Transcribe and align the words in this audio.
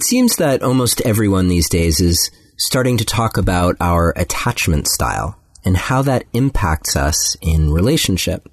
It 0.00 0.04
seems 0.04 0.36
that 0.36 0.62
almost 0.62 1.02
everyone 1.02 1.48
these 1.48 1.68
days 1.68 2.00
is 2.00 2.30
starting 2.56 2.96
to 2.96 3.04
talk 3.04 3.36
about 3.36 3.76
our 3.80 4.14
attachment 4.16 4.88
style 4.88 5.38
and 5.62 5.76
how 5.76 6.00
that 6.00 6.24
impacts 6.32 6.96
us 6.96 7.36
in 7.42 7.70
relationship. 7.70 8.48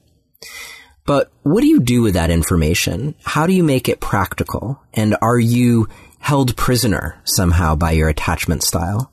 But 1.05 1.31
what 1.43 1.61
do 1.61 1.67
you 1.67 1.79
do 1.79 2.01
with 2.01 2.15
that 2.15 2.31
information? 2.31 3.15
How 3.23 3.47
do 3.47 3.53
you 3.53 3.63
make 3.63 3.87
it 3.87 4.01
practical? 4.01 4.83
And 4.93 5.15
are 5.21 5.39
you 5.39 5.87
held 6.19 6.57
prisoner 6.57 7.21
somehow 7.23 7.77
by 7.77 7.91
your 7.91 8.09
attachment 8.09 8.61
style? 8.61 9.09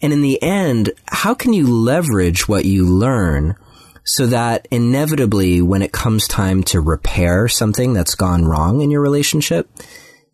And 0.00 0.12
in 0.12 0.22
the 0.22 0.40
end, 0.40 0.92
how 1.06 1.34
can 1.34 1.52
you 1.52 1.66
leverage 1.66 2.46
what 2.46 2.66
you 2.66 2.86
learn 2.86 3.56
so 4.04 4.28
that 4.28 4.68
inevitably 4.70 5.60
when 5.60 5.82
it 5.82 5.90
comes 5.90 6.28
time 6.28 6.62
to 6.62 6.80
repair 6.80 7.48
something 7.48 7.94
that's 7.94 8.14
gone 8.14 8.44
wrong 8.44 8.80
in 8.80 8.92
your 8.92 9.02
relationship, 9.02 9.68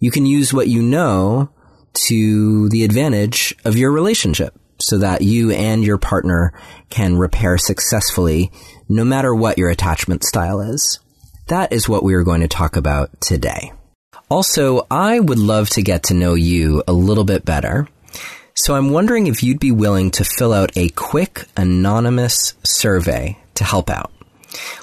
you 0.05 0.11
can 0.11 0.27
use 0.27 0.53
what 0.53 0.69
you 0.69 0.83
know 0.83 1.49
to 1.95 2.69
the 2.69 2.85
advantage 2.85 3.57
of 3.65 3.79
your 3.79 3.91
relationship 3.91 4.55
so 4.79 4.99
that 4.99 5.23
you 5.23 5.51
and 5.51 5.83
your 5.83 5.97
partner 5.97 6.53
can 6.91 7.17
repair 7.17 7.57
successfully 7.57 8.53
no 8.87 9.03
matter 9.03 9.35
what 9.35 9.57
your 9.57 9.71
attachment 9.71 10.23
style 10.23 10.61
is. 10.61 11.01
That 11.47 11.73
is 11.73 11.89
what 11.89 12.03
we 12.03 12.13
are 12.13 12.23
going 12.23 12.43
to 12.43 12.49
talk 12.49 12.77
about 12.77 13.19
today. 13.23 13.73
Also, 14.29 14.87
I 14.91 15.21
would 15.21 15.39
love 15.39 15.71
to 15.71 15.83
get 15.83 16.03
to 16.05 16.15
know 16.15 16.35
you 16.35 16.83
a 16.87 16.93
little 16.93 17.25
bit 17.25 17.47
better. 17.47 17.89
So 18.53 18.75
I'm 18.75 18.91
wondering 18.91 19.27
if 19.27 19.43
you'd 19.43 19.59
be 19.59 19.73
willing 19.73 20.11
to 20.13 20.25
fill 20.25 20.53
out 20.53 20.77
a 20.77 20.91
quick 20.91 21.47
anonymous 21.57 22.53
survey 22.63 23.39
to 23.55 23.65
help 23.65 23.89
out. 23.89 24.13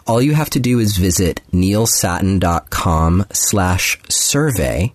All 0.07 0.19
you 0.19 0.33
have 0.33 0.49
to 0.51 0.59
do 0.59 0.79
is 0.79 0.97
visit 0.97 1.41
neilsattin.com 1.53 3.27
slash 3.31 3.99
survey 4.09 4.93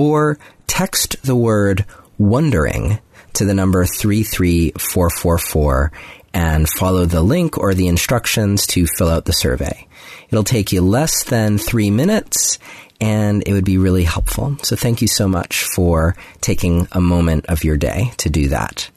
or 0.00 0.38
text 0.66 1.22
the 1.22 1.36
word 1.36 1.84
wondering 2.16 2.98
to 3.34 3.44
the 3.44 3.52
number 3.52 3.84
33444 3.84 5.92
and 6.32 6.66
follow 6.70 7.04
the 7.04 7.20
link 7.20 7.58
or 7.58 7.74
the 7.74 7.86
instructions 7.86 8.66
to 8.66 8.86
fill 8.86 9.10
out 9.10 9.26
the 9.26 9.34
survey. 9.34 9.86
It'll 10.30 10.42
take 10.42 10.72
you 10.72 10.80
less 10.80 11.24
than 11.24 11.58
three 11.58 11.90
minutes 11.90 12.58
and 12.98 13.42
it 13.46 13.52
would 13.52 13.66
be 13.66 13.76
really 13.76 14.04
helpful. 14.04 14.56
So 14.62 14.74
thank 14.74 15.02
you 15.02 15.08
so 15.08 15.28
much 15.28 15.64
for 15.74 16.16
taking 16.40 16.88
a 16.92 17.00
moment 17.00 17.44
of 17.46 17.62
your 17.62 17.76
day 17.76 18.12
to 18.18 18.30
do 18.30 18.48
that. 18.48 18.88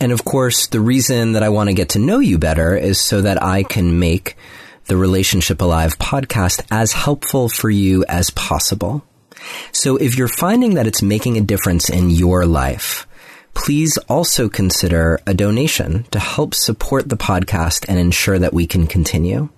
And 0.00 0.12
of 0.12 0.22
course, 0.22 0.66
the 0.66 0.80
reason 0.80 1.32
that 1.32 1.42
I 1.42 1.48
want 1.48 1.70
to 1.70 1.74
get 1.74 1.90
to 1.90 1.98
know 1.98 2.18
you 2.18 2.36
better 2.36 2.76
is 2.76 3.00
so 3.00 3.22
that 3.22 3.42
I 3.42 3.62
can 3.62 3.98
make 3.98 4.36
the 4.84 4.98
Relationship 4.98 5.62
Alive 5.62 5.98
podcast 5.98 6.62
as 6.70 6.92
helpful 6.92 7.48
for 7.48 7.70
you 7.70 8.04
as 8.06 8.28
possible. 8.28 9.02
So 9.72 9.96
if 9.96 10.16
you're 10.16 10.28
finding 10.28 10.74
that 10.74 10.86
it's 10.86 11.02
making 11.02 11.36
a 11.36 11.42
difference 11.42 11.88
in 11.88 12.10
your 12.10 12.46
life, 12.46 13.06
please 13.54 13.98
also 14.08 14.48
consider 14.48 15.20
a 15.26 15.34
donation 15.34 16.04
to 16.10 16.18
help 16.18 16.54
support 16.54 17.08
the 17.08 17.16
podcast 17.16 17.84
and 17.88 17.98
ensure 17.98 18.38
that 18.38 18.54
we 18.54 18.66
can 18.66 18.86
continue. 18.86 19.48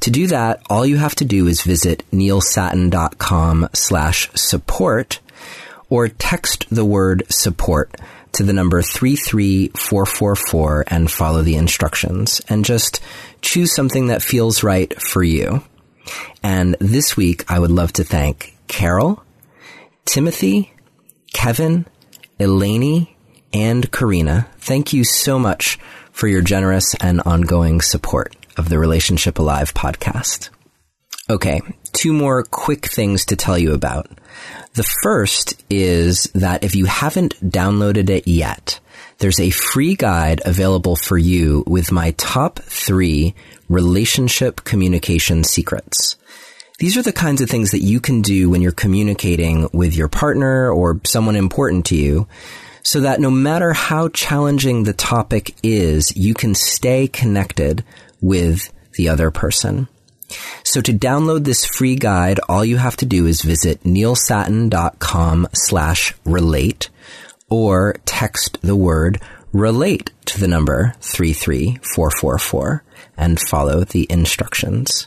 To 0.00 0.10
do 0.10 0.26
that, 0.28 0.62
all 0.68 0.86
you 0.86 0.96
have 0.96 1.14
to 1.16 1.24
do 1.24 1.46
is 1.46 1.62
visit 1.62 2.04
neilsattin.com 2.10 3.68
slash 3.74 4.30
support 4.34 5.20
or 5.88 6.08
text 6.08 6.66
the 6.70 6.84
word 6.84 7.24
support 7.28 7.94
to 8.32 8.42
the 8.42 8.52
number 8.52 8.82
33444 8.82 10.84
and 10.88 11.10
follow 11.10 11.42
the 11.42 11.56
instructions 11.56 12.40
and 12.48 12.64
just 12.64 13.00
choose 13.42 13.74
something 13.74 14.06
that 14.06 14.22
feels 14.22 14.62
right 14.62 14.98
for 15.00 15.22
you. 15.22 15.62
And 16.42 16.76
this 16.80 17.16
week, 17.16 17.44
I 17.50 17.58
would 17.58 17.70
love 17.70 17.92
to 17.94 18.04
thank 18.04 18.56
Carol, 18.72 19.22
Timothy, 20.06 20.72
Kevin, 21.34 21.84
Eleni, 22.40 23.14
and 23.52 23.92
Karina. 23.92 24.48
Thank 24.56 24.94
you 24.94 25.04
so 25.04 25.38
much 25.38 25.78
for 26.10 26.26
your 26.26 26.40
generous 26.40 26.94
and 26.94 27.20
ongoing 27.20 27.82
support 27.82 28.34
of 28.56 28.70
the 28.70 28.78
Relationship 28.78 29.38
Alive 29.38 29.74
podcast. 29.74 30.48
Okay, 31.28 31.60
two 31.92 32.14
more 32.14 32.44
quick 32.44 32.86
things 32.86 33.26
to 33.26 33.36
tell 33.36 33.58
you 33.58 33.74
about. 33.74 34.10
The 34.72 34.90
first 35.02 35.62
is 35.68 36.24
that 36.34 36.64
if 36.64 36.74
you 36.74 36.86
haven't 36.86 37.38
downloaded 37.46 38.08
it 38.08 38.26
yet, 38.26 38.80
there's 39.18 39.38
a 39.38 39.50
free 39.50 39.96
guide 39.96 40.40
available 40.46 40.96
for 40.96 41.18
you 41.18 41.62
with 41.66 41.92
my 41.92 42.12
top 42.12 42.58
three 42.58 43.34
relationship 43.68 44.64
communication 44.64 45.44
secrets. 45.44 46.16
These 46.82 46.96
are 46.96 47.02
the 47.02 47.12
kinds 47.12 47.40
of 47.40 47.48
things 47.48 47.70
that 47.70 47.84
you 47.84 48.00
can 48.00 48.22
do 48.22 48.50
when 48.50 48.60
you're 48.60 48.72
communicating 48.72 49.68
with 49.72 49.94
your 49.94 50.08
partner 50.08 50.68
or 50.68 51.00
someone 51.04 51.36
important 51.36 51.86
to 51.86 51.94
you 51.94 52.26
so 52.82 53.02
that 53.02 53.20
no 53.20 53.30
matter 53.30 53.72
how 53.72 54.08
challenging 54.08 54.82
the 54.82 54.92
topic 54.92 55.54
is, 55.62 56.12
you 56.16 56.34
can 56.34 56.56
stay 56.56 57.06
connected 57.06 57.84
with 58.20 58.72
the 58.94 59.08
other 59.08 59.30
person. 59.30 59.86
So 60.64 60.80
to 60.80 60.92
download 60.92 61.44
this 61.44 61.64
free 61.64 61.94
guide, 61.94 62.40
all 62.48 62.64
you 62.64 62.78
have 62.78 62.96
to 62.96 63.06
do 63.06 63.26
is 63.26 63.42
visit 63.42 63.84
neilsattin.com 63.84 65.46
slash 65.52 66.14
relate 66.24 66.88
or 67.48 67.94
text 68.06 68.58
the 68.60 68.74
word 68.74 69.22
relate 69.52 70.10
to 70.24 70.40
the 70.40 70.48
number 70.48 70.96
33444 71.00 72.82
and 73.16 73.38
follow 73.38 73.84
the 73.84 74.08
instructions. 74.10 75.06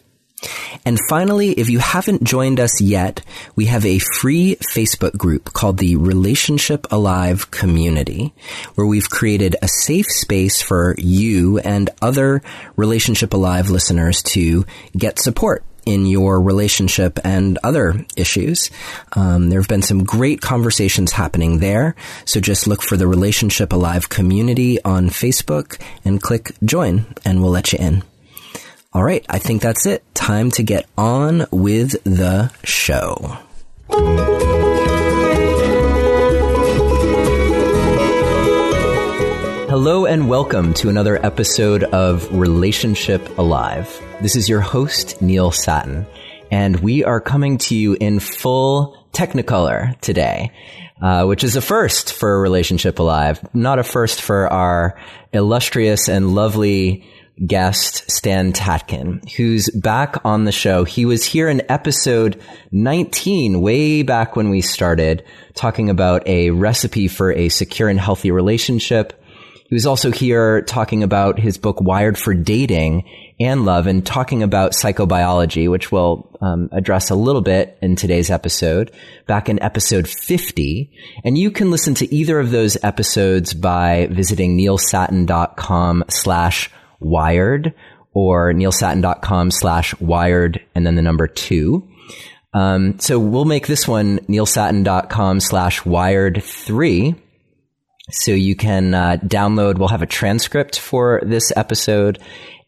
And 0.85 0.99
finally, 1.09 1.51
if 1.51 1.69
you 1.69 1.79
haven't 1.79 2.23
joined 2.23 2.59
us 2.59 2.81
yet, 2.81 3.21
we 3.55 3.65
have 3.65 3.85
a 3.85 3.99
free 3.99 4.57
Facebook 4.73 5.17
group 5.17 5.53
called 5.53 5.77
the 5.77 5.95
Relationship 5.95 6.87
Alive 6.91 7.51
Community, 7.51 8.33
where 8.75 8.87
we've 8.87 9.09
created 9.09 9.55
a 9.61 9.67
safe 9.67 10.07
space 10.07 10.61
for 10.61 10.95
you 10.97 11.59
and 11.59 11.89
other 12.01 12.41
Relationship 12.75 13.33
Alive 13.33 13.69
listeners 13.69 14.21
to 14.23 14.65
get 14.97 15.19
support 15.19 15.63
in 15.85 16.05
your 16.05 16.41
relationship 16.41 17.19
and 17.23 17.57
other 17.63 18.05
issues. 18.17 18.71
Um, 19.13 19.49
there 19.49 19.59
have 19.59 19.67
been 19.67 19.81
some 19.81 20.03
great 20.03 20.41
conversations 20.41 21.11
happening 21.11 21.59
there. 21.59 21.95
So 22.25 22.39
just 22.39 22.67
look 22.67 22.81
for 22.81 22.97
the 22.97 23.07
Relationship 23.07 23.71
Alive 23.71 24.09
community 24.09 24.81
on 24.83 25.09
Facebook 25.09 25.79
and 26.03 26.21
click 26.21 26.51
join 26.63 27.05
and 27.23 27.41
we'll 27.41 27.51
let 27.51 27.71
you 27.71 27.79
in. 27.79 28.03
All 28.95 29.03
right, 29.03 29.25
I 29.27 29.39
think 29.39 29.61
that's 29.61 29.85
it. 29.85 30.05
Time 30.15 30.51
to 30.51 30.63
get 30.63 30.85
on 30.97 31.47
with 31.51 32.01
the 32.05 32.49
show. 32.63 33.37
Hello 39.67 40.05
and 40.05 40.29
welcome 40.29 40.73
to 40.75 40.87
another 40.87 41.17
episode 41.25 41.83
of 41.83 42.33
Relationship 42.33 43.37
Alive. 43.37 44.01
This 44.21 44.37
is 44.37 44.47
your 44.47 44.61
host, 44.61 45.21
Neil 45.21 45.51
Sattin, 45.51 46.07
and 46.49 46.79
we 46.79 47.03
are 47.03 47.19
coming 47.19 47.57
to 47.57 47.75
you 47.75 47.97
in 47.99 48.21
full 48.21 48.95
Technicolor 49.11 49.99
today. 49.99 50.51
Uh, 51.01 51.25
which 51.25 51.43
is 51.43 51.57
a 51.57 51.61
first 51.61 52.13
for 52.13 52.39
Relationship 52.39 52.99
Alive, 52.99 53.45
not 53.53 53.79
a 53.79 53.83
first 53.83 54.21
for 54.21 54.47
our 54.47 54.97
illustrious 55.33 56.07
and 56.07 56.33
lovely 56.33 57.03
guest, 57.45 58.09
Stan 58.09 58.53
Tatkin, 58.53 59.29
who's 59.33 59.69
back 59.69 60.17
on 60.23 60.45
the 60.45 60.51
show. 60.51 60.83
He 60.83 61.05
was 61.05 61.25
here 61.25 61.49
in 61.49 61.69
episode 61.69 62.41
19, 62.71 63.61
way 63.61 64.03
back 64.03 64.35
when 64.35 64.49
we 64.49 64.61
started, 64.61 65.23
talking 65.53 65.89
about 65.89 66.25
a 66.27 66.51
recipe 66.51 67.07
for 67.07 67.33
a 67.33 67.49
secure 67.49 67.89
and 67.89 67.99
healthy 67.99 68.31
relationship. 68.31 69.21
He 69.67 69.75
was 69.75 69.87
also 69.87 70.11
here 70.11 70.61
talking 70.61 71.01
about 71.01 71.39
his 71.39 71.57
book, 71.57 71.81
Wired 71.81 72.19
for 72.19 72.35
Dating 72.35 73.03
and 73.39 73.65
Love, 73.65 73.87
and 73.87 74.05
talking 74.05 74.43
about 74.43 74.73
psychobiology, 74.73 75.69
which 75.69 75.91
we'll 75.91 76.29
um, 76.39 76.69
address 76.71 77.09
a 77.09 77.15
little 77.15 77.41
bit 77.41 77.77
in 77.81 77.95
today's 77.95 78.29
episode, 78.29 78.91
back 79.25 79.49
in 79.49 79.61
episode 79.63 80.07
50. 80.07 80.91
And 81.23 81.35
you 81.35 81.49
can 81.49 81.71
listen 81.71 81.95
to 81.95 82.13
either 82.13 82.39
of 82.39 82.51
those 82.51 82.77
episodes 82.83 83.55
by 83.55 84.07
visiting 84.11 84.55
neilsattin.com 84.55 86.05
slash 86.09 86.69
wired 86.99 87.73
or 88.13 88.53
neilsattin.com 88.53 89.51
slash 89.51 89.99
wired 89.99 90.61
and 90.73 90.85
then 90.85 90.95
the 90.95 91.01
number 91.01 91.27
two. 91.27 91.87
Um, 92.53 92.99
so 92.99 93.19
we'll 93.19 93.45
make 93.45 93.67
this 93.67 93.87
one 93.87 94.19
neilsattin.com 94.19 95.41
slash 95.41 95.85
wired 95.85 96.41
three. 96.41 97.15
So 98.11 98.31
you 98.31 98.55
can 98.55 98.93
uh, 98.93 99.17
download. 99.25 99.77
We'll 99.77 99.89
have 99.89 100.01
a 100.01 100.07
transcript 100.07 100.79
for 100.79 101.21
this 101.25 101.51
episode 101.55 102.19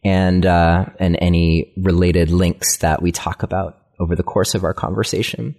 and 0.04 0.44
uh, 0.44 0.86
and 0.98 1.16
any 1.20 1.72
related 1.76 2.30
links 2.30 2.78
that 2.78 3.00
we 3.00 3.12
talk 3.12 3.42
about 3.42 3.78
over 4.00 4.14
the 4.14 4.22
course 4.22 4.54
of 4.54 4.64
our 4.64 4.74
conversation. 4.74 5.54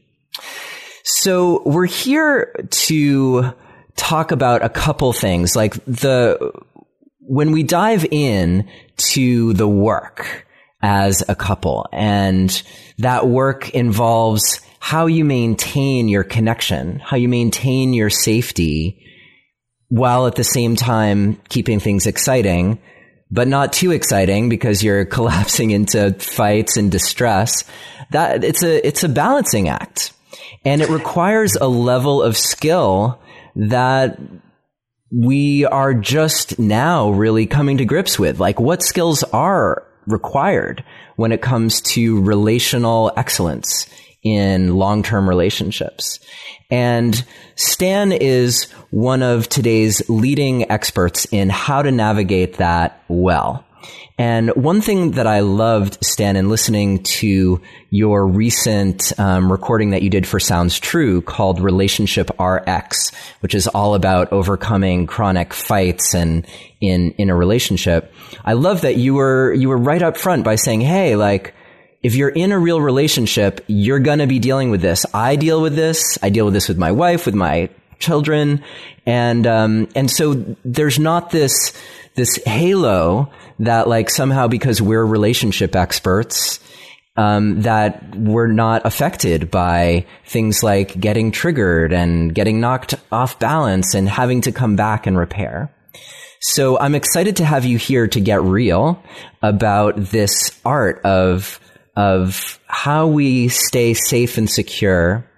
So 1.04 1.64
we're 1.66 1.88
here 1.88 2.54
to 2.70 3.54
talk 3.96 4.32
about 4.32 4.64
a 4.64 4.70
couple 4.70 5.12
things, 5.14 5.56
like 5.56 5.74
the 5.86 6.52
when 7.30 7.52
we 7.52 7.62
dive 7.62 8.04
in 8.10 8.68
to 8.98 9.54
the 9.54 9.68
work 9.68 10.48
as 10.82 11.24
a 11.30 11.36
couple. 11.36 11.88
And 11.92 12.50
that 12.98 13.28
work 13.28 13.70
involves 13.70 14.62
how 14.80 15.06
you 15.06 15.24
maintain 15.24 16.08
your 16.08 16.24
connection, 16.24 16.98
how 16.98 17.18
you 17.18 17.30
maintain 17.30 17.94
your 17.94 18.10
safety 18.10 19.06
while 19.90 20.26
at 20.26 20.36
the 20.36 20.44
same 20.44 20.76
time 20.76 21.40
keeping 21.50 21.80
things 21.80 22.08
exciting, 22.08 22.80
but 23.30 23.48
not 23.48 23.74
too 23.74 23.92
exciting 23.92 24.50
because 24.50 24.84
you're 24.84 25.06
collapsing 25.18 25.70
into 25.70 26.14
fights 26.14 26.78
and 26.78 26.92
distress. 26.92 27.64
That 28.10 28.44
it's 28.44 28.64
a, 28.64 28.88
it's 28.88 29.04
a 29.04 29.10
balancing 29.10 29.70
act 29.70 30.14
and 30.66 30.82
it 30.82 30.90
requires 30.90 31.56
a 31.56 31.68
level 31.68 32.24
of 32.24 32.36
skill 32.36 33.22
that 33.56 34.18
we 35.12 35.66
are 35.66 35.94
just 35.94 36.60
now 36.60 37.10
really 37.12 37.46
coming 37.46 37.78
to 37.78 37.86
grips 37.86 38.20
with. 38.20 38.40
Like 38.40 38.60
what 38.60 38.84
skills 38.84 39.24
are 39.24 39.86
required 40.06 40.84
when 41.16 41.32
it 41.32 41.42
comes 41.42 41.82
to 41.82 42.22
relational 42.22 43.12
excellence 43.18 43.88
in 44.24 44.76
long-term 44.76 45.28
relationships. 45.28 46.20
And 46.70 47.24
Stan 47.56 48.12
is 48.12 48.66
one 48.92 49.24
of 49.24 49.48
today's 49.50 50.08
leading 50.10 50.70
experts 50.70 51.26
in 51.32 51.50
how 51.50 51.82
to 51.82 51.92
navigate 51.92 52.58
that 52.58 53.02
well. 53.08 53.66
And 54.20 54.50
one 54.50 54.82
thing 54.82 55.12
that 55.12 55.28
I 55.28 55.40
loved, 55.40 56.04
Stan, 56.04 56.36
in 56.36 56.50
listening 56.50 57.04
to 57.04 57.62
your 57.90 58.28
recent 58.28 59.18
um, 59.18 59.50
recording 59.50 59.92
that 59.92 60.02
you 60.02 60.10
did 60.10 60.28
for 60.28 60.42
Sounds 60.42 60.78
True 60.78 61.22
called 61.22 61.62
Relationship 61.62 62.30
RX, 62.38 63.14
which 63.40 63.56
is 63.56 63.68
all 63.68 63.96
about 63.96 64.34
overcoming 64.34 65.08
chronic 65.08 65.54
fights 65.54 66.14
and 66.14 66.46
in 66.82 67.12
in 67.12 67.30
a 67.30 67.36
relationship. 67.36 68.14
I 68.44 68.54
love 68.54 68.82
that 68.82 68.98
you 68.98 69.14
were 69.14 69.54
you 69.54 69.70
were 69.70 69.78
right 69.78 70.02
up 70.02 70.18
front 70.18 70.44
by 70.44 70.56
saying, 70.56 70.82
"Hey, 70.82 71.16
like." 71.16 71.56
If 72.02 72.16
you're 72.16 72.30
in 72.30 72.54
a 72.54 72.58
real 72.58 72.80
relationship, 72.80 73.60
you're 73.68 74.00
gonna 74.00 74.26
be 74.26 74.40
dealing 74.40 74.72
with 74.72 74.80
this. 74.80 75.06
I 75.14 75.36
deal 75.36 75.62
with 75.62 75.76
this. 75.76 76.18
I 76.24 76.30
deal 76.30 76.46
with 76.46 76.54
this 76.54 76.70
with 76.70 76.78
my 76.78 76.94
wife, 76.94 77.26
with 77.26 77.36
my 77.36 77.68
children, 78.00 78.64
and 79.06 79.46
um, 79.46 79.88
and 79.96 80.10
so 80.10 80.34
there's 80.66 81.00
not 81.00 81.32
this 81.32 81.74
this 82.16 82.38
halo 82.46 83.32
that 83.60 83.88
like 83.88 84.10
somehow 84.10 84.48
because 84.48 84.82
we're 84.82 85.06
relationship 85.06 85.76
experts, 85.76 86.60
um, 87.16 87.62
that 87.64 88.16
we're 88.16 88.48
not 88.48 88.86
affected 88.86 89.52
by 89.52 90.06
things 90.26 90.64
like 90.64 91.00
getting 91.00 91.32
triggered 91.32 91.92
and 91.92 92.34
getting 92.34 92.60
knocked 92.60 92.96
off 93.12 93.38
balance 93.40 93.94
and 93.94 94.08
having 94.08 94.42
to 94.42 94.52
come 94.52 94.76
back 94.76 95.06
and 95.06 95.18
repair. 95.18 95.74
So 96.42 96.80
I'm 96.80 96.96
excited 96.96 97.36
to 97.38 97.46
have 97.46 97.66
you 97.66 97.78
here 97.78 98.08
to 98.08 98.20
get 98.22 98.42
real 98.42 99.04
about 99.42 99.98
this 99.98 100.58
art 100.64 101.02
of 101.04 101.60
of 101.98 102.60
how 102.68 103.08
we 103.08 103.50
stay 103.50 103.94
safe 103.94 104.38
and 104.38 104.50
secure 104.50 105.29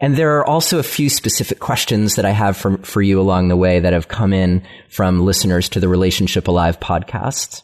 and 0.00 0.16
there 0.16 0.38
are 0.38 0.46
also 0.46 0.78
a 0.78 0.82
few 0.82 1.08
specific 1.08 1.58
questions 1.58 2.16
that 2.16 2.24
I 2.24 2.30
have 2.30 2.56
for, 2.56 2.78
for 2.78 3.02
you 3.02 3.20
along 3.20 3.48
the 3.48 3.56
way 3.56 3.80
that 3.80 3.92
have 3.92 4.08
come 4.08 4.32
in 4.32 4.62
from 4.88 5.20
listeners 5.20 5.68
to 5.70 5.80
the 5.80 5.88
Relationship 5.88 6.48
Alive 6.48 6.80
podcast. 6.80 7.62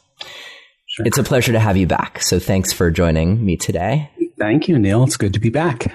Sure. 0.86 1.06
It's 1.06 1.18
a 1.18 1.22
pleasure 1.22 1.52
to 1.52 1.60
have 1.60 1.76
you 1.76 1.86
back. 1.86 2.22
So 2.22 2.38
thanks 2.38 2.72
for 2.72 2.90
joining 2.90 3.44
me 3.44 3.56
today. 3.56 4.10
Thank 4.38 4.68
you, 4.68 4.78
Neil. 4.78 5.04
It's 5.04 5.16
good 5.16 5.34
to 5.34 5.40
be 5.40 5.48
back. 5.48 5.94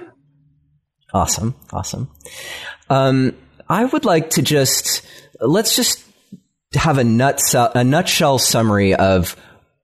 Awesome. 1.14 1.56
Awesome. 1.72 2.10
Um, 2.90 3.36
I 3.70 3.86
would 3.86 4.06
like 4.06 4.32
to 4.32 4.42
just, 4.42 5.06
let's 5.40 5.76
just 5.76 6.04
have 6.74 6.98
a, 6.98 7.04
nutshell, 7.04 7.72
a 7.76 7.84
nutshell 7.84 8.40
summary 8.40 8.96
of 8.96 9.36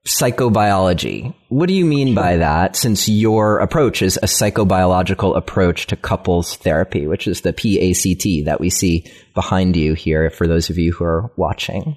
psychobiology. 0.06 1.34
What 1.48 1.68
do 1.68 1.74
you 1.74 1.86
mean 1.86 2.14
by 2.14 2.38
that? 2.38 2.76
Since 2.76 3.08
your 3.08 3.60
approach 3.60 4.02
is 4.02 4.18
a 4.18 4.26
psychobiological 4.26 5.38
approach 5.38 5.88
to 5.88 5.96
couples 5.96 6.58
therapy, 6.58 7.08
which 7.08 7.28
is 7.28 7.42
the 7.42 7.54
PACT 7.54 8.46
that 8.46 8.60
we 8.60 8.70
see 8.70 9.06
behind 9.34 9.76
you 9.76 9.94
here 9.94 10.30
for 10.30 10.46
those 10.46 10.70
of 10.70 10.78
you 10.78 10.92
who 10.92 11.06
are 11.06 11.32
watching. 11.38 11.96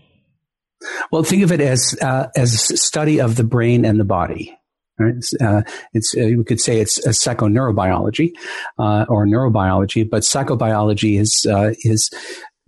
Well, 1.10 1.24
think 1.24 1.42
of 1.42 1.50
it 1.50 1.60
as 1.60 1.96
uh, 2.00 2.28
as 2.36 2.54
a 2.70 2.76
study 2.76 3.20
of 3.20 3.36
the 3.36 3.44
brain 3.44 3.84
and 3.84 3.98
the 3.98 4.04
body. 4.04 4.56
Right? 4.98 5.14
Uh, 5.40 5.62
it's 5.92 6.14
uh, 6.16 6.30
we 6.36 6.44
could 6.44 6.60
say 6.60 6.80
it's 6.80 7.04
a 7.04 7.10
psychoneurobiology 7.10 8.30
uh, 8.78 9.04
or 9.08 9.26
neurobiology, 9.26 10.08
but 10.08 10.22
psychobiology 10.22 11.18
is 11.18 11.46
uh, 11.50 11.72
is 11.80 12.10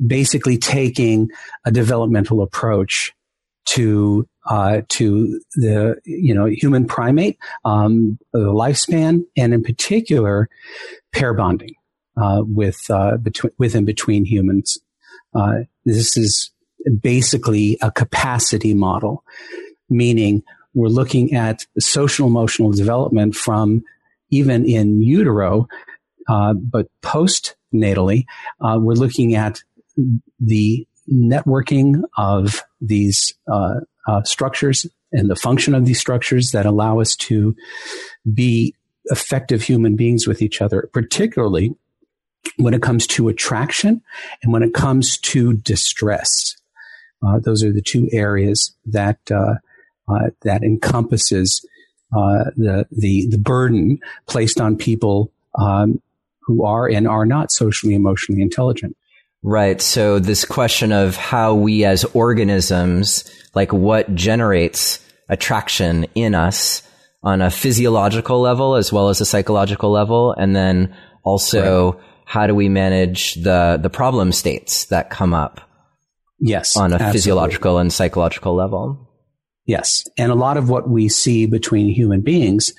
basically 0.05 0.59
taking 0.59 1.29
a 1.65 1.71
developmental 1.71 2.43
approach 2.43 3.13
to 3.67 4.27
uh, 4.49 4.83
to 4.89 5.41
the 5.55 5.97
you 6.05 6.35
know 6.35 6.47
human 6.47 6.87
primate, 6.87 7.39
um, 7.65 8.19
lifespan, 8.35 9.25
and 9.37 9.55
in 9.55 9.63
particular, 9.63 10.49
pair 11.13 11.35
bonding 11.35 11.75
uh, 12.17 12.43
with 12.45 12.79
uh, 12.91 13.17
between 13.19 13.53
with 13.59 13.75
and 13.75 13.87
between 13.87 14.25
humans. 14.25 14.79
Uh, 15.35 15.61
this 15.85 16.17
is 16.17 16.51
basically 17.01 17.79
a 17.83 17.91
capacity 17.91 18.75
model, 18.75 19.25
meaning 19.91 20.43
we're 20.75 20.89
looking 20.89 21.35
at 21.35 21.67
social 21.79 22.27
emotional 22.27 22.73
development 22.73 23.35
from 23.35 23.83
even 24.31 24.65
in 24.65 25.03
utero, 25.03 25.67
uh, 26.29 26.55
but 26.55 26.87
postnatally, 27.03 28.25
uh, 28.61 28.79
we're 28.81 28.95
looking 28.95 29.35
at 29.35 29.63
the 30.39 30.87
networking 31.11 32.03
of 32.17 32.63
these 32.81 33.35
uh, 33.51 33.81
uh, 34.09 34.23
structures 34.25 34.87
and 35.13 35.31
the 35.31 35.37
function 35.37 35.75
of 35.75 35.87
these 35.87 36.01
structures 36.01 36.51
that 36.51 36.67
allow 36.67 36.99
us 36.99 37.15
to 37.15 37.55
be 38.35 38.75
effective 39.07 39.63
human 39.63 39.97
beings 39.97 40.27
with 40.27 40.43
each 40.43 40.61
other, 40.61 40.89
particularly 40.93 41.75
when 42.57 42.75
it 42.75 42.83
comes 42.83 43.07
to 43.07 43.29
attraction 43.29 44.03
and 44.43 44.53
when 44.53 44.63
it 44.63 44.75
comes 44.75 45.19
to 45.19 45.53
distress. 45.55 46.57
Uh, 47.25 47.39
those 47.39 47.63
are 47.63 47.73
the 47.73 47.83
two 47.83 48.09
areas 48.13 48.75
that 48.87 49.19
uh, 49.31 49.55
uh, 50.09 50.31
that 50.43 50.63
encompasses 50.63 51.65
uh, 52.17 52.45
the 52.57 52.87
the 52.91 53.27
the 53.29 53.39
burden 53.39 53.99
placed 54.27 54.61
on 54.61 54.77
people 54.77 55.31
um, 55.59 56.01
who 56.41 56.65
are 56.65 56.89
and 56.89 57.07
are 57.07 57.27
not 57.27 57.53
socially 57.53 57.95
emotionally 57.95 58.41
intelligent. 58.41 58.97
Right. 59.43 59.81
So 59.81 60.19
this 60.19 60.45
question 60.45 60.93
of 60.93 61.17
how 61.17 61.55
we 61.55 61.85
as 61.85 62.05
organisms, 62.05 63.25
like 63.55 63.73
what 63.73 64.15
generates 64.15 64.99
attraction 65.29 66.07
in 66.15 66.35
us 66.35 66.83
on 67.23 67.41
a 67.41 67.51
physiological 67.51 68.41
level 68.41 68.75
as 68.75 68.93
well 68.93 69.09
as 69.09 69.21
a 69.21 69.27
psychological 69.27 69.91
level. 69.91 70.33
And 70.33 70.57
then 70.57 70.97
also 71.23 71.93
right. 71.93 72.03
how 72.25 72.47
do 72.47 72.55
we 72.55 72.69
manage 72.69 73.35
the, 73.35 73.79
the 73.81 73.91
problem 73.91 74.33
states 74.33 74.87
that 74.87 75.11
come 75.11 75.35
up? 75.35 75.61
Yes. 76.41 76.77
On 76.77 76.93
a 76.93 76.95
absolutely. 76.95 77.13
physiological 77.13 77.79
and 77.79 77.93
psychological 77.93 78.55
level. 78.55 79.05
Yes, 79.67 80.03
and 80.17 80.33
a 80.33 80.35
lot 80.35 80.57
of 80.57 80.71
what 80.71 80.89
we 80.89 81.11
see 81.11 81.45
between 81.45 81.93
human 81.93 82.23
beings 82.23 82.73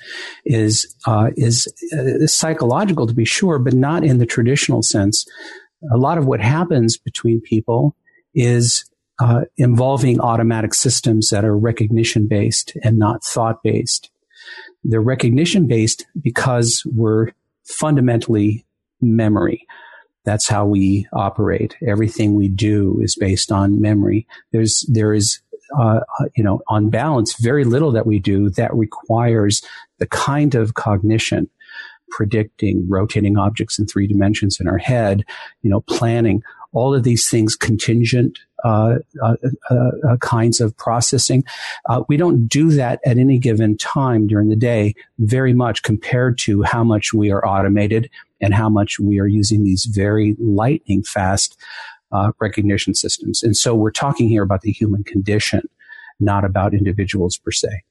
is 0.44 0.92
uh, 1.06 1.30
is 1.36 1.72
uh, 1.92 2.26
psychological, 2.26 3.06
to 3.06 3.14
be 3.14 3.24
sure, 3.24 3.60
but 3.60 3.74
not 3.74 4.02
in 4.02 4.18
the 4.18 4.26
traditional 4.26 4.82
sense 4.82 5.24
a 5.92 5.96
lot 5.96 6.18
of 6.18 6.26
what 6.26 6.40
happens 6.40 6.96
between 6.96 7.40
people 7.40 7.96
is 8.34 8.84
uh, 9.20 9.42
involving 9.56 10.20
automatic 10.20 10.74
systems 10.74 11.28
that 11.28 11.44
are 11.44 11.56
recognition 11.56 12.26
based 12.26 12.76
and 12.82 12.98
not 12.98 13.22
thought 13.22 13.62
based. 13.62 14.10
They're 14.82 15.00
recognition 15.00 15.66
based 15.66 16.06
because 16.20 16.82
we're 16.86 17.32
fundamentally 17.64 18.64
memory. 19.00 19.66
That's 20.24 20.48
how 20.48 20.66
we 20.66 21.06
operate. 21.12 21.76
Everything 21.86 22.34
we 22.34 22.48
do 22.48 22.98
is 23.02 23.16
based 23.16 23.52
on 23.52 23.80
memory. 23.80 24.26
There's, 24.52 24.84
there 24.88 25.12
is, 25.12 25.40
uh, 25.78 26.00
you 26.36 26.44
know, 26.44 26.60
on 26.68 26.90
balance, 26.90 27.38
very 27.40 27.64
little 27.64 27.92
that 27.92 28.06
we 28.06 28.18
do 28.18 28.50
that 28.50 28.74
requires 28.74 29.62
the 29.98 30.06
kind 30.06 30.54
of 30.54 30.74
cognition 30.74 31.48
predicting 32.10 32.86
rotating 32.88 33.38
objects 33.38 33.78
in 33.78 33.86
three 33.86 34.06
dimensions 34.06 34.58
in 34.60 34.68
our 34.68 34.78
head, 34.78 35.24
you 35.62 35.70
know, 35.70 35.80
planning, 35.82 36.42
all 36.72 36.94
of 36.94 37.02
these 37.02 37.28
things, 37.28 37.56
contingent 37.56 38.38
uh, 38.64 38.96
uh, 39.22 39.36
uh, 39.70 39.90
uh 40.08 40.16
kinds 40.18 40.60
of 40.60 40.76
processing. 40.76 41.42
Uh, 41.88 42.02
we 42.08 42.16
don't 42.16 42.46
do 42.46 42.70
that 42.70 43.00
at 43.04 43.18
any 43.18 43.38
given 43.38 43.76
time 43.76 44.26
during 44.26 44.48
the 44.48 44.56
day 44.56 44.94
very 45.18 45.52
much 45.52 45.82
compared 45.82 46.38
to 46.38 46.62
how 46.62 46.84
much 46.84 47.12
we 47.12 47.30
are 47.30 47.44
automated 47.46 48.10
and 48.40 48.54
how 48.54 48.68
much 48.68 48.98
we 48.98 49.18
are 49.18 49.26
using 49.26 49.64
these 49.64 49.86
very 49.86 50.36
lightning 50.38 51.02
fast 51.02 51.58
uh, 52.12 52.32
recognition 52.40 52.94
systems. 52.94 53.42
And 53.42 53.56
so 53.56 53.74
we're 53.74 53.90
talking 53.90 54.28
here 54.28 54.42
about 54.42 54.62
the 54.62 54.72
human 54.72 55.04
condition, 55.04 55.68
not 56.18 56.44
about 56.44 56.74
individuals 56.74 57.36
per 57.36 57.50
se. 57.50 57.82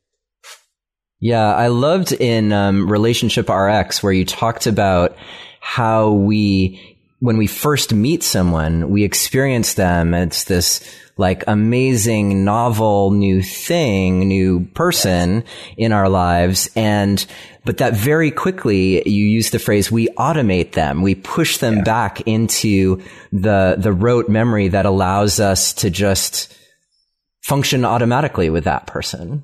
Yeah, 1.19 1.53
I 1.53 1.67
loved 1.67 2.13
in 2.13 2.53
um, 2.53 2.89
Relationship 2.89 3.49
RX 3.49 4.01
where 4.01 4.13
you 4.13 4.25
talked 4.25 4.67
about 4.67 5.17
how 5.59 6.11
we 6.11 6.97
when 7.19 7.35
we 7.35 7.47
first 7.47 7.93
meet 7.93 8.23
someone, 8.23 8.89
we 8.89 9.03
experience 9.03 9.73
them. 9.73 10.13
It's 10.13 10.45
this 10.45 10.81
like 11.17 11.43
amazing, 11.47 12.45
novel, 12.45 13.11
new 13.11 13.43
thing, 13.43 14.19
new 14.19 14.65
person 14.67 15.43
in 15.75 15.91
our 15.91 16.07
lives. 16.07 16.69
And, 16.77 17.25
but 17.65 17.79
that 17.79 17.93
very 17.93 18.31
quickly, 18.31 19.07
you 19.07 19.25
use 19.25 19.49
the 19.49 19.59
phrase, 19.59 19.91
we 19.91 20.07
automate 20.17 20.71
them. 20.71 21.01
We 21.01 21.15
push 21.15 21.57
them 21.57 21.77
yeah. 21.77 21.83
back 21.83 22.21
into 22.21 23.01
the, 23.33 23.75
the 23.77 23.91
rote 23.91 24.29
memory 24.29 24.69
that 24.69 24.85
allows 24.85 25.41
us 25.41 25.73
to 25.73 25.89
just 25.89 26.55
function 27.41 27.83
automatically 27.83 28.49
with 28.49 28.63
that 28.63 28.87
person. 28.87 29.43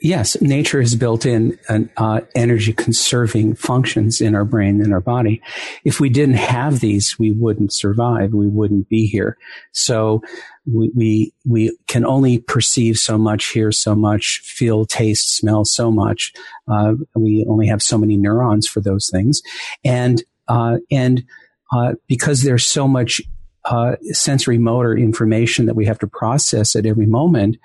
Yes, 0.00 0.40
nature 0.40 0.80
has 0.80 0.94
built 0.94 1.26
in 1.26 1.58
an, 1.68 1.90
uh, 1.96 2.22
energy 2.34 2.72
conserving 2.72 3.56
functions 3.56 4.20
in 4.20 4.34
our 4.34 4.44
brain 4.44 4.80
and 4.80 4.92
our 4.92 5.00
body. 5.00 5.42
If 5.84 6.00
we 6.00 6.08
didn't 6.08 6.36
have 6.36 6.80
these, 6.80 7.18
we 7.18 7.30
wouldn't 7.30 7.72
survive. 7.72 8.32
We 8.32 8.48
wouldn't 8.48 8.88
be 8.88 9.06
here. 9.06 9.36
So 9.72 10.22
we, 10.64 10.90
we, 10.94 11.34
we 11.44 11.76
can 11.88 12.06
only 12.06 12.38
perceive 12.38 12.96
so 12.96 13.18
much, 13.18 13.52
hear 13.52 13.70
so 13.70 13.94
much, 13.94 14.40
feel, 14.44 14.86
taste, 14.86 15.36
smell 15.36 15.64
so 15.64 15.90
much. 15.90 16.32
Uh, 16.66 16.94
we 17.14 17.44
only 17.48 17.66
have 17.66 17.82
so 17.82 17.98
many 17.98 18.16
neurons 18.16 18.66
for 18.66 18.80
those 18.80 19.10
things. 19.12 19.42
And, 19.84 20.22
uh, 20.48 20.78
and, 20.90 21.24
uh, 21.70 21.94
because 22.06 22.42
there's 22.42 22.64
so 22.64 22.88
much, 22.88 23.20
uh, 23.64 23.94
sensory 24.10 24.58
motor 24.58 24.96
information 24.96 25.66
that 25.66 25.76
we 25.76 25.86
have 25.86 25.98
to 25.98 26.06
process 26.06 26.74
at 26.74 26.86
every 26.86 27.06
moment, 27.06 27.56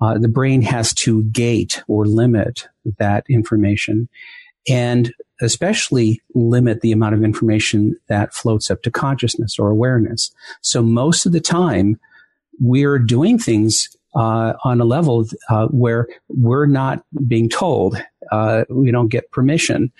uh, 0.00 0.18
the 0.18 0.28
brain 0.28 0.62
has 0.62 0.92
to 0.94 1.24
gate 1.24 1.82
or 1.88 2.06
limit 2.06 2.68
that 2.98 3.24
information 3.28 4.08
and 4.68 5.12
especially 5.40 6.20
limit 6.34 6.80
the 6.80 6.92
amount 6.92 7.14
of 7.14 7.22
information 7.22 7.96
that 8.08 8.34
floats 8.34 8.70
up 8.70 8.82
to 8.82 8.90
consciousness 8.90 9.58
or 9.58 9.70
awareness. 9.70 10.32
So 10.62 10.82
most 10.82 11.26
of 11.26 11.32
the 11.32 11.40
time, 11.40 12.00
we're 12.58 12.98
doing 12.98 13.38
things 13.38 13.96
uh, 14.14 14.54
on 14.64 14.80
a 14.80 14.84
level 14.84 15.26
uh, 15.50 15.66
where 15.66 16.08
we're 16.28 16.66
not 16.66 17.04
being 17.26 17.48
told. 17.48 18.02
Uh, 18.30 18.64
we 18.68 18.90
don't 18.90 19.08
get 19.08 19.30
permission 19.30 19.92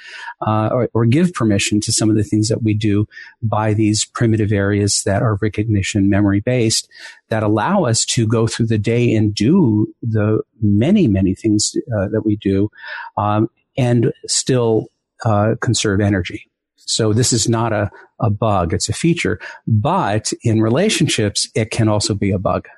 uh, 0.46 0.68
or, 0.72 0.88
or, 0.94 1.06
give 1.06 1.32
permission 1.32 1.80
to 1.80 1.92
some 1.92 2.10
of 2.10 2.16
the 2.16 2.24
things 2.24 2.48
that 2.48 2.62
we 2.62 2.74
do 2.74 3.06
by 3.42 3.72
these 3.72 4.04
primitive 4.04 4.52
areas 4.52 5.02
that 5.04 5.22
are 5.22 5.38
recognition 5.40 6.10
memory 6.10 6.40
based 6.40 6.88
that 7.28 7.42
allow 7.42 7.84
us 7.84 8.04
to 8.04 8.26
go 8.26 8.46
through 8.46 8.66
the 8.66 8.78
day 8.78 9.14
and 9.14 9.34
do 9.34 9.86
the 10.02 10.40
many, 10.60 11.06
many 11.06 11.34
things 11.34 11.74
uh, 11.96 12.08
that 12.08 12.22
we 12.24 12.36
do 12.36 12.68
um, 13.16 13.48
and 13.76 14.12
still 14.26 14.86
uh, 15.24 15.54
conserve 15.60 16.00
energy. 16.00 16.50
So 16.76 17.12
this 17.12 17.32
is 17.32 17.48
not 17.48 17.72
a, 17.72 17.90
a 18.20 18.30
bug, 18.30 18.72
it's 18.72 18.88
a 18.88 18.92
feature. 18.92 19.40
But 19.66 20.32
in 20.42 20.62
relationships, 20.62 21.48
it 21.54 21.70
can 21.70 21.88
also 21.88 22.14
be 22.14 22.30
a 22.30 22.38
bug. 22.38 22.68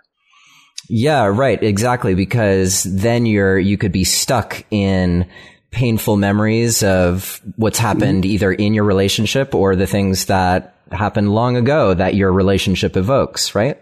Yeah, 0.88 1.26
right, 1.26 1.62
exactly. 1.62 2.14
Because 2.14 2.84
then 2.84 3.26
you're, 3.26 3.58
you 3.58 3.76
could 3.76 3.92
be 3.92 4.04
stuck 4.04 4.64
in 4.70 5.28
painful 5.70 6.16
memories 6.16 6.82
of 6.82 7.42
what's 7.56 7.78
happened 7.78 8.24
mm-hmm. 8.24 8.32
either 8.32 8.52
in 8.52 8.72
your 8.72 8.84
relationship 8.84 9.54
or 9.54 9.76
the 9.76 9.86
things 9.86 10.26
that 10.26 10.74
happened 10.90 11.34
long 11.34 11.56
ago 11.56 11.92
that 11.92 12.14
your 12.14 12.32
relationship 12.32 12.96
evokes, 12.96 13.54
right? 13.54 13.78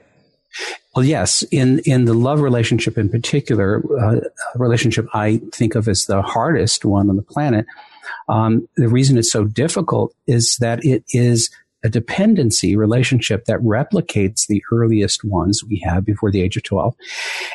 Well, 0.94 1.04
yes. 1.04 1.42
In 1.50 1.80
in 1.84 2.06
the 2.06 2.14
love 2.14 2.40
relationship 2.40 2.96
in 2.96 3.08
particular, 3.08 3.82
uh, 4.00 4.20
a 4.54 4.58
relationship 4.58 5.06
I 5.12 5.40
think 5.52 5.74
of 5.74 5.88
as 5.88 6.06
the 6.06 6.22
hardest 6.22 6.84
one 6.84 7.10
on 7.10 7.16
the 7.16 7.22
planet. 7.22 7.66
Um, 8.28 8.68
the 8.76 8.88
reason 8.88 9.18
it's 9.18 9.30
so 9.30 9.44
difficult 9.44 10.14
is 10.26 10.56
that 10.60 10.84
it 10.84 11.04
is 11.10 11.50
a 11.86 11.88
dependency 11.88 12.76
relationship 12.76 13.44
that 13.44 13.60
replicates 13.60 14.48
the 14.48 14.60
earliest 14.72 15.24
ones 15.24 15.62
we 15.62 15.78
have 15.84 16.04
before 16.04 16.32
the 16.32 16.42
age 16.42 16.56
of 16.56 16.64
12. 16.64 16.96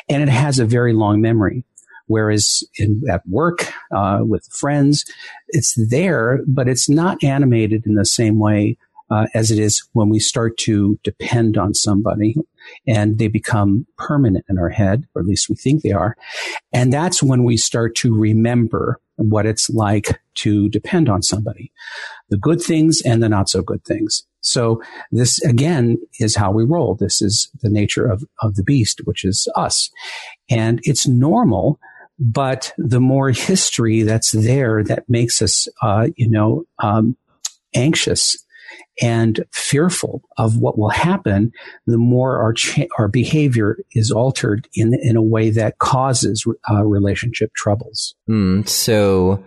And 0.08 0.22
it 0.22 0.30
has 0.30 0.58
a 0.58 0.64
very 0.64 0.94
long 0.94 1.20
memory. 1.20 1.64
Whereas 2.06 2.64
in, 2.78 3.02
at 3.10 3.26
work, 3.28 3.70
uh, 3.94 4.20
with 4.22 4.46
friends, 4.46 5.04
it's 5.48 5.74
there, 5.90 6.40
but 6.46 6.66
it's 6.66 6.88
not 6.88 7.22
animated 7.22 7.86
in 7.86 7.94
the 7.94 8.06
same 8.06 8.38
way 8.38 8.78
uh, 9.10 9.26
as 9.34 9.50
it 9.50 9.58
is 9.58 9.86
when 9.92 10.08
we 10.08 10.18
start 10.18 10.56
to 10.56 10.98
depend 11.04 11.58
on 11.58 11.74
somebody 11.74 12.34
and 12.86 13.18
they 13.18 13.28
become 13.28 13.86
permanent 13.98 14.46
in 14.48 14.58
our 14.58 14.70
head, 14.70 15.04
or 15.14 15.20
at 15.20 15.28
least 15.28 15.50
we 15.50 15.56
think 15.56 15.82
they 15.82 15.92
are. 15.92 16.16
And 16.72 16.90
that's 16.90 17.22
when 17.22 17.44
we 17.44 17.58
start 17.58 17.94
to 17.96 18.14
remember 18.14 18.98
what 19.16 19.44
it's 19.44 19.68
like 19.68 20.20
to 20.34 20.68
depend 20.70 21.08
on 21.08 21.22
somebody, 21.22 21.70
the 22.32 22.38
good 22.38 22.62
things 22.62 23.02
and 23.04 23.22
the 23.22 23.28
not 23.28 23.50
so 23.50 23.60
good 23.60 23.84
things. 23.84 24.24
So 24.40 24.82
this 25.10 25.38
again 25.44 25.98
is 26.18 26.34
how 26.34 26.50
we 26.50 26.64
roll. 26.64 26.94
This 26.94 27.20
is 27.20 27.50
the 27.60 27.68
nature 27.68 28.06
of, 28.06 28.24
of 28.40 28.54
the 28.54 28.64
beast, 28.64 29.02
which 29.04 29.22
is 29.22 29.46
us. 29.54 29.90
And 30.48 30.80
it's 30.84 31.06
normal, 31.06 31.78
but 32.18 32.72
the 32.78 33.00
more 33.00 33.30
history 33.50 34.02
that's 34.02 34.32
there 34.32 34.82
that 34.84 35.04
makes 35.10 35.42
us, 35.42 35.68
uh, 35.82 36.08
you 36.16 36.28
know, 36.28 36.64
um, 36.78 37.16
anxious 37.74 38.42
and 39.02 39.44
fearful 39.52 40.22
of 40.38 40.56
what 40.56 40.78
will 40.78 40.88
happen, 40.88 41.52
the 41.86 41.98
more 41.98 42.38
our 42.38 42.54
cha- 42.54 42.86
our 42.98 43.08
behavior 43.08 43.76
is 43.92 44.10
altered 44.10 44.68
in 44.74 44.94
in 45.02 45.16
a 45.16 45.22
way 45.22 45.50
that 45.50 45.78
causes 45.78 46.46
uh, 46.70 46.82
relationship 46.82 47.52
troubles. 47.54 48.14
Mm, 48.28 48.66
so, 48.66 49.44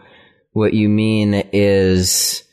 what 0.54 0.74
you 0.74 0.90
mean 0.90 1.34
is, 1.52 2.44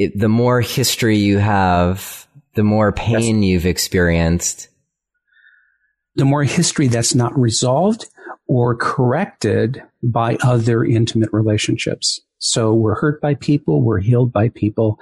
it, 0.00 0.18
the 0.18 0.28
more 0.28 0.60
history 0.60 1.18
you 1.18 1.38
have, 1.38 2.26
the 2.54 2.64
more 2.64 2.92
pain 2.92 3.42
you've 3.42 3.66
experienced. 3.66 4.68
The 6.16 6.24
more 6.24 6.44
history 6.44 6.88
that's 6.88 7.14
not 7.14 7.38
resolved 7.38 8.06
or 8.46 8.74
corrected 8.74 9.82
by 10.02 10.36
other 10.42 10.84
intimate 10.84 11.28
relationships. 11.32 12.20
So 12.38 12.72
we're 12.72 12.98
hurt 12.98 13.20
by 13.20 13.34
people, 13.34 13.82
we're 13.82 14.00
healed 14.00 14.32
by 14.32 14.48
people 14.48 14.98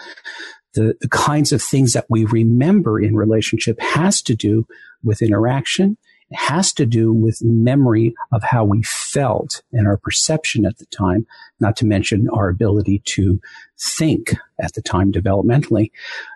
the, 0.75 0.97
the 1.01 1.09
kinds 1.09 1.53
of 1.53 1.63
things 1.63 1.93
that 1.93 2.07
we 2.09 2.25
remember 2.25 3.01
in 3.01 3.17
relationship 3.17 3.81
has 3.81 4.23
to 4.23 4.35
do 4.35 4.67
with 5.03 5.23
interaction. 5.23 5.97
Has 6.33 6.75
to 6.75 6.85
do 6.85 7.13
with 7.13 7.43
memory 7.43 8.15
of 8.33 8.43
how 8.43 8.65
we 8.65 8.83
felt 8.83 9.63
and 9.73 9.87
our 9.87 9.97
perception 9.97 10.67
at 10.67 10.77
the 10.79 10.87
time, 10.87 11.27
not 11.59 11.77
to 11.77 11.87
mention 11.87 12.29
our 12.31 12.51
ability 12.51 13.03
to 13.07 13.41
think 13.97 14.35
at 14.61 14.75
the 14.75 14.83
time 14.83 15.11
developmentally. 15.11 15.91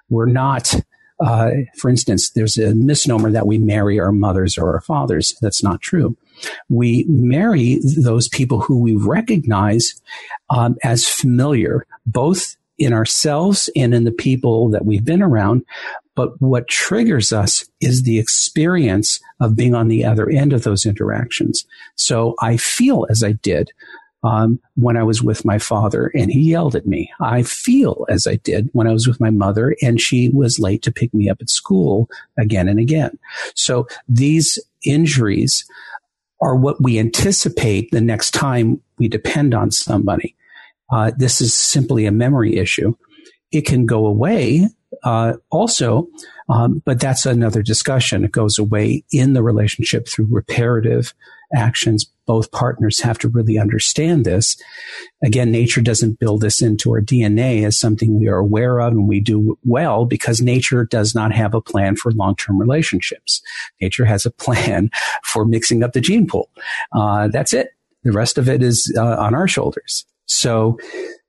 We're 0.09 0.27
not, 0.27 0.75
uh, 1.21 1.51
for 1.77 1.91
instance, 1.91 2.31
there's 2.31 2.57
a 2.57 2.75
misnomer 2.75 3.31
that 3.31 3.47
we 3.47 3.59
marry 3.59 4.01
our 4.01 4.13
mothers 4.13 4.57
or 4.57 4.73
our 4.73 4.81
fathers. 4.81 5.35
That's 5.43 5.63
not 5.63 5.83
true. 5.83 6.17
We 6.71 7.05
marry 7.09 7.81
those 7.85 8.29
people 8.29 8.61
who 8.61 8.79
we 8.79 8.97
recognize 8.97 10.01
um, 10.49 10.77
as 10.83 11.07
familiar, 11.07 11.87
both 12.07 12.57
in 12.79 12.93
ourselves 12.93 13.71
and 13.77 13.95
in 13.95 14.05
the 14.05 14.11
people 14.11 14.71
that 14.71 14.85
we've 14.85 15.05
been 15.05 15.23
around. 15.23 15.65
But 16.14 16.40
what 16.40 16.69
triggers 16.69 17.33
us 17.33 17.64
is 17.81 18.02
the 18.02 18.19
experience 18.19 19.21
of 19.40 19.57
being 19.57 19.75
on 19.75 19.88
the 19.88 20.04
other 20.04 20.28
end 20.28 20.52
of 20.52 20.62
those 20.62 20.85
interactions. 20.85 21.64
So 21.97 22.35
I 22.40 22.57
feel 22.57 23.07
as 23.09 23.23
I 23.23 23.33
did 23.33 23.71
um, 24.23 24.61
when 24.76 24.97
I 24.97 25.02
was 25.02 25.23
with 25.23 25.45
my 25.45 25.59
father 25.59 26.12
and 26.14 26.31
he 26.31 26.50
yelled 26.50 26.76
at 26.76 26.87
me. 26.87 27.11
I 27.21 27.42
feel 27.42 28.07
as 28.09 28.26
I 28.26 28.37
did 28.37 28.69
when 28.73 28.87
I 28.87 28.92
was 28.92 29.09
with 29.09 29.21
my 29.21 29.31
mother 29.31 29.75
and 29.83 30.00
she 30.00 30.28
was 30.28 30.59
late 30.59 30.83
to 30.83 30.92
pick 30.92 31.12
me 31.12 31.28
up 31.28 31.38
at 31.40 31.50
school 31.50 32.09
again 32.38 32.69
and 32.69 32.78
again. 32.78 33.19
So 33.54 33.88
these 34.09 34.59
injuries 34.85 35.64
are 36.40 36.57
what 36.57 36.83
we 36.83 36.99
anticipate 36.99 37.90
the 37.90 38.00
next 38.00 38.33
time 38.33 38.81
we 38.99 39.09
depend 39.09 39.54
on 39.54 39.71
somebody 39.71 40.37
uh, 40.92 41.11
this 41.16 41.40
is 41.40 41.54
simply 41.54 42.04
a 42.07 42.12
memory 42.12 42.59
issue. 42.59 42.95
It 43.50 43.62
can 43.62 43.87
go 43.87 44.07
away 44.07 44.69
uh, 45.05 45.35
also, 45.51 46.09
um, 46.49 46.83
but 46.85 47.01
that's 47.01 47.27
another 47.27 47.63
discussion. 47.63 48.25
It 48.25 48.33
goes 48.33 48.59
away 48.59 49.05
in 49.13 49.33
the 49.33 49.43
relationship 49.43 50.09
through 50.09 50.29
reparative 50.31 51.15
actions. 51.55 52.07
Both 52.27 52.53
partners 52.53 53.01
have 53.01 53.19
to 53.19 53.29
really 53.29 53.59
understand 53.59 54.25
this. 54.25 54.57
Again, 55.25 55.51
nature 55.51 55.81
doesn't 55.81 56.19
build 56.19 56.41
this 56.41 56.63
into 56.63 56.91
our 56.93 57.01
DNA 57.01 57.65
as 57.65 57.79
something 57.79 58.19
we 58.19 58.29
are 58.29 58.39
aware 58.39 58.81
of 58.81 58.93
and 58.93 59.09
we 59.09 59.21
do 59.21 59.59
well 59.65 60.07
because 60.07 60.41
nature 60.41 60.85
does 60.85 61.15
not 61.15 61.33
have 61.33 61.53
a 61.53 61.61
plan 61.61 61.97
for 61.97 62.13
long-term 62.13 62.59
relationships. 62.59 63.43
Nature 63.81 64.05
has 64.05 64.25
a 64.25 64.31
plan 64.43 64.91
for 65.25 65.45
mixing 65.45 65.83
up 65.83 65.93
the 65.93 66.01
gene 66.01 66.27
pool. 66.27 66.49
Uh, 66.93 67.29
that's 67.29 67.53
it. 67.53 67.71
The 68.05 68.13
rest 68.13 68.39
of 68.39 68.49
it 68.49 68.63
is 68.63 68.93
uh, 68.97 69.17
on 69.17 69.35
our 69.35 69.49
shoulders. 69.49 70.07
So 70.27 70.79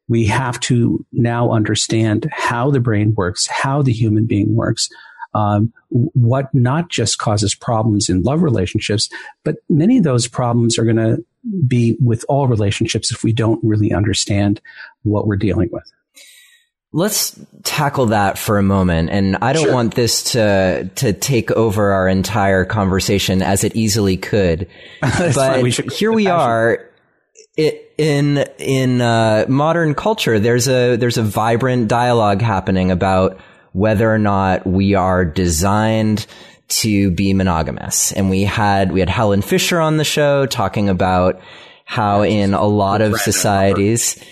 we 0.08 0.26
have 0.26 0.60
to 0.62 1.06
now 1.12 1.52
understand 1.52 2.30
how 2.32 2.70
the 2.70 2.80
brain 2.80 3.14
works, 3.16 3.48
how 3.48 3.82
the 3.82 3.94
human 3.94 4.26
being 4.26 4.56
works, 4.56 4.90
um, 5.34 5.74
what 5.90 6.54
not 6.54 6.90
just 6.90 7.18
causes 7.18 7.56
problems 7.56 8.10
in 8.10 8.22
love 8.22 8.44
relationships, 8.44 9.10
but 9.44 9.56
many 9.70 9.98
of 9.98 10.04
those 10.04 10.28
problems 10.28 10.78
are 10.78 10.84
going 10.84 10.98
to 10.98 11.24
be 11.68 11.98
with 12.00 12.24
all 12.30 12.48
relationships 12.48 13.12
if 13.12 13.24
we 13.24 13.34
don't 13.34 13.60
really 13.64 13.94
understand 13.94 14.62
what 15.04 15.28
we're 15.28 15.36
dealing 15.36 15.70
with. 15.72 15.92
let's 16.96 17.40
tackle 17.64 18.06
that 18.08 18.38
for 18.38 18.60
a 18.60 18.64
moment. 18.64 19.10
And 19.10 19.38
I 19.42 19.52
don't 19.54 19.64
sure. 19.64 19.74
want 19.74 19.96
this 19.96 20.24
to 20.34 20.90
to 20.96 21.14
take 21.14 21.50
over 21.52 21.92
our 21.92 22.08
entire 22.08 22.66
conversation 22.66 23.42
as 23.42 23.64
it 23.64 23.76
easily 23.76 24.16
could. 24.16 24.68
but 25.02 25.64
we 25.64 25.72
here 25.72 26.12
we 26.12 26.28
are. 26.28 26.88
It, 27.56 27.94
in 27.98 28.40
in 28.58 29.02
uh, 29.02 29.46
modern 29.48 29.94
culture, 29.94 30.40
there's 30.40 30.68
a 30.68 30.96
there's 30.96 31.18
a 31.18 31.24
vibrant 31.24 31.88
dialogue 31.88 32.42
happening 32.42 32.90
about 32.90 33.40
whether 33.74 34.12
or 34.12 34.20
not 34.20 34.66
we 34.66 34.96
are 34.96 35.26
designed 35.26 36.26
to 36.68 37.12
be 37.12 37.34
monogamous. 37.34 38.12
And 38.14 38.30
we 38.30 38.44
had 38.44 38.92
we 38.92 39.00
had 39.00 39.10
Helen 39.10 39.42
Fisher 39.42 39.80
on 39.80 39.98
the 39.98 40.04
show 40.04 40.46
talking 40.46 40.90
about 40.90 41.40
how 41.86 42.24
in 42.24 42.54
a 42.54 42.66
lot 42.66 43.02
of 43.02 43.20
societies 43.20 44.24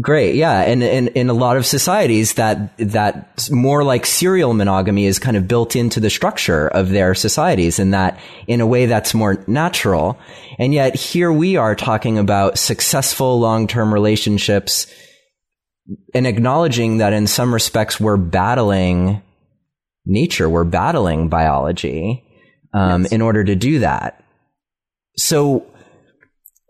Great, 0.00 0.34
yeah, 0.34 0.62
and 0.62 0.82
in 0.82 1.06
in 1.08 1.30
a 1.30 1.32
lot 1.32 1.56
of 1.56 1.64
societies 1.64 2.34
that 2.34 2.76
that 2.78 3.48
more 3.52 3.84
like 3.84 4.04
serial 4.04 4.52
monogamy 4.52 5.06
is 5.06 5.20
kind 5.20 5.36
of 5.36 5.46
built 5.46 5.76
into 5.76 6.00
the 6.00 6.10
structure 6.10 6.66
of 6.66 6.88
their 6.88 7.14
societies, 7.14 7.78
and 7.78 7.94
that 7.94 8.18
in 8.48 8.60
a 8.60 8.66
way 8.66 8.86
that's 8.86 9.14
more 9.14 9.44
natural. 9.46 10.18
And 10.58 10.74
yet 10.74 10.96
here 10.96 11.32
we 11.32 11.56
are 11.56 11.76
talking 11.76 12.18
about 12.18 12.58
successful 12.58 13.38
long 13.38 13.68
term 13.68 13.94
relationships, 13.94 14.88
and 16.12 16.26
acknowledging 16.26 16.98
that 16.98 17.12
in 17.12 17.28
some 17.28 17.54
respects 17.54 18.00
we're 18.00 18.16
battling 18.16 19.22
nature, 20.06 20.48
we're 20.48 20.64
battling 20.64 21.28
biology 21.28 22.24
um, 22.72 23.02
yes. 23.02 23.12
in 23.12 23.22
order 23.22 23.44
to 23.44 23.54
do 23.54 23.78
that. 23.78 24.24
So 25.16 25.64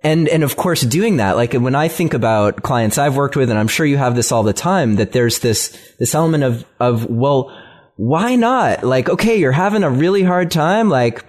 and, 0.04 0.28
and 0.28 0.44
of 0.44 0.56
course 0.56 0.82
doing 0.82 1.16
that, 1.16 1.36
like 1.36 1.54
when 1.54 1.74
I 1.74 1.88
think 1.88 2.12
about 2.12 2.62
clients 2.62 2.98
I've 2.98 3.16
worked 3.16 3.36
with, 3.36 3.48
and 3.48 3.58
I'm 3.58 3.68
sure 3.68 3.86
you 3.86 3.96
have 3.96 4.14
this 4.14 4.30
all 4.30 4.42
the 4.42 4.52
time, 4.52 4.96
that 4.96 5.12
there's 5.12 5.38
this, 5.38 5.76
this 5.98 6.14
element 6.14 6.44
of, 6.44 6.64
of, 6.78 7.06
well, 7.06 7.56
why 7.96 8.36
not? 8.36 8.84
Like, 8.84 9.08
okay, 9.08 9.36
you're 9.36 9.52
having 9.52 9.82
a 9.82 9.90
really 9.90 10.22
hard 10.22 10.50
time. 10.50 10.90
Like, 10.90 11.24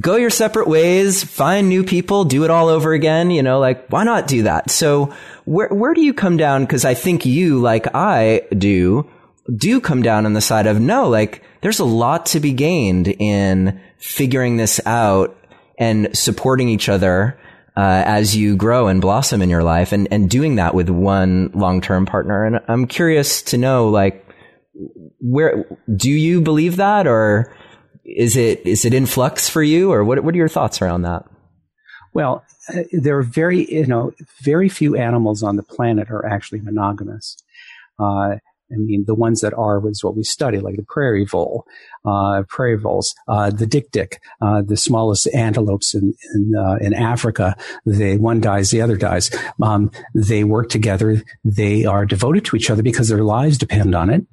go 0.00 0.16
your 0.16 0.30
separate 0.30 0.66
ways, 0.66 1.22
find 1.22 1.68
new 1.68 1.84
people, 1.84 2.24
do 2.24 2.44
it 2.44 2.50
all 2.50 2.68
over 2.68 2.92
again. 2.92 3.30
You 3.30 3.42
know, 3.42 3.60
like, 3.60 3.88
why 3.88 4.04
not 4.04 4.26
do 4.26 4.42
that? 4.42 4.70
So 4.70 5.14
where, 5.44 5.68
where 5.68 5.94
do 5.94 6.00
you 6.00 6.12
come 6.12 6.36
down? 6.36 6.66
Cause 6.66 6.84
I 6.84 6.94
think 6.94 7.24
you, 7.24 7.60
like 7.60 7.86
I 7.94 8.42
do, 8.56 9.08
do 9.54 9.80
come 9.80 10.02
down 10.02 10.26
on 10.26 10.32
the 10.32 10.40
side 10.40 10.66
of 10.66 10.80
no, 10.80 11.08
like, 11.08 11.44
there's 11.60 11.78
a 11.78 11.84
lot 11.84 12.26
to 12.26 12.40
be 12.40 12.52
gained 12.52 13.08
in 13.08 13.80
figuring 13.98 14.56
this 14.56 14.80
out 14.86 15.36
and 15.78 16.16
supporting 16.16 16.68
each 16.68 16.88
other 16.88 17.38
uh, 17.78 18.02
as 18.04 18.36
you 18.36 18.56
grow 18.56 18.88
and 18.88 19.00
blossom 19.00 19.40
in 19.40 19.48
your 19.48 19.62
life 19.62 19.92
and, 19.92 20.08
and 20.10 20.28
doing 20.28 20.56
that 20.56 20.74
with 20.74 20.88
one 20.88 21.48
long-term 21.54 22.06
partner. 22.06 22.44
And 22.44 22.58
I'm 22.66 22.88
curious 22.88 23.40
to 23.42 23.56
know, 23.56 23.88
like, 23.88 24.26
where 25.20 25.64
do 25.94 26.10
you 26.10 26.40
believe 26.40 26.74
that 26.76 27.06
or 27.06 27.54
is 28.04 28.36
it, 28.36 28.66
is 28.66 28.84
it 28.84 28.94
in 28.94 29.06
flux 29.06 29.48
for 29.48 29.62
you 29.62 29.92
or 29.92 30.02
what, 30.02 30.24
what 30.24 30.34
are 30.34 30.38
your 30.38 30.48
thoughts 30.48 30.82
around 30.82 31.02
that? 31.02 31.22
Well, 32.12 32.44
uh, 32.68 32.82
there 32.90 33.16
are 33.16 33.22
very, 33.22 33.72
you 33.72 33.86
know, 33.86 34.12
very 34.42 34.68
few 34.68 34.96
animals 34.96 35.44
on 35.44 35.54
the 35.54 35.62
planet 35.62 36.10
are 36.10 36.26
actually 36.26 36.60
monogamous. 36.60 37.36
Uh, 37.96 38.38
I 38.70 38.76
mean, 38.76 39.04
the 39.06 39.14
ones 39.14 39.40
that 39.40 39.54
are 39.54 39.86
is 39.88 40.04
what 40.04 40.16
we 40.16 40.22
study, 40.22 40.58
like 40.58 40.76
the 40.76 40.84
prairie 40.86 41.24
vole, 41.24 41.64
uh, 42.04 42.42
prairie 42.48 42.76
voles, 42.76 43.14
uh, 43.26 43.50
the 43.50 43.66
dik-dik, 43.66 44.20
uh, 44.42 44.62
the 44.62 44.76
smallest 44.76 45.26
antelopes 45.34 45.94
in 45.94 46.14
in, 46.34 46.52
uh, 46.56 46.76
in, 46.80 46.94
Africa. 46.94 47.56
They 47.86 48.16
one 48.16 48.40
dies, 48.40 48.70
the 48.70 48.82
other 48.82 48.96
dies. 48.96 49.30
Um, 49.62 49.90
they 50.14 50.44
work 50.44 50.68
together. 50.68 51.22
They 51.44 51.84
are 51.84 52.04
devoted 52.04 52.44
to 52.46 52.56
each 52.56 52.70
other 52.70 52.82
because 52.82 53.08
their 53.08 53.24
lives 53.24 53.56
depend 53.58 53.94
on 53.94 54.10
it. 54.10 54.26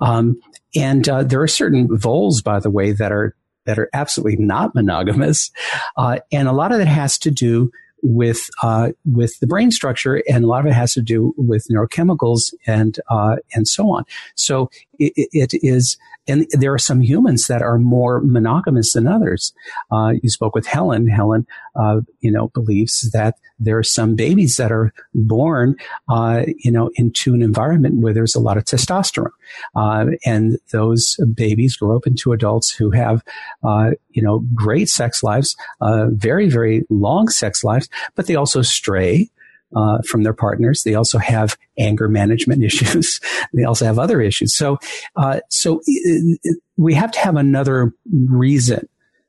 Um, 0.00 0.40
and 0.74 1.08
uh, 1.08 1.22
there 1.24 1.42
are 1.42 1.48
certain 1.48 1.88
voles, 1.96 2.42
by 2.42 2.60
the 2.60 2.70
way, 2.70 2.92
that 2.92 3.12
are 3.12 3.34
that 3.66 3.78
are 3.78 3.88
absolutely 3.92 4.44
not 4.44 4.74
monogamous, 4.74 5.50
uh, 5.96 6.18
and 6.32 6.48
a 6.48 6.52
lot 6.52 6.72
of 6.72 6.78
that 6.78 6.88
has 6.88 7.18
to 7.18 7.30
do 7.30 7.70
with 8.02 8.50
uh, 8.62 8.90
with 9.04 9.38
the 9.40 9.46
brain 9.46 9.70
structure, 9.70 10.22
and 10.28 10.44
a 10.44 10.46
lot 10.46 10.60
of 10.60 10.66
it 10.66 10.74
has 10.74 10.92
to 10.94 11.02
do 11.02 11.34
with 11.36 11.66
neurochemicals 11.70 12.52
and 12.66 12.98
uh, 13.08 13.36
and 13.54 13.66
so 13.68 13.90
on. 13.90 14.04
So 14.34 14.70
it, 14.98 15.12
it 15.32 15.50
is 15.62 15.96
and 16.28 16.46
there 16.52 16.72
are 16.72 16.78
some 16.78 17.00
humans 17.00 17.46
that 17.48 17.62
are 17.62 17.78
more 17.78 18.20
monogamous 18.20 18.92
than 18.92 19.08
others. 19.08 19.52
Uh, 19.90 20.12
you 20.22 20.30
spoke 20.30 20.54
with 20.54 20.66
Helen. 20.66 21.08
Helen, 21.08 21.46
uh, 21.74 22.00
you 22.20 22.30
know, 22.30 22.48
believes 22.48 23.10
that 23.12 23.36
there 23.58 23.78
are 23.78 23.82
some 23.82 24.14
babies 24.14 24.56
that 24.56 24.70
are 24.70 24.92
born, 25.14 25.76
uh, 26.08 26.44
you 26.58 26.70
know, 26.70 26.90
into 26.94 27.34
an 27.34 27.42
environment 27.42 27.96
where 27.96 28.12
there's 28.12 28.34
a 28.34 28.40
lot 28.40 28.56
of 28.56 28.64
testosterone, 28.64 29.30
uh, 29.74 30.06
and 30.24 30.58
those 30.72 31.16
babies 31.34 31.76
grow 31.76 31.96
up 31.96 32.06
into 32.06 32.32
adults 32.32 32.70
who 32.70 32.90
have, 32.90 33.22
uh, 33.64 33.90
you 34.10 34.22
know, 34.22 34.40
great 34.54 34.88
sex 34.88 35.22
lives, 35.22 35.56
uh, 35.80 36.06
very 36.10 36.48
very 36.48 36.84
long 36.90 37.28
sex 37.28 37.64
lives, 37.64 37.88
but 38.14 38.26
they 38.26 38.36
also 38.36 38.62
stray 38.62 39.28
uh, 39.74 39.98
from 40.06 40.22
their 40.22 40.34
partners. 40.34 40.82
They 40.82 40.94
also 40.94 41.18
have 41.18 41.56
anger 41.78 42.08
management 42.08 42.62
issues. 42.64 43.20
they 43.52 43.64
also 43.64 43.84
have 43.84 43.98
other 43.98 44.20
issues. 44.20 44.54
So, 44.54 44.78
uh, 45.16 45.40
so 45.48 45.80
it, 45.86 46.60
we 46.76 46.94
have 46.94 47.12
to 47.12 47.18
have 47.20 47.36
another 47.36 47.92
reason 48.10 48.88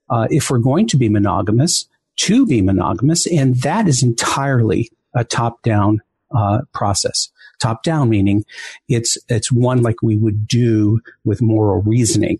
uh, 0.10 0.28
if 0.30 0.50
we're 0.50 0.60
going 0.60 0.88
to 0.88 0.98
be 0.98 1.10
monogamous 1.10 1.88
to 2.16 2.46
be 2.46 2.62
monogamous, 2.62 3.26
and 3.26 3.56
that 3.62 3.88
is 3.88 4.04
entirely 4.04 4.92
a 5.16 5.24
top-down 5.24 6.02
uh, 6.36 6.62
process. 6.74 7.30
Top-down 7.60 8.10
meaning 8.10 8.44
it's 8.88 9.18
it's 9.30 9.52
one 9.52 9.82
like 9.82 10.02
we 10.02 10.18
would 10.18 10.48
do 10.48 11.00
with 11.24 11.42
moral 11.42 11.82
reasoning. 11.82 12.40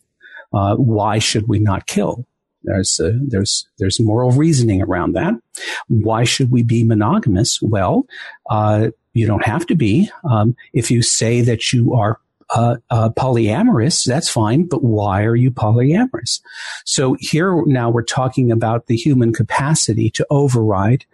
Uh, 0.54 0.76
why 0.76 1.20
should 1.20 1.48
we 1.48 1.60
not 1.60 1.88
kill? 1.88 2.26
There's 2.64 3.00
uh, 3.00 3.14
there's 3.22 3.68
there's 3.78 4.00
moral 4.00 4.32
reasoning 4.32 4.82
around 4.82 5.14
that. 5.14 5.34
Why 5.88 6.24
should 6.24 6.52
we 6.52 6.64
be 6.64 6.84
monogamous? 6.84 7.62
Well, 7.62 8.06
uh, 8.50 8.90
you 9.14 9.28
don't 9.28 9.46
have 9.46 9.66
to 9.68 9.76
be. 9.76 10.10
Um, 10.30 10.56
if 10.74 10.90
you 10.90 11.02
say 11.02 11.42
that 11.42 11.72
you 11.72 11.94
are 11.94 12.20
uh, 12.50 12.78
uh, 12.90 13.10
polyamorous, 13.10 14.06
that's 14.06 14.30
fine, 14.30 14.64
but 14.64 14.84
why 14.84 15.24
are 15.24 15.36
you 15.36 15.52
polyamorous? 15.52 16.42
So 16.86 17.16
here 17.20 17.64
now 17.66 17.90
we're 17.90 18.04
talking 18.04 18.52
about 18.52 18.88
the 18.88 18.96
human 18.96 19.34
capacity 19.34 20.10
to 20.12 20.26
override 20.30 21.06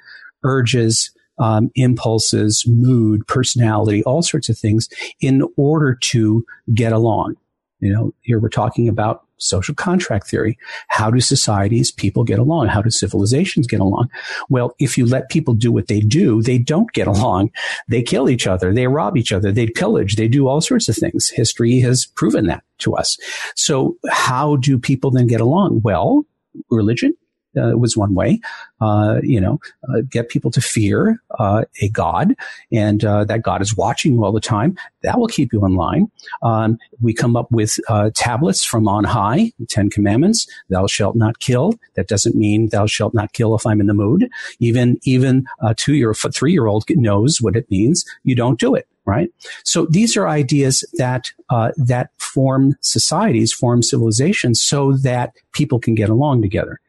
urges, 0.43 1.11
um, 1.39 1.71
impulses, 1.75 2.65
mood, 2.67 3.25
personality, 3.27 4.03
all 4.03 4.21
sorts 4.21 4.49
of 4.49 4.57
things 4.57 4.89
in 5.21 5.43
order 5.57 5.95
to 5.95 6.45
get 6.73 6.91
along. 6.91 7.35
You 7.79 7.93
know, 7.93 8.13
here 8.21 8.39
we're 8.39 8.49
talking 8.49 8.89
about 8.89 9.25
social 9.39 9.73
contract 9.73 10.27
theory. 10.27 10.57
How 10.89 11.09
do 11.09 11.19
societies, 11.19 11.91
people 11.91 12.23
get 12.23 12.39
along? 12.39 12.67
How 12.67 12.81
do 12.81 12.89
civilizations 12.89 13.67
get 13.67 13.79
along? 13.79 14.09
Well, 14.49 14.75
if 14.79 14.97
you 14.97 15.05
let 15.05 15.29
people 15.29 15.53
do 15.53 15.71
what 15.71 15.87
they 15.87 15.99
do, 15.99 16.41
they 16.41 16.57
don't 16.57 16.91
get 16.93 17.07
along. 17.07 17.51
They 17.87 18.01
kill 18.01 18.29
each 18.29 18.45
other. 18.47 18.73
They 18.73 18.87
rob 18.87 19.17
each 19.17 19.31
other. 19.31 19.51
They 19.51 19.67
pillage. 19.67 20.15
They 20.15 20.27
do 20.27 20.47
all 20.47 20.61
sorts 20.61 20.87
of 20.87 20.95
things. 20.95 21.29
History 21.29 21.79
has 21.79 22.05
proven 22.05 22.47
that 22.47 22.63
to 22.79 22.95
us. 22.95 23.17
So 23.55 23.97
how 24.09 24.57
do 24.57 24.77
people 24.77 25.11
then 25.11 25.27
get 25.27 25.41
along? 25.41 25.81
Well, 25.83 26.25
religion 26.69 27.13
uh, 27.57 27.77
was 27.77 27.97
one 27.97 28.13
way. 28.13 28.39
Uh, 28.81 29.19
you 29.23 29.41
know, 29.41 29.59
uh, 29.89 30.01
get 30.09 30.29
people 30.29 30.51
to 30.51 30.61
fear 30.61 31.21
uh, 31.37 31.65
a 31.81 31.89
God, 31.89 32.35
and 32.71 33.03
uh, 33.03 33.25
that 33.25 33.41
God 33.41 33.61
is 33.61 33.75
watching 33.75 34.13
you 34.13 34.23
all 34.23 34.31
the 34.31 34.39
time. 34.39 34.77
That 35.03 35.19
will 35.19 35.27
keep 35.27 35.51
you 35.53 35.65
in 35.65 35.75
line. 35.75 36.11
Um, 36.41 36.77
we 37.01 37.13
come 37.13 37.35
up 37.35 37.51
with 37.51 37.79
uh, 37.87 38.11
tablets 38.13 38.63
from 38.65 38.87
on 38.87 39.03
high, 39.03 39.51
Ten 39.67 39.89
Commandments. 39.89 40.47
Thou 40.69 40.87
shalt 40.87 41.15
not 41.15 41.39
kill. 41.39 41.73
That 41.95 42.07
doesn't 42.07 42.35
mean 42.35 42.69
thou 42.69 42.85
shalt 42.85 43.13
not 43.13 43.33
kill 43.33 43.55
if 43.55 43.65
I'm 43.65 43.81
in 43.81 43.87
the 43.87 43.93
mood. 43.93 44.29
Even 44.59 44.99
even 45.03 45.45
a 45.61 45.75
two 45.75 45.95
year, 45.95 46.13
three 46.13 46.53
year 46.53 46.67
old 46.67 46.85
knows 46.89 47.39
what 47.41 47.55
it 47.55 47.69
means. 47.69 48.05
You 48.23 48.35
don't 48.35 48.59
do 48.59 48.75
it 48.75 48.87
right? 49.09 49.29
So 49.63 49.87
these 49.89 50.15
are 50.15 50.27
ideas 50.27 50.83
that 50.93 51.31
uh, 51.49 51.71
that 51.77 52.11
form 52.19 52.75
societies, 52.81 53.51
form 53.51 53.81
civilizations, 53.81 54.61
so 54.61 54.93
that 54.97 55.33
people 55.51 55.79
can 55.79 55.95
get 55.95 56.09
along 56.09 56.43
together. 56.43 56.79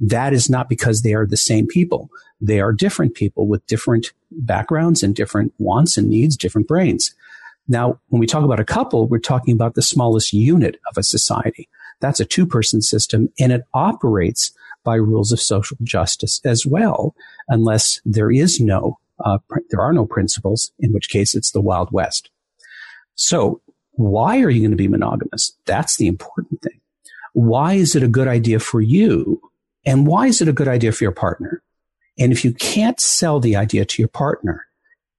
That 0.00 0.32
is 0.32 0.50
not 0.50 0.68
because 0.68 1.02
they 1.02 1.14
are 1.14 1.26
the 1.26 1.36
same 1.36 1.66
people; 1.66 2.10
they 2.40 2.60
are 2.60 2.72
different 2.72 3.14
people 3.14 3.46
with 3.46 3.66
different 3.66 4.12
backgrounds 4.30 5.02
and 5.02 5.14
different 5.14 5.54
wants 5.58 5.96
and 5.96 6.08
needs, 6.08 6.36
different 6.36 6.66
brains. 6.66 7.14
Now, 7.68 8.00
when 8.08 8.18
we 8.18 8.26
talk 8.26 8.44
about 8.44 8.60
a 8.60 8.64
couple, 8.64 9.06
we're 9.06 9.18
talking 9.18 9.54
about 9.54 9.74
the 9.74 9.82
smallest 9.82 10.32
unit 10.32 10.80
of 10.90 10.96
a 10.96 11.02
society. 11.02 11.68
That's 12.00 12.20
a 12.20 12.24
two-person 12.24 12.82
system, 12.82 13.28
and 13.38 13.52
it 13.52 13.62
operates 13.74 14.52
by 14.84 14.94
rules 14.96 15.32
of 15.32 15.40
social 15.40 15.76
justice 15.82 16.40
as 16.44 16.64
well, 16.64 17.14
unless 17.48 18.00
there 18.04 18.30
is 18.30 18.60
no 18.60 18.98
uh, 19.24 19.38
pr- 19.48 19.60
there 19.70 19.80
are 19.80 19.92
no 19.92 20.06
principles, 20.06 20.72
in 20.78 20.92
which 20.92 21.08
case 21.08 21.34
it's 21.34 21.52
the 21.52 21.60
Wild 21.60 21.90
West. 21.92 22.30
So 23.14 23.60
why 23.92 24.40
are 24.40 24.50
you 24.50 24.60
going 24.60 24.70
to 24.70 24.76
be 24.76 24.88
monogamous? 24.88 25.56
That's 25.66 25.96
the 25.96 26.06
important 26.06 26.62
thing. 26.62 26.80
Why 27.32 27.74
is 27.74 27.96
it 27.96 28.02
a 28.02 28.08
good 28.08 28.28
idea 28.28 28.60
for 28.60 28.80
you? 28.80 29.40
And 29.84 30.06
why 30.06 30.26
is 30.26 30.40
it 30.40 30.48
a 30.48 30.52
good 30.52 30.68
idea 30.68 30.92
for 30.92 31.04
your 31.04 31.12
partner? 31.12 31.62
And 32.18 32.32
if 32.32 32.44
you 32.44 32.52
can't 32.52 33.00
sell 33.00 33.40
the 33.40 33.56
idea 33.56 33.84
to 33.84 34.02
your 34.02 34.08
partner, 34.08 34.66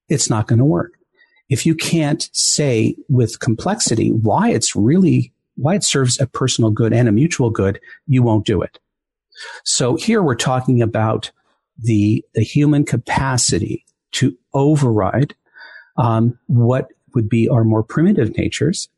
it's 0.09 0.29
not 0.29 0.47
going 0.47 0.59
to 0.59 0.65
work. 0.65 0.93
if 1.49 1.65
you 1.65 1.75
can't 1.75 2.29
say 2.31 2.95
with 3.09 3.39
complexity 3.39 4.11
why 4.11 4.51
it's 4.51 4.75
really, 4.75 5.33
why 5.55 5.75
it 5.75 5.83
serves 5.83 6.19
a 6.19 6.27
personal 6.27 6.69
good 6.69 6.93
and 6.93 7.09
a 7.09 7.11
mutual 7.11 7.49
good, 7.49 7.79
you 8.07 8.23
won't 8.23 8.45
do 8.45 8.61
it. 8.61 8.79
So 9.63 9.95
here 9.95 10.21
we're 10.21 10.35
talking 10.35 10.81
about 10.81 11.31
the, 11.77 12.23
the 12.35 12.43
human 12.43 12.85
capacity 12.85 13.83
to 14.11 14.37
override 14.53 15.35
um, 15.97 16.37
what 16.47 16.87
would 17.15 17.29
be 17.29 17.49
our 17.49 17.63
more 17.63 17.83
primitive 17.83 18.35
natures, 18.37 18.89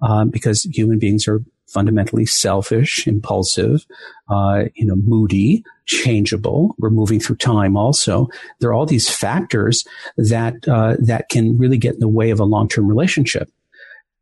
um, 0.00 0.30
because 0.30 0.62
human 0.64 0.98
beings 0.98 1.26
are 1.28 1.42
fundamentally 1.66 2.24
selfish, 2.24 3.06
impulsive, 3.06 3.84
uh, 4.30 4.64
you 4.74 4.86
know, 4.86 4.96
moody, 4.96 5.62
changeable. 5.84 6.74
We're 6.78 6.90
moving 6.90 7.20
through 7.20 7.36
time. 7.36 7.76
Also, 7.76 8.28
there 8.58 8.70
are 8.70 8.74
all 8.74 8.86
these 8.86 9.10
factors 9.10 9.84
that 10.16 10.66
uh, 10.66 10.96
that 10.98 11.28
can 11.28 11.58
really 11.58 11.78
get 11.78 11.94
in 11.94 12.00
the 12.00 12.08
way 12.08 12.30
of 12.30 12.40
a 12.40 12.44
long-term 12.44 12.86
relationship. 12.86 13.50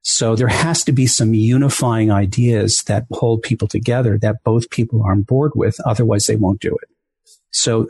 So 0.03 0.37
there 0.37 0.49
has 0.49 0.85
to 0.85 0.93
be 0.93 1.07
some 1.07 1.35
unifying 1.35 2.13
ideas 2.13 2.85
that 2.87 3.07
hold 3.11 3.43
people 3.43 3.67
together 3.67 4.19
that 4.19 4.45
both 4.45 4.71
people 4.71 5.03
are 5.03 5.13
on 5.13 5.23
board 5.23 5.53
with. 5.55 5.79
Otherwise, 5.85 6.27
they 6.27 6.37
won't 6.37 6.61
do 6.61 6.77
it. 6.83 6.89
So 7.51 7.89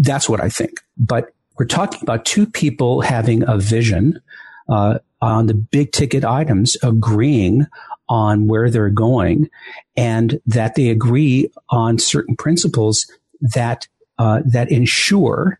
that's 0.00 0.28
what 0.28 0.40
I 0.40 0.48
think. 0.48 0.80
But 0.96 1.32
we're 1.58 1.66
talking 1.66 2.00
about 2.02 2.24
two 2.24 2.46
people 2.46 3.02
having 3.02 3.46
a 3.46 3.58
vision 3.58 4.20
uh, 4.68 4.98
on 5.20 5.46
the 5.46 5.54
big 5.54 5.92
ticket 5.92 6.24
items, 6.24 6.76
agreeing 6.82 7.66
on 8.08 8.48
where 8.48 8.70
they're 8.70 8.90
going, 8.90 9.50
and 9.96 10.40
that 10.46 10.74
they 10.74 10.88
agree 10.88 11.50
on 11.68 11.98
certain 11.98 12.34
principles 12.34 13.06
that 13.40 13.86
uh, 14.18 14.40
that 14.44 14.70
ensure 14.70 15.58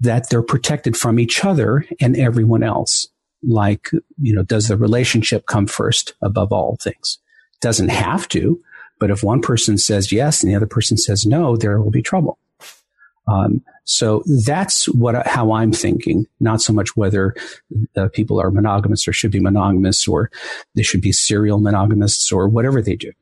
that 0.00 0.28
they're 0.28 0.42
protected 0.42 0.96
from 0.96 1.18
each 1.18 1.44
other 1.44 1.84
and 2.00 2.16
everyone 2.16 2.62
else. 2.62 3.08
Like, 3.42 3.90
you 4.20 4.34
know, 4.34 4.42
does 4.42 4.68
the 4.68 4.76
relationship 4.76 5.46
come 5.46 5.66
first 5.66 6.14
above 6.22 6.52
all 6.52 6.76
things? 6.80 7.18
Doesn't 7.60 7.88
have 7.88 8.28
to, 8.28 8.60
but 8.98 9.10
if 9.10 9.22
one 9.24 9.40
person 9.40 9.78
says 9.78 10.12
yes 10.12 10.42
and 10.42 10.50
the 10.50 10.56
other 10.56 10.66
person 10.66 10.96
says 10.96 11.26
no, 11.26 11.56
there 11.56 11.80
will 11.80 11.90
be 11.90 12.02
trouble. 12.02 12.38
Um, 13.30 13.62
so 13.84 14.22
that's 14.44 14.86
what 14.86 15.26
how 15.26 15.52
I'm 15.52 15.72
thinking, 15.72 16.26
not 16.40 16.60
so 16.60 16.72
much 16.72 16.96
whether 16.96 17.34
uh, 17.96 18.08
people 18.08 18.40
are 18.40 18.50
monogamous 18.50 19.08
or 19.08 19.12
should 19.12 19.30
be 19.30 19.40
monogamous 19.40 20.06
or 20.06 20.30
they 20.74 20.82
should 20.82 21.00
be 21.00 21.12
serial 21.12 21.58
monogamists 21.58 22.30
or 22.30 22.48
whatever 22.48 22.82
they 22.82 22.96
do. 22.96 23.12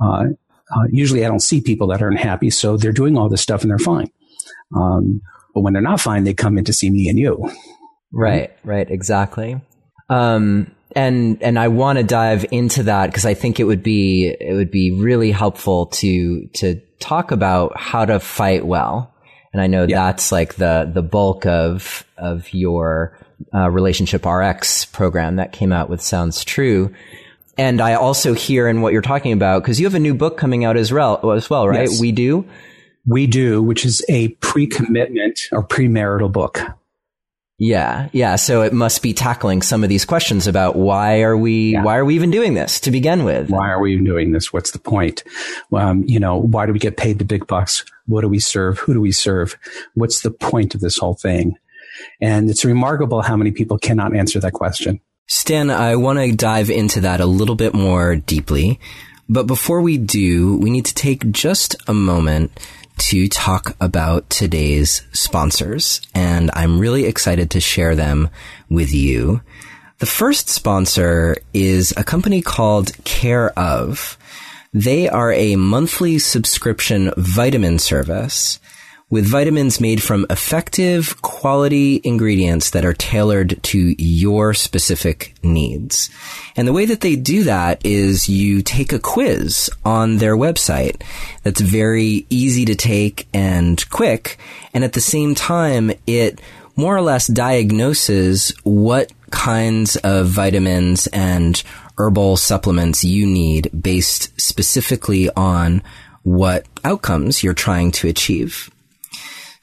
Uh, 0.00 0.26
uh, 0.74 0.84
usually, 0.90 1.24
I 1.24 1.28
don't 1.28 1.40
see 1.40 1.60
people 1.60 1.88
that 1.88 2.02
are 2.02 2.08
unhappy, 2.08 2.50
so 2.50 2.76
they're 2.76 2.92
doing 2.92 3.18
all 3.18 3.28
this 3.28 3.42
stuff 3.42 3.62
and 3.62 3.70
they're 3.70 3.78
fine. 3.78 4.10
Um, 4.74 5.20
but 5.52 5.60
when 5.60 5.72
they're 5.72 5.82
not 5.82 6.00
fine, 6.00 6.24
they 6.24 6.34
come 6.34 6.58
in 6.58 6.64
to 6.64 6.72
see 6.72 6.90
me 6.90 7.08
and 7.08 7.18
you. 7.18 7.50
Right, 8.12 8.56
right, 8.64 8.88
exactly. 8.88 9.60
Um, 10.08 10.74
and 10.94 11.42
and 11.42 11.58
I 11.58 11.68
want 11.68 11.98
to 11.98 12.04
dive 12.04 12.46
into 12.50 12.84
that 12.84 13.06
because 13.06 13.26
I 13.26 13.34
think 13.34 13.58
it 13.58 13.64
would 13.64 13.82
be 13.82 14.28
it 14.28 14.54
would 14.54 14.70
be 14.70 14.92
really 14.92 15.32
helpful 15.32 15.86
to 15.86 16.46
to 16.54 16.80
talk 17.00 17.32
about 17.32 17.76
how 17.76 18.04
to 18.04 18.20
fight 18.20 18.64
well 18.64 19.13
and 19.54 19.62
I 19.62 19.68
know 19.68 19.86
yeah. 19.88 20.06
that's 20.06 20.32
like 20.32 20.56
the, 20.56 20.90
the 20.92 21.00
bulk 21.00 21.46
of, 21.46 22.04
of 22.18 22.52
your, 22.52 23.16
uh, 23.54 23.70
relationship 23.70 24.26
RX 24.26 24.84
program 24.86 25.36
that 25.36 25.52
came 25.52 25.72
out 25.72 25.88
with 25.88 26.02
Sounds 26.02 26.44
True. 26.44 26.92
And 27.56 27.80
I 27.80 27.94
also 27.94 28.34
hear 28.34 28.66
in 28.66 28.80
what 28.80 28.92
you're 28.92 29.00
talking 29.00 29.32
about, 29.32 29.62
because 29.62 29.78
you 29.78 29.86
have 29.86 29.94
a 29.94 30.00
new 30.00 30.14
book 30.14 30.36
coming 30.36 30.64
out 30.64 30.76
as 30.76 30.92
well, 30.92 31.30
as 31.30 31.48
well, 31.48 31.68
right? 31.68 31.88
Yes. 31.88 32.00
We 32.00 32.10
do. 32.10 32.46
We 33.06 33.28
do, 33.28 33.62
which 33.62 33.84
is 33.84 34.04
a 34.08 34.28
pre-commitment 34.28 35.38
or 35.52 35.64
premarital 35.66 36.32
book. 36.32 36.60
Yeah, 37.64 38.10
yeah. 38.12 38.36
So 38.36 38.60
it 38.60 38.74
must 38.74 39.00
be 39.00 39.14
tackling 39.14 39.62
some 39.62 39.82
of 39.82 39.88
these 39.88 40.04
questions 40.04 40.46
about 40.46 40.76
why 40.76 41.22
are 41.22 41.34
we 41.34 41.72
yeah. 41.72 41.82
why 41.82 41.96
are 41.96 42.04
we 42.04 42.14
even 42.14 42.30
doing 42.30 42.52
this 42.52 42.78
to 42.80 42.90
begin 42.90 43.24
with? 43.24 43.48
Why 43.48 43.70
are 43.70 43.80
we 43.80 43.94
even 43.94 44.04
doing 44.04 44.32
this? 44.32 44.52
What's 44.52 44.72
the 44.72 44.78
point? 44.78 45.24
Um, 45.72 46.04
you 46.06 46.20
know, 46.20 46.36
why 46.36 46.66
do 46.66 46.74
we 46.74 46.78
get 46.78 46.98
paid 46.98 47.18
the 47.18 47.24
big 47.24 47.46
bucks? 47.46 47.82
What 48.04 48.20
do 48.20 48.28
we 48.28 48.38
serve? 48.38 48.80
Who 48.80 48.92
do 48.92 49.00
we 49.00 49.12
serve? 49.12 49.56
What's 49.94 50.20
the 50.20 50.30
point 50.30 50.74
of 50.74 50.82
this 50.82 50.98
whole 50.98 51.14
thing? 51.14 51.56
And 52.20 52.50
it's 52.50 52.66
remarkable 52.66 53.22
how 53.22 53.34
many 53.34 53.50
people 53.50 53.78
cannot 53.78 54.14
answer 54.14 54.40
that 54.40 54.52
question. 54.52 55.00
Stan, 55.26 55.70
I 55.70 55.96
want 55.96 56.18
to 56.18 56.36
dive 56.36 56.68
into 56.68 57.00
that 57.00 57.22
a 57.22 57.26
little 57.26 57.54
bit 57.54 57.72
more 57.72 58.14
deeply. 58.14 58.78
But 59.26 59.46
before 59.46 59.80
we 59.80 59.96
do, 59.96 60.58
we 60.58 60.68
need 60.68 60.84
to 60.84 60.94
take 60.94 61.30
just 61.30 61.76
a 61.88 61.94
moment 61.94 62.50
to 62.98 63.28
talk 63.28 63.76
about 63.80 64.28
today's 64.30 65.02
sponsors, 65.12 66.00
and 66.14 66.50
I'm 66.54 66.78
really 66.78 67.04
excited 67.06 67.50
to 67.50 67.60
share 67.60 67.94
them 67.94 68.30
with 68.68 68.92
you. 68.92 69.42
The 69.98 70.06
first 70.06 70.48
sponsor 70.48 71.36
is 71.52 71.94
a 71.96 72.04
company 72.04 72.42
called 72.42 72.92
Care 73.04 73.50
of. 73.58 74.18
They 74.72 75.08
are 75.08 75.32
a 75.32 75.56
monthly 75.56 76.18
subscription 76.18 77.12
vitamin 77.16 77.78
service 77.78 78.58
with 79.14 79.30
vitamins 79.30 79.80
made 79.80 80.02
from 80.02 80.26
effective 80.28 81.22
quality 81.22 82.00
ingredients 82.02 82.70
that 82.70 82.84
are 82.84 82.94
tailored 82.94 83.62
to 83.62 83.94
your 83.96 84.52
specific 84.52 85.32
needs. 85.40 86.10
And 86.56 86.66
the 86.66 86.72
way 86.72 86.84
that 86.86 87.00
they 87.00 87.14
do 87.14 87.44
that 87.44 87.80
is 87.86 88.28
you 88.28 88.60
take 88.60 88.92
a 88.92 88.98
quiz 88.98 89.70
on 89.84 90.16
their 90.16 90.36
website 90.36 91.00
that's 91.44 91.60
very 91.60 92.26
easy 92.28 92.64
to 92.64 92.74
take 92.74 93.28
and 93.32 93.88
quick. 93.88 94.36
And 94.74 94.82
at 94.82 94.94
the 94.94 95.00
same 95.00 95.36
time, 95.36 95.92
it 96.08 96.40
more 96.74 96.96
or 96.96 97.02
less 97.02 97.28
diagnoses 97.28 98.52
what 98.64 99.12
kinds 99.30 99.94
of 99.98 100.26
vitamins 100.26 101.06
and 101.06 101.62
herbal 101.98 102.36
supplements 102.36 103.04
you 103.04 103.26
need 103.26 103.70
based 103.80 104.32
specifically 104.40 105.30
on 105.36 105.84
what 106.24 106.66
outcomes 106.82 107.44
you're 107.44 107.54
trying 107.54 107.92
to 107.92 108.08
achieve. 108.08 108.73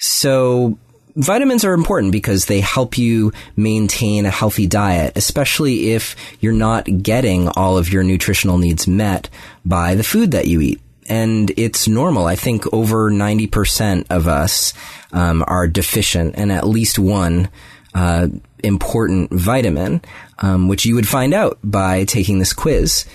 So 0.01 0.79
vitamins 1.15 1.63
are 1.63 1.73
important 1.73 2.11
because 2.11 2.45
they 2.45 2.59
help 2.59 2.97
you 2.97 3.31
maintain 3.55 4.25
a 4.25 4.31
healthy 4.31 4.65
diet, 4.65 5.13
especially 5.15 5.91
if 5.91 6.15
you're 6.39 6.53
not 6.53 7.03
getting 7.03 7.47
all 7.49 7.77
of 7.77 7.93
your 7.93 8.03
nutritional 8.03 8.57
needs 8.57 8.87
met 8.87 9.29
by 9.63 9.93
the 9.93 10.03
food 10.03 10.31
that 10.31 10.47
you 10.47 10.59
eat. 10.59 10.81
And 11.07 11.51
it's 11.55 11.87
normal. 11.87 12.25
I 12.25 12.35
think 12.35 12.71
over 12.73 13.11
90% 13.11 14.07
of 14.09 14.27
us 14.27 14.73
um, 15.11 15.43
are 15.47 15.67
deficient 15.67 16.35
in 16.35 16.49
at 16.49 16.67
least 16.67 16.97
one 16.97 17.49
uh, 17.93 18.27
important 18.63 19.31
vitamin, 19.31 20.01
um, 20.39 20.67
which 20.67 20.85
you 20.85 20.95
would 20.95 21.07
find 21.07 21.33
out 21.33 21.59
by 21.63 22.05
taking 22.05 22.39
this 22.39 22.53
quiz. 22.53 23.05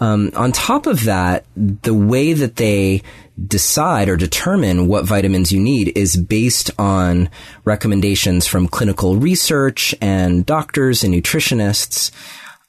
Um, 0.00 0.30
on 0.36 0.52
top 0.52 0.86
of 0.86 1.04
that, 1.04 1.44
the 1.56 1.94
way 1.94 2.32
that 2.32 2.56
they 2.56 3.02
decide 3.46 4.08
or 4.08 4.16
determine 4.16 4.88
what 4.88 5.04
vitamins 5.04 5.52
you 5.52 5.60
need 5.60 5.92
is 5.96 6.16
based 6.16 6.70
on 6.78 7.30
recommendations 7.64 8.46
from 8.46 8.68
clinical 8.68 9.16
research 9.16 9.94
and 10.00 10.44
doctors 10.44 11.04
and 11.04 11.14
nutritionists. 11.14 12.10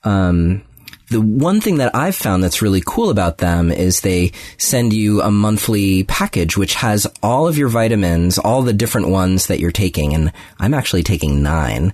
Um, 0.04 0.64
the 1.10 1.22
one 1.22 1.60
thing 1.60 1.78
that 1.78 1.96
I've 1.96 2.16
found 2.16 2.44
that's 2.44 2.62
really 2.62 2.84
cool 2.86 3.10
about 3.10 3.40
them 3.40 3.72
is 3.72 4.02
they 4.02 4.32
send 4.58 4.94
you 4.94 5.22
a 5.22 5.32
monthly 5.32 6.04
package 6.04 6.56
which 6.56 6.76
has 6.76 7.08
all 7.24 7.48
of 7.48 7.58
your 7.58 7.70
vitamins, 7.70 8.38
all 8.38 8.62
the 8.62 8.74
different 8.74 9.08
ones 9.08 9.48
that 9.48 9.60
you're 9.60 9.72
taking, 9.72 10.14
and 10.14 10.32
I'm 10.60 10.76
actually 10.76 11.04
taking 11.04 11.42
nine. 11.42 11.94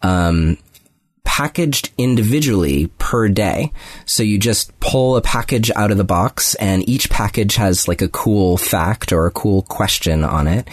Um, 0.00 0.56
packaged 1.24 1.90
individually 1.98 2.86
per 2.98 3.28
day. 3.28 3.72
So 4.04 4.22
you 4.22 4.38
just 4.38 4.78
pull 4.78 5.16
a 5.16 5.22
package 5.22 5.70
out 5.74 5.90
of 5.90 5.96
the 5.96 6.04
box 6.04 6.54
and 6.56 6.88
each 6.88 7.10
package 7.10 7.56
has 7.56 7.88
like 7.88 8.02
a 8.02 8.08
cool 8.08 8.56
fact 8.56 9.12
or 9.12 9.26
a 9.26 9.32
cool 9.32 9.62
question 9.62 10.22
on 10.22 10.46
it. 10.46 10.68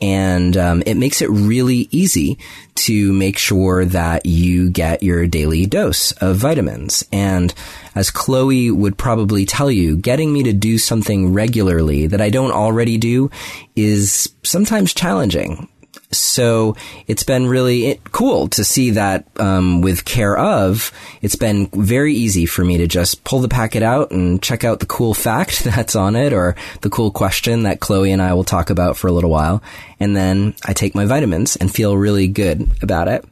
And 0.00 0.56
um, 0.56 0.82
it 0.86 0.94
makes 0.94 1.20
it 1.20 1.28
really 1.28 1.88
easy 1.90 2.38
to 2.76 3.12
make 3.12 3.36
sure 3.36 3.84
that 3.84 4.24
you 4.24 4.70
get 4.70 5.02
your 5.02 5.26
daily 5.26 5.66
dose 5.66 6.12
of 6.12 6.36
vitamins. 6.36 7.04
And 7.12 7.52
as 7.96 8.10
Chloe 8.10 8.70
would 8.70 8.96
probably 8.96 9.44
tell 9.44 9.70
you, 9.70 9.96
getting 9.96 10.32
me 10.32 10.44
to 10.44 10.52
do 10.52 10.78
something 10.78 11.32
regularly 11.32 12.06
that 12.06 12.20
I 12.20 12.30
don't 12.30 12.52
already 12.52 12.96
do 12.96 13.30
is 13.74 14.32
sometimes 14.44 14.94
challenging 14.94 15.68
so 16.10 16.74
it's 17.06 17.22
been 17.22 17.46
really 17.46 18.00
cool 18.12 18.48
to 18.48 18.64
see 18.64 18.90
that 18.90 19.26
um, 19.38 19.82
with 19.82 20.04
care 20.04 20.36
of. 20.36 20.92
It's 21.20 21.36
been 21.36 21.66
very 21.66 22.14
easy 22.14 22.46
for 22.46 22.64
me 22.64 22.78
to 22.78 22.86
just 22.86 23.24
pull 23.24 23.40
the 23.40 23.48
packet 23.48 23.82
out 23.82 24.10
and 24.10 24.42
check 24.42 24.64
out 24.64 24.80
the 24.80 24.86
cool 24.86 25.12
fact 25.12 25.64
that's 25.64 25.96
on 25.96 26.16
it 26.16 26.32
or 26.32 26.56
the 26.80 26.90
cool 26.90 27.10
question 27.10 27.64
that 27.64 27.80
chloe 27.80 28.10
and 28.10 28.22
i 28.22 28.32
will 28.32 28.44
talk 28.44 28.70
about 28.70 28.96
for 28.96 29.08
a 29.08 29.12
little 29.12 29.30
while. 29.30 29.62
And 30.00 30.16
then 30.16 30.54
i 30.64 30.72
take 30.72 30.94
my 30.94 31.04
vitamins 31.04 31.56
and 31.56 31.72
feel 31.72 31.96
really 31.96 32.28
good 32.28 32.70
about 32.82 33.08
it. 33.08 33.24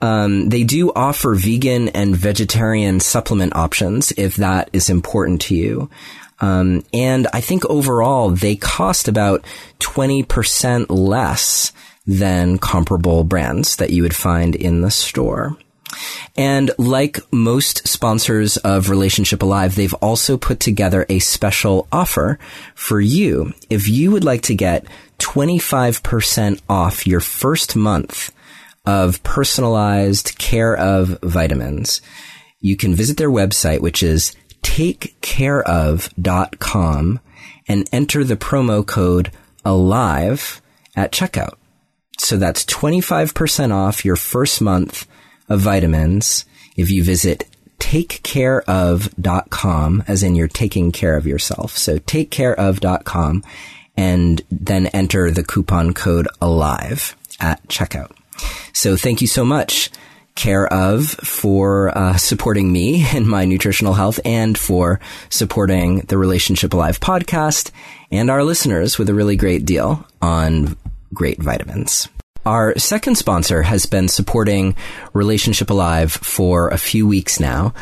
Um, 0.00 0.48
they 0.48 0.62
do 0.62 0.92
offer 0.94 1.34
vegan 1.34 1.88
and 1.88 2.16
vegetarian 2.16 3.00
supplement 3.00 3.56
options 3.56 4.12
if 4.12 4.36
that 4.36 4.70
is 4.72 4.88
important 4.88 5.40
to 5.42 5.56
you. 5.56 5.90
Um, 6.40 6.84
and 6.92 7.26
I 7.32 7.40
think 7.40 7.64
overall 7.66 8.30
they 8.30 8.54
cost 8.54 9.08
about 9.08 9.44
20% 9.80 10.86
less 10.88 11.72
than 12.08 12.58
comparable 12.58 13.22
brands 13.22 13.76
that 13.76 13.90
you 13.90 14.02
would 14.02 14.16
find 14.16 14.56
in 14.56 14.80
the 14.80 14.90
store. 14.90 15.56
And 16.36 16.70
like 16.78 17.20
most 17.32 17.86
sponsors 17.86 18.56
of 18.58 18.90
Relationship 18.90 19.42
Alive, 19.42 19.74
they've 19.74 19.94
also 19.94 20.38
put 20.38 20.58
together 20.58 21.06
a 21.08 21.18
special 21.18 21.88
offer 21.92 22.38
for 22.74 23.00
you. 23.00 23.52
If 23.68 23.88
you 23.88 24.10
would 24.10 24.24
like 24.24 24.42
to 24.42 24.54
get 24.54 24.86
25% 25.18 26.60
off 26.68 27.06
your 27.06 27.20
first 27.20 27.76
month 27.76 28.32
of 28.86 29.22
personalized 29.22 30.38
care 30.38 30.76
of 30.76 31.18
vitamins, 31.22 32.00
you 32.60 32.76
can 32.76 32.94
visit 32.94 33.18
their 33.18 33.30
website, 33.30 33.80
which 33.80 34.02
is 34.02 34.34
takecareof.com 34.62 37.20
and 37.68 37.88
enter 37.92 38.24
the 38.24 38.36
promo 38.36 38.84
code 38.86 39.30
ALIVE 39.64 40.60
at 40.96 41.12
checkout. 41.12 41.54
So 42.18 42.36
that's 42.36 42.64
25% 42.64 43.72
off 43.72 44.04
your 44.04 44.16
first 44.16 44.60
month 44.60 45.06
of 45.48 45.60
vitamins 45.60 46.44
if 46.76 46.90
you 46.90 47.02
visit 47.02 47.48
takecareof.com, 47.78 50.04
as 50.06 50.22
in 50.22 50.34
you're 50.34 50.48
taking 50.48 50.92
care 50.92 51.16
of 51.16 51.26
yourself. 51.26 51.78
So 51.78 51.98
takecareof.com 51.98 53.42
and 53.96 54.42
then 54.50 54.88
enter 54.88 55.30
the 55.30 55.42
coupon 55.42 55.94
code 55.94 56.28
ALIVE 56.40 57.16
at 57.40 57.66
checkout. 57.68 58.10
So 58.72 58.96
thank 58.96 59.20
you 59.20 59.26
so 59.26 59.44
much, 59.44 59.90
Care 60.34 60.72
of, 60.72 61.08
for 61.08 61.96
uh, 61.98 62.16
supporting 62.16 62.70
me 62.70 63.04
and 63.14 63.26
my 63.26 63.44
nutritional 63.44 63.94
health 63.94 64.20
and 64.24 64.56
for 64.56 65.00
supporting 65.30 66.02
the 66.02 66.16
Relationship 66.16 66.72
Alive 66.72 67.00
podcast 67.00 67.72
and 68.12 68.30
our 68.30 68.44
listeners 68.44 68.98
with 68.98 69.08
a 69.08 69.14
really 69.14 69.34
great 69.34 69.64
deal 69.64 70.06
on 70.22 70.76
great 71.12 71.42
vitamins. 71.42 72.08
Our 72.46 72.78
second 72.78 73.16
sponsor 73.16 73.62
has 73.62 73.86
been 73.86 74.08
supporting 74.08 74.74
Relationship 75.12 75.70
Alive 75.70 76.12
for 76.12 76.68
a 76.68 76.78
few 76.78 77.06
weeks 77.06 77.38
now. 77.38 77.74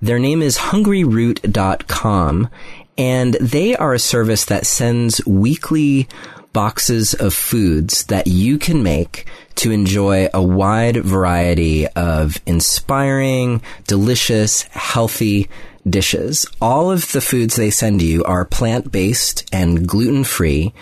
Their 0.00 0.18
name 0.18 0.42
is 0.42 0.56
hungryroot.com 0.56 2.48
and 2.96 3.34
they 3.34 3.76
are 3.76 3.92
a 3.92 3.98
service 3.98 4.44
that 4.46 4.66
sends 4.66 5.24
weekly 5.26 6.08
boxes 6.52 7.14
of 7.14 7.34
foods 7.34 8.04
that 8.04 8.26
you 8.28 8.58
can 8.58 8.82
make 8.82 9.26
to 9.56 9.72
enjoy 9.72 10.28
a 10.32 10.42
wide 10.42 10.96
variety 10.96 11.86
of 11.88 12.40
inspiring, 12.46 13.60
delicious, 13.86 14.62
healthy 14.62 15.48
dishes. 15.88 16.46
All 16.62 16.90
of 16.90 17.10
the 17.12 17.20
foods 17.20 17.56
they 17.56 17.70
send 17.70 18.00
you 18.00 18.24
are 18.24 18.44
plant-based 18.44 19.48
and 19.52 19.86
gluten-free. 19.86 20.72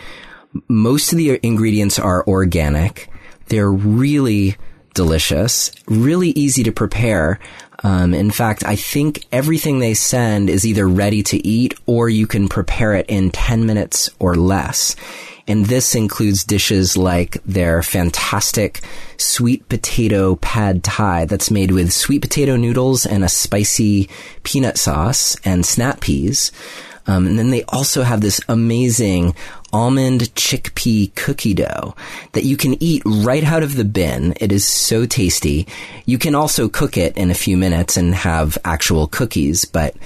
Most 0.69 1.13
of 1.13 1.19
the 1.19 1.41
ingredients 1.43 1.99
are 1.99 2.27
organic 2.27 3.09
they're 3.53 3.71
really 3.71 4.57
delicious, 4.95 5.71
really 5.87 6.31
easy 6.31 6.63
to 6.65 6.73
prepare. 6.73 7.39
Um, 7.85 8.15
in 8.15 8.31
fact, 8.31 8.65
I 8.65 8.77
think 8.77 9.27
everything 9.31 9.79
they 9.79 9.93
send 9.93 10.49
is 10.49 10.67
either 10.67 10.89
ready 10.89 11.23
to 11.25 11.47
eat 11.47 11.75
or 11.85 12.09
you 12.09 12.27
can 12.27 12.49
prepare 12.49 12.95
it 12.95 13.07
in 13.11 13.31
10 13.31 13.67
minutes 13.67 14.09
or 14.19 14.37
less. 14.37 14.97
And 15.47 15.67
this 15.67 15.95
includes 15.95 16.45
dishes 16.45 16.97
like 16.97 17.43
their 17.45 17.83
fantastic 17.83 18.81
sweet 19.19 19.69
potato 19.69 20.37
pad 20.37 20.83
thai 20.83 21.27
that's 21.27 21.51
made 21.51 21.73
with 21.73 21.93
sweet 21.93 22.23
potato 22.23 22.57
noodles 22.57 23.05
and 23.05 23.23
a 23.23 23.29
spicy 23.29 24.09
peanut 24.45 24.79
sauce 24.79 25.37
and 25.45 25.67
snap 25.67 26.01
peas. 26.01 26.53
Um, 27.07 27.27
and 27.27 27.39
then 27.39 27.51
they 27.51 27.65
also 27.65 28.03
have 28.03 28.21
this 28.21 28.41
amazing 28.49 29.35
almond 29.73 30.35
chickpea 30.35 31.15
cookie 31.15 31.55
dough 31.55 31.95
that 32.33 32.45
you 32.45 32.57
can 32.57 32.81
eat 32.83 33.03
right 33.07 33.45
out 33.45 33.63
of 33.63 33.77
the 33.77 33.85
bin. 33.85 34.35
It 34.41 34.53
is 34.53 34.67
so 34.67 35.07
tasty. 35.07 35.67
You 36.07 36.19
can 36.19 36.35
also 36.35 36.69
cook 36.69 36.97
it 36.97 37.17
in 37.17 37.31
a 37.31 37.35
few 37.35 37.57
minutes 37.57 37.97
and 37.97 38.15
have 38.15 38.59
actual 38.65 39.07
cookies, 39.07 39.65
but 39.65 39.97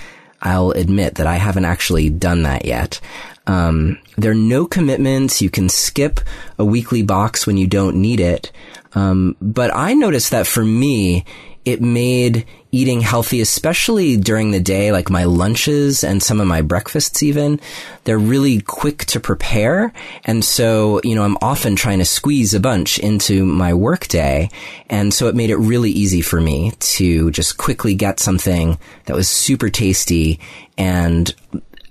I'll 0.42 0.70
admit 0.70 1.16
that 1.16 1.26
I 1.26 1.37
haven't 1.37 1.64
actually 1.64 2.11
done 2.11 2.42
that 2.42 2.64
yet. 2.64 3.00
Um, 3.46 3.98
there 4.16 4.33
are 4.33 4.35
no 4.35 4.66
commitments. 4.66 5.40
You 5.40 5.50
can 5.50 5.68
skip 5.68 6.20
a 6.59 6.64
weekly 6.64 7.02
box 7.02 7.46
when 7.46 7.57
you 7.57 7.66
don't 7.66 7.96
need 7.96 8.20
it. 8.20 8.50
Um, 8.94 9.37
but 9.40 9.74
I 9.74 9.94
noticed 9.94 10.31
that 10.31 10.46
for 10.46 10.64
me, 10.64 11.24
it 11.66 11.83
made 11.83 12.46
eating 12.70 13.00
healthy, 13.00 13.40
especially 13.40 14.16
during 14.16 14.52
the 14.52 14.61
day, 14.61 14.92
like 14.92 15.11
my 15.11 15.24
lunches 15.24 16.05
and 16.05 16.22
some 16.22 16.40
of 16.40 16.46
my 16.46 16.62
breakfasts 16.62 17.24
even, 17.24 17.61
they're 18.05 18.18
really 18.18 18.61
quick 18.61 19.05
to 19.07 19.18
prepare. 19.18 19.92
And 20.24 20.44
so, 20.44 21.00
you 21.02 21.16
know, 21.16 21.24
I'm 21.24 21.37
often 21.42 21.74
trying 21.74 21.98
to 21.98 22.05
squeeze 22.05 22.55
a 22.55 22.61
bunch 22.61 23.00
into 23.00 23.44
my 23.44 23.74
workday. 23.74 24.48
And 24.88 25.12
so 25.12 25.26
it 25.26 25.35
made 25.35 25.50
it 25.50 25.57
really 25.57 25.90
easy 25.90 26.20
for 26.20 26.40
me 26.40 26.70
to 26.79 27.33
just 27.33 27.57
quickly 27.57 27.96
get 27.96 28.20
something 28.20 28.79
that 29.07 29.16
was 29.16 29.29
super 29.29 29.68
tasty 29.68 30.38
and 30.79 31.35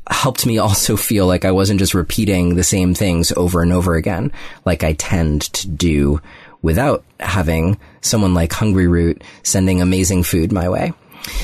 helped 0.09 0.45
me 0.45 0.57
also 0.59 0.95
feel 0.95 1.27
like 1.27 1.43
I 1.43 1.51
wasn't 1.51 1.79
just 1.79 1.93
repeating 1.93 2.55
the 2.55 2.63
same 2.63 2.93
things 2.93 3.33
over 3.33 3.61
and 3.61 3.73
over 3.73 3.95
again, 3.95 4.31
like 4.63 4.85
I 4.85 4.93
tend 4.93 5.41
to 5.53 5.67
do 5.67 6.21
without 6.61 7.03
having 7.19 7.77
someone 8.05 8.33
like 8.33 8.53
Hungry 8.53 8.87
Root 8.87 9.23
sending 9.43 9.81
amazing 9.81 10.23
food 10.23 10.51
my 10.51 10.69
way. 10.69 10.93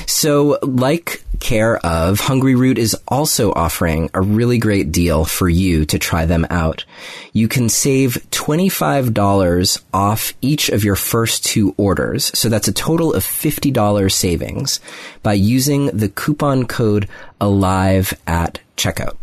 So, 0.06 0.58
like 0.62 1.24
Care 1.40 1.76
of, 1.78 2.20
Hungry 2.20 2.54
Root 2.54 2.78
is 2.78 2.96
also 3.08 3.52
offering 3.52 4.10
a 4.14 4.20
really 4.20 4.58
great 4.58 4.92
deal 4.92 5.24
for 5.24 5.48
you 5.48 5.84
to 5.86 5.98
try 5.98 6.24
them 6.24 6.46
out. 6.50 6.84
You 7.32 7.48
can 7.48 7.68
save 7.68 8.14
$25 8.30 9.82
off 9.92 10.34
each 10.40 10.68
of 10.68 10.84
your 10.84 10.94
first 10.94 11.44
two 11.44 11.74
orders. 11.76 12.30
So 12.38 12.48
that's 12.48 12.68
a 12.68 12.72
total 12.72 13.12
of 13.12 13.24
$50 13.24 14.12
savings 14.12 14.78
by 15.24 15.32
using 15.32 15.86
the 15.86 16.08
coupon 16.08 16.66
code 16.66 17.08
ALIVE 17.40 18.14
at 18.26 18.60
checkout. 18.76 19.16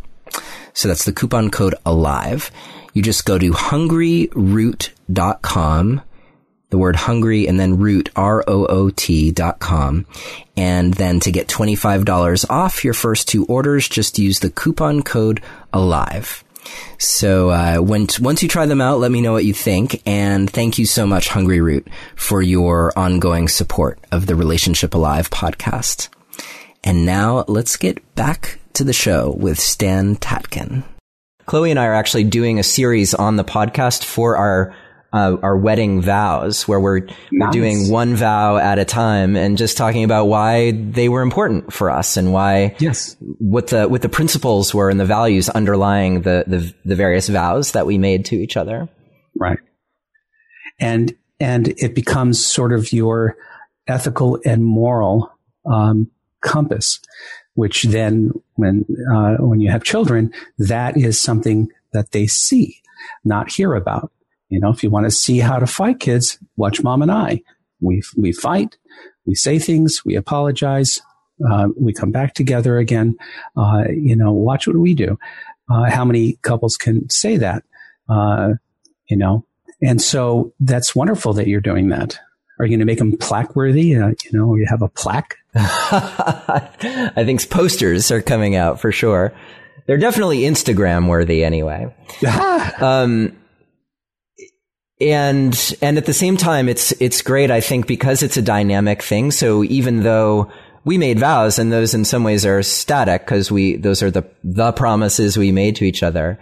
So 0.73 0.89
that's 0.89 1.05
the 1.05 1.13
coupon 1.13 1.51
code 1.51 1.75
ALIVE. 1.85 2.51
You 2.93 3.01
just 3.01 3.25
go 3.25 3.37
to 3.37 3.51
hungryroot.com, 3.51 6.01
the 6.69 6.77
word 6.77 6.95
hungry 6.95 7.47
and 7.47 7.59
then 7.59 7.79
root, 7.79 8.09
R-O-O-T 8.15 9.31
dot 9.31 9.59
com. 9.59 10.05
And 10.55 10.93
then 10.93 11.19
to 11.21 11.31
get 11.31 11.47
$25 11.47 12.49
off 12.49 12.83
your 12.83 12.93
first 12.93 13.27
two 13.27 13.45
orders, 13.45 13.87
just 13.87 14.19
use 14.19 14.39
the 14.39 14.49
coupon 14.49 15.01
code 15.01 15.41
ALIVE. 15.73 16.43
So 16.97 17.49
uh, 17.49 17.77
when 17.77 18.07
once 18.19 18.43
you 18.43 18.49
try 18.49 18.65
them 18.65 18.81
out, 18.81 18.99
let 18.99 19.11
me 19.11 19.21
know 19.21 19.33
what 19.33 19.45
you 19.45 19.53
think. 19.53 20.01
And 20.05 20.49
thank 20.49 20.77
you 20.77 20.85
so 20.85 21.07
much, 21.07 21.29
Hungry 21.29 21.61
Root, 21.61 21.87
for 22.15 22.41
your 22.41 22.91
ongoing 22.97 23.47
support 23.47 23.99
of 24.11 24.25
the 24.25 24.35
Relationship 24.35 24.93
Alive 24.93 25.29
podcast. 25.29 26.09
And 26.83 27.05
now 27.05 27.45
let's 27.47 27.77
get 27.77 28.15
back 28.15 28.59
to 28.73 28.83
the 28.83 28.93
show 28.93 29.31
with 29.31 29.59
Stan 29.59 30.15
Tatkin. 30.17 30.83
Chloe 31.45 31.71
and 31.71 31.79
I 31.79 31.87
are 31.87 31.95
actually 31.95 32.25
doing 32.25 32.59
a 32.59 32.63
series 32.63 33.13
on 33.13 33.35
the 33.35 33.43
podcast 33.43 34.03
for 34.03 34.37
our 34.37 34.75
uh, 35.13 35.37
our 35.41 35.57
wedding 35.57 36.01
vows, 36.01 36.67
where 36.67 36.79
we're, 36.79 36.99
nice. 36.99 37.15
we're 37.31 37.51
doing 37.51 37.89
one 37.89 38.15
vow 38.15 38.57
at 38.57 38.79
a 38.79 38.85
time 38.85 39.35
and 39.35 39.57
just 39.57 39.77
talking 39.77 40.03
about 40.03 40.25
why 40.25 40.71
they 40.71 41.09
were 41.09 41.21
important 41.21 41.73
for 41.73 41.89
us 41.89 42.17
and 42.17 42.31
why 42.31 42.75
yes 42.79 43.15
what 43.39 43.67
the 43.67 43.87
what 43.87 44.01
the 44.01 44.09
principles 44.09 44.73
were 44.73 44.89
and 44.89 44.99
the 44.99 45.05
values 45.05 45.49
underlying 45.49 46.21
the 46.21 46.43
the, 46.47 46.73
the 46.85 46.95
various 46.95 47.27
vows 47.27 47.71
that 47.71 47.85
we 47.85 47.97
made 47.97 48.25
to 48.25 48.35
each 48.35 48.55
other. 48.55 48.87
Right, 49.35 49.59
and 50.79 51.15
and 51.39 51.69
it 51.69 51.95
becomes 51.95 52.45
sort 52.45 52.73
of 52.73 52.91
your 52.93 53.37
ethical 53.87 54.39
and 54.45 54.63
moral 54.65 55.31
um, 55.65 56.11
compass 56.41 56.99
which 57.59 57.83
then 57.83 58.31
when 58.55 58.85
uh, 59.13 59.35
when 59.35 59.59
you 59.59 59.69
have 59.69 59.83
children, 59.83 60.31
that 60.57 60.95
is 60.95 61.19
something 61.19 61.67
that 61.91 62.11
they 62.11 62.25
see, 62.25 62.81
not 63.25 63.51
hear 63.51 63.73
about. 63.73 64.13
You 64.49 64.59
know, 64.59 64.69
if 64.69 64.83
you 64.83 64.89
want 64.89 65.05
to 65.05 65.11
see 65.11 65.39
how 65.39 65.59
to 65.59 65.67
fight 65.67 65.99
kids, 65.99 66.39
watch 66.57 66.83
Mom 66.83 67.01
and 67.01 67.11
I. 67.11 67.41
We 67.81 68.01
we 68.17 68.33
fight, 68.33 68.77
we 69.25 69.35
say 69.35 69.59
things, 69.59 70.03
we 70.03 70.15
apologize, 70.15 71.01
uh, 71.49 71.69
we 71.79 71.93
come 71.93 72.11
back 72.11 72.33
together 72.33 72.77
again. 72.77 73.15
Uh, 73.55 73.83
you 73.89 74.15
know, 74.15 74.33
watch 74.33 74.67
what 74.67 74.75
we 74.75 74.93
do. 74.93 75.17
Uh, 75.71 75.89
how 75.89 76.03
many 76.03 76.33
couples 76.41 76.75
can 76.75 77.09
say 77.09 77.37
that? 77.37 77.63
Uh, 78.09 78.53
you 79.07 79.15
know, 79.15 79.45
and 79.81 80.01
so 80.01 80.53
that's 80.59 80.95
wonderful 80.95 81.33
that 81.33 81.47
you're 81.47 81.61
doing 81.61 81.89
that. 81.89 82.19
Are 82.59 82.65
you 82.65 82.71
going 82.71 82.79
to 82.79 82.85
make 82.85 82.99
them 82.99 83.15
plaque 83.15 83.55
worthy? 83.55 83.95
Uh, 83.95 84.09
you 84.25 84.31
know, 84.33 84.55
you 84.55 84.65
have 84.67 84.81
a 84.81 84.89
plaque. 84.89 85.37
I 85.55 87.23
think 87.23 87.49
posters 87.49 88.11
are 88.11 88.21
coming 88.21 88.55
out 88.55 88.81
for 88.81 88.91
sure. 88.91 89.33
They're 89.87 89.97
definitely 89.97 90.39
Instagram 90.41 91.07
worthy 91.07 91.43
anyway. 91.43 91.93
um, 92.81 93.38
and 95.01 95.73
and 95.81 95.97
at 95.97 96.05
the 96.05 96.13
same 96.13 96.37
time, 96.37 96.69
it's 96.69 96.91
it's 96.93 97.21
great. 97.21 97.51
I 97.51 97.61
think 97.61 97.87
because 97.87 98.23
it's 98.23 98.37
a 98.37 98.41
dynamic 98.41 99.01
thing. 99.01 99.31
So 99.31 99.63
even 99.63 100.03
though 100.03 100.51
we 100.85 100.97
made 100.97 101.19
vows 101.19 101.59
and 101.59 101.71
those 101.71 101.93
in 101.93 102.05
some 102.05 102.23
ways 102.23 102.45
are 102.45 102.63
static 102.63 103.25
because 103.25 103.51
we, 103.51 103.75
those 103.75 104.01
are 104.01 104.11
the, 104.11 104.23
the 104.43 104.71
promises 104.71 105.37
we 105.37 105.51
made 105.51 105.75
to 105.75 105.85
each 105.85 106.03
other. 106.03 106.39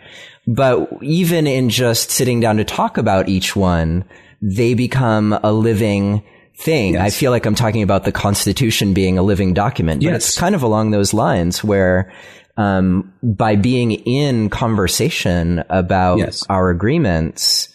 But 0.48 0.90
even 1.02 1.48
in 1.48 1.70
just 1.70 2.12
sitting 2.12 2.40
down 2.40 2.58
to 2.58 2.64
talk 2.64 2.98
about 2.98 3.28
each 3.28 3.56
one, 3.56 4.06
they 4.42 4.74
become 4.74 5.34
a 5.44 5.52
living 5.52 6.24
thing. 6.56 6.94
Yes. 6.94 7.02
I 7.02 7.10
feel 7.10 7.32
like 7.32 7.46
I'm 7.46 7.56
talking 7.56 7.84
about 7.84 8.06
the 8.06 8.12
Constitution 8.12 8.94
being 8.94 9.18
a 9.18 9.24
living 9.24 9.54
document, 9.54 10.02
but 10.02 10.12
yes. 10.12 10.30
it's 10.30 10.38
kind 10.38 10.56
of 10.56 10.64
along 10.64 10.92
those 10.92 11.14
lines 11.14 11.64
where, 11.64 12.14
um, 12.56 13.14
by 13.22 13.56
being 13.56 13.92
in 13.92 14.50
conversation 14.50 15.64
about 15.70 16.20
yes. 16.20 16.44
our 16.50 16.70
agreements, 16.70 17.70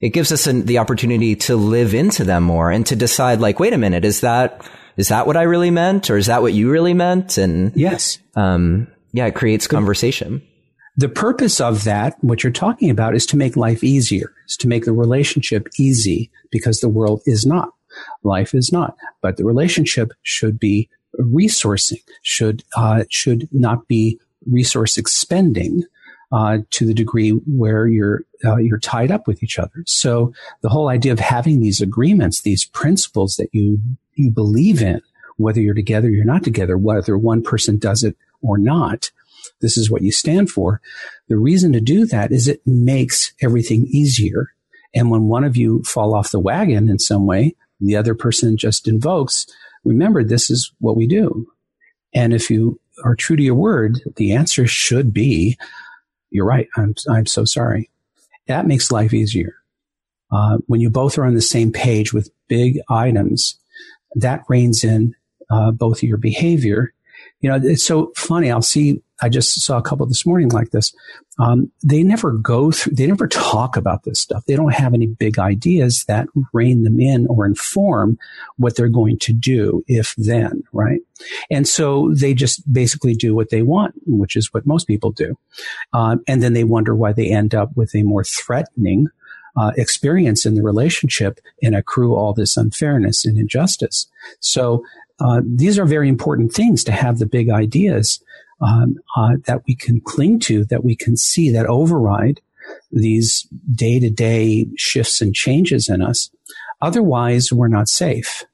it 0.00 0.10
gives 0.10 0.32
us 0.32 0.46
an, 0.46 0.66
the 0.66 0.78
opportunity 0.78 1.34
to 1.34 1.56
live 1.56 1.94
into 1.94 2.24
them 2.24 2.42
more 2.42 2.70
and 2.70 2.84
to 2.86 2.96
decide, 2.96 3.40
like, 3.40 3.58
wait 3.58 3.72
a 3.72 3.78
minute, 3.78 4.04
is 4.04 4.20
that 4.20 4.68
is 4.96 5.08
that 5.08 5.26
what 5.26 5.36
I 5.36 5.42
really 5.42 5.70
meant, 5.70 6.08
or 6.08 6.16
is 6.16 6.26
that 6.26 6.40
what 6.40 6.54
you 6.54 6.70
really 6.70 6.94
meant? 6.94 7.36
And 7.36 7.76
yes, 7.76 8.18
um, 8.34 8.88
yeah, 9.12 9.26
it 9.26 9.34
creates 9.34 9.66
conversation. 9.66 10.42
The 10.96 11.08
purpose 11.10 11.60
of 11.60 11.84
that, 11.84 12.16
what 12.22 12.42
you're 12.42 12.52
talking 12.52 12.88
about, 12.88 13.14
is 13.14 13.26
to 13.26 13.36
make 13.36 13.56
life 13.56 13.84
easier, 13.84 14.32
is 14.48 14.56
to 14.58 14.68
make 14.68 14.86
the 14.86 14.94
relationship 14.94 15.68
easy 15.78 16.30
because 16.50 16.80
the 16.80 16.88
world 16.88 17.20
is 17.26 17.44
not. 17.44 17.70
Life 18.24 18.54
is 18.54 18.72
not, 18.72 18.96
but 19.20 19.36
the 19.36 19.44
relationship 19.44 20.12
should 20.22 20.58
be 20.58 20.88
resourcing, 21.20 22.02
should 22.22 22.64
uh, 22.76 23.04
should 23.10 23.48
not 23.52 23.88
be 23.88 24.18
resource 24.50 24.96
expending, 24.96 25.84
uh, 26.32 26.58
to 26.70 26.86
the 26.86 26.94
degree 26.94 27.30
where 27.30 27.86
you're 27.86 28.22
uh, 28.46 28.56
you're 28.56 28.78
tied 28.78 29.10
up 29.10 29.26
with 29.26 29.42
each 29.42 29.58
other. 29.58 29.82
So 29.86 30.32
the 30.62 30.68
whole 30.68 30.88
idea 30.88 31.12
of 31.12 31.18
having 31.18 31.60
these 31.60 31.80
agreements, 31.80 32.42
these 32.42 32.64
principles 32.64 33.36
that 33.36 33.48
you 33.52 33.80
you 34.14 34.30
believe 34.30 34.80
in, 34.80 35.02
whether 35.36 35.60
you're 35.60 35.74
together 35.74 36.08
you're 36.08 36.24
not 36.24 36.44
together, 36.44 36.78
whether 36.78 37.18
one 37.18 37.42
person 37.42 37.78
does 37.78 38.02
it 38.02 38.16
or 38.40 38.56
not, 38.56 39.10
this 39.60 39.76
is 39.76 39.90
what 39.90 40.02
you 40.02 40.12
stand 40.12 40.50
for. 40.50 40.80
The 41.28 41.36
reason 41.36 41.72
to 41.72 41.80
do 41.80 42.06
that 42.06 42.32
is 42.32 42.48
it 42.48 42.60
makes 42.66 43.32
everything 43.42 43.86
easier. 43.86 44.52
And 44.94 45.10
when 45.10 45.24
one 45.24 45.44
of 45.44 45.56
you 45.56 45.82
fall 45.82 46.14
off 46.14 46.30
the 46.30 46.40
wagon 46.40 46.88
in 46.88 46.98
some 46.98 47.26
way, 47.26 47.54
the 47.80 47.96
other 47.96 48.14
person 48.14 48.56
just 48.56 48.88
invokes, 48.88 49.46
remember, 49.84 50.24
this 50.24 50.50
is 50.50 50.72
what 50.80 50.96
we 50.96 51.06
do. 51.06 51.46
And 52.14 52.32
if 52.32 52.50
you 52.50 52.80
are 53.04 53.14
true 53.14 53.36
to 53.36 53.42
your 53.42 53.54
word, 53.54 54.00
the 54.16 54.32
answer 54.32 54.66
should 54.66 55.12
be, 55.12 55.58
you're 56.30 56.46
right. 56.46 56.68
I'm, 56.76 56.94
I'm 57.10 57.26
so 57.26 57.44
sorry. 57.44 57.90
That 58.46 58.66
makes 58.66 58.90
life 58.90 59.12
easier. 59.12 59.54
Uh, 60.30 60.58
when 60.66 60.80
you 60.80 60.90
both 60.90 61.18
are 61.18 61.24
on 61.24 61.34
the 61.34 61.40
same 61.40 61.72
page 61.72 62.12
with 62.12 62.30
big 62.48 62.80
items, 62.88 63.58
that 64.14 64.42
reins 64.48 64.82
in 64.82 65.14
uh, 65.50 65.70
both 65.70 66.02
your 66.02 66.16
behavior. 66.16 66.92
You 67.40 67.50
know, 67.50 67.60
it's 67.62 67.84
so 67.84 68.12
funny. 68.16 68.50
I'll 68.50 68.62
see. 68.62 69.02
I 69.22 69.28
just 69.28 69.62
saw 69.62 69.78
a 69.78 69.82
couple 69.82 70.06
this 70.06 70.26
morning 70.26 70.48
like 70.50 70.70
this. 70.70 70.94
Um, 71.38 71.70
they 71.82 72.02
never 72.02 72.32
go 72.32 72.70
through. 72.70 72.94
They 72.94 73.06
never 73.06 73.26
talk 73.26 73.76
about 73.76 74.04
this 74.04 74.20
stuff. 74.20 74.44
They 74.44 74.56
don't 74.56 74.74
have 74.74 74.94
any 74.94 75.06
big 75.06 75.38
ideas 75.38 76.04
that 76.06 76.28
rein 76.52 76.82
them 76.82 77.00
in 77.00 77.26
or 77.28 77.46
inform 77.46 78.18
what 78.56 78.76
they're 78.76 78.88
going 78.88 79.18
to 79.20 79.32
do 79.32 79.82
if 79.86 80.14
then, 80.16 80.62
right? 80.72 81.00
And 81.50 81.66
so 81.66 82.12
they 82.14 82.34
just 82.34 82.70
basically 82.70 83.14
do 83.14 83.34
what 83.34 83.50
they 83.50 83.62
want, 83.62 83.94
which 84.06 84.36
is 84.36 84.52
what 84.52 84.66
most 84.66 84.86
people 84.86 85.12
do. 85.12 85.38
Um, 85.92 86.22
and 86.26 86.42
then 86.42 86.52
they 86.52 86.64
wonder 86.64 86.94
why 86.94 87.12
they 87.12 87.30
end 87.30 87.54
up 87.54 87.70
with 87.74 87.94
a 87.94 88.02
more 88.02 88.24
threatening 88.24 89.08
uh, 89.56 89.72
experience 89.76 90.44
in 90.44 90.54
the 90.54 90.62
relationship 90.62 91.40
and 91.62 91.74
accrue 91.74 92.14
all 92.14 92.34
this 92.34 92.56
unfairness 92.56 93.24
and 93.24 93.38
injustice. 93.38 94.06
So 94.40 94.84
uh, 95.18 95.40
these 95.44 95.78
are 95.78 95.86
very 95.86 96.08
important 96.08 96.52
things 96.52 96.84
to 96.84 96.92
have 96.92 97.18
the 97.18 97.26
big 97.26 97.48
ideas 97.48 98.22
um, 98.60 98.96
uh, 99.16 99.36
that 99.46 99.62
we 99.66 99.74
can 99.74 100.00
cling 100.00 100.40
to, 100.40 100.64
that 100.66 100.84
we 100.84 100.96
can 100.96 101.16
see 101.16 101.50
that 101.50 101.66
override 101.66 102.40
these 102.90 103.46
day 103.74 104.00
to 104.00 104.10
day 104.10 104.66
shifts 104.76 105.20
and 105.20 105.34
changes 105.34 105.88
in 105.88 106.02
us. 106.02 106.30
Otherwise, 106.80 107.52
we're 107.52 107.68
not 107.68 107.88
safe. 107.88 108.44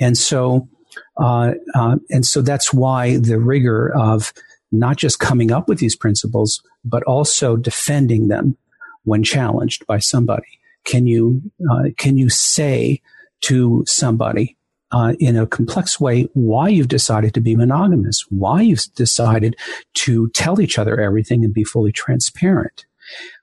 And 0.00 0.16
so, 0.16 0.68
uh, 1.16 1.52
uh, 1.74 1.96
and 2.10 2.26
so 2.26 2.42
that's 2.42 2.72
why 2.72 3.16
the 3.16 3.38
rigor 3.38 3.92
of 3.96 4.32
not 4.72 4.96
just 4.96 5.18
coming 5.18 5.50
up 5.50 5.68
with 5.68 5.78
these 5.78 5.96
principles, 5.96 6.62
but 6.84 7.02
also 7.04 7.56
defending 7.56 8.28
them 8.28 8.56
when 9.04 9.22
challenged 9.22 9.86
by 9.86 9.98
somebody? 9.98 10.60
Can 10.84 11.06
you 11.06 11.42
uh, 11.70 11.90
can 11.96 12.16
you 12.16 12.28
say 12.30 13.02
to 13.42 13.84
somebody 13.86 14.56
uh, 14.92 15.14
in 15.18 15.36
a 15.36 15.46
complex 15.46 16.00
way 16.00 16.28
why 16.34 16.68
you've 16.68 16.88
decided 16.88 17.34
to 17.34 17.40
be 17.40 17.56
monogamous, 17.56 18.24
why 18.28 18.62
you've 18.62 18.84
decided 18.94 19.56
to 19.94 20.28
tell 20.30 20.60
each 20.60 20.78
other 20.78 21.00
everything 21.00 21.44
and 21.44 21.54
be 21.54 21.64
fully 21.64 21.92
transparent? 21.92 22.86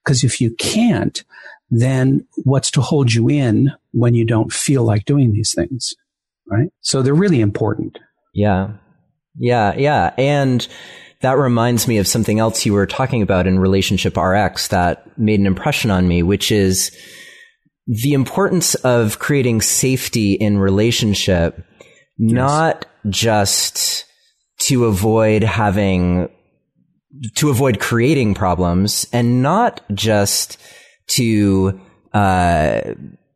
Because 0.04 0.24
if 0.24 0.40
you 0.42 0.52
can't, 0.56 1.24
then 1.70 2.26
what's 2.44 2.72
to 2.72 2.82
hold 2.82 3.14
you 3.14 3.30
in 3.30 3.72
when 3.92 4.14
you 4.14 4.26
don't 4.26 4.52
feel 4.52 4.84
like 4.84 5.06
doing 5.06 5.34
these 5.34 5.54
things? 5.54 5.94
Right. 6.50 6.70
So 6.82 7.02
they're 7.02 7.14
really 7.14 7.42
important. 7.42 8.00
Yeah. 8.34 8.72
Yeah. 9.38 9.76
Yeah. 9.76 10.14
And 10.18 10.66
that 11.22 11.38
reminds 11.38 11.88
me 11.88 11.98
of 11.98 12.08
something 12.08 12.40
else 12.40 12.66
you 12.66 12.74
were 12.74 12.86
talking 12.86 13.22
about 13.22 13.48
in 13.48 13.60
Relationship 13.60 14.16
RX 14.16 14.70
that 14.70 15.18
made 15.18 15.40
an 15.40 15.48
impression 15.48 15.92
on 15.92 16.08
me, 16.08 16.24
which 16.24 16.52
is 16.52 16.96
the 17.88 18.14
importance 18.14 18.76
of 18.76 19.20
creating 19.20 19.62
safety 19.62 20.34
in 20.34 20.58
relationship, 20.58 21.64
yes. 22.18 22.34
not 22.34 22.86
just 23.10 24.06
to 24.60 24.86
avoid 24.86 25.44
having, 25.44 26.30
to 27.36 27.50
avoid 27.50 27.80
creating 27.80 28.34
problems 28.34 29.08
and 29.14 29.42
not 29.42 29.82
just 29.94 30.58
to, 31.08 31.80
uh, 32.14 32.82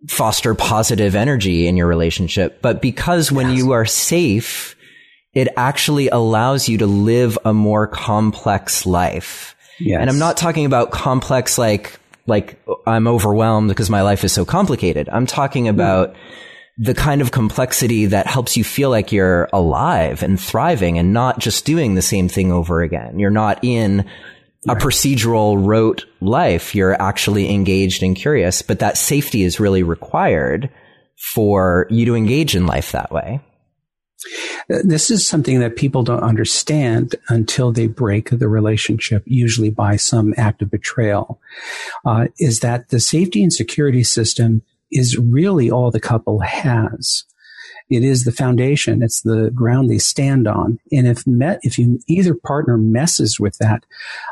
foster 0.08 0.56
positive 0.56 1.16
energy 1.16 1.68
in 1.68 1.78
your 1.78 1.88
relationship, 1.88 2.62
but 2.62 2.82
because 2.82 3.32
when 3.32 3.50
yes. 3.50 3.58
you 3.58 3.72
are 3.72 3.86
safe, 3.86 4.76
it 5.34 5.48
actually 5.56 6.10
allows 6.10 6.68
you 6.68 6.78
to 6.80 6.88
live 6.88 7.38
a 7.46 7.54
more 7.54 7.88
complex 7.88 8.86
life. 8.86 9.56
Yes. 9.80 10.00
And 10.02 10.10
I'm 10.10 10.20
not 10.20 10.38
talking 10.38 10.66
about 10.66 10.92
complex 10.92 11.58
like 11.58 12.00
like 12.28 12.62
I'm 12.86 13.08
overwhelmed 13.08 13.70
because 13.70 13.90
my 13.90 14.02
life 14.02 14.24
is 14.24 14.32
so 14.32 14.46
complicated. 14.46 15.10
I'm 15.10 15.26
talking 15.26 15.68
about 15.68 16.14
mm. 16.14 16.18
the 16.78 16.94
kind 16.94 17.22
of 17.22 17.32
complexity 17.32 18.06
that 18.08 18.28
helps 18.28 18.56
you 18.56 18.64
feel 18.64 18.90
like 18.90 19.12
you're 19.12 19.50
alive 19.54 20.24
and 20.24 20.40
thriving 20.40 20.98
and 20.98 21.14
not 21.14 21.40
just 21.40 21.66
doing 21.66 21.96
the 21.96 22.02
same 22.02 22.28
thing 22.28 22.52
over 22.52 22.82
again. 22.82 23.20
You're 23.20 23.30
not 23.32 23.60
in 23.64 24.08
a 24.70 24.76
procedural 24.76 25.64
rote 25.66 26.06
life. 26.20 26.76
You're 26.76 27.02
actually 27.02 27.52
engaged 27.52 28.04
and 28.04 28.16
curious, 28.16 28.62
but 28.62 28.80
that 28.80 28.98
safety 28.98 29.44
is 29.44 29.60
really 29.60 29.82
required 29.82 30.70
for 31.34 31.88
you 31.90 32.06
to 32.06 32.16
engage 32.16 32.56
in 32.56 32.66
life 32.68 32.92
that 32.92 33.12
way. 33.12 33.42
This 34.84 35.12
is 35.12 35.28
something 35.28 35.60
that 35.60 35.76
people 35.76 36.04
don't 36.04 36.24
understand 36.24 37.16
until 37.28 37.72
they 37.72 37.88
break 37.88 38.30
the 38.30 38.48
relationship, 38.48 39.24
usually 39.26 39.70
by 39.70 39.98
some 39.98 40.34
act 40.38 40.62
of 40.62 40.72
betrayal, 40.72 41.42
uh, 42.06 42.28
is 42.40 42.62
that 42.62 42.90
the 42.90 43.00
safety 43.00 43.44
and 43.44 43.52
security 43.52 44.04
system 44.04 44.62
is 44.92 45.18
really 45.18 45.70
all 45.70 45.92
the 45.92 46.00
couple 46.00 46.40
has. 46.40 47.26
It 47.90 48.04
is 48.04 48.24
the 48.24 48.32
foundation. 48.32 49.04
It's 49.04 49.22
the 49.22 49.52
ground 49.54 49.90
they 49.90 49.98
stand 49.98 50.48
on. 50.48 50.80
And 50.94 51.06
if 51.06 51.28
met, 51.28 51.60
if 51.64 51.78
you, 51.78 52.00
either 52.08 52.34
partner 52.34 52.78
messes 52.78 53.40
with 53.40 53.58
that, 53.58 53.86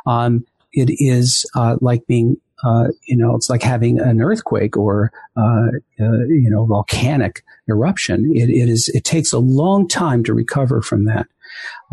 um, 0.06 0.46
it 0.72 0.90
is 1.00 1.46
uh, 1.56 1.76
like 1.82 2.08
being 2.08 2.38
uh, 2.64 2.88
you 3.08 3.16
know, 3.16 3.36
it's 3.36 3.50
like 3.50 3.64
having 3.64 4.00
an 4.00 4.22
earthquake 4.22 4.78
or, 4.78 5.12
uh, 5.38 5.68
uh, 6.00 6.26
you 6.28 6.50
know, 6.50 6.66
volcanic 6.66 7.44
eruption. 7.70 8.32
It, 8.36 8.50
it 8.50 8.70
is, 8.70 8.90
it 8.90 9.04
takes 9.04 9.34
a 9.34 9.40
long 9.40 9.88
time 9.88 10.24
to 10.26 10.34
recover 10.34 10.82
from 10.82 11.06
that. 11.06 11.28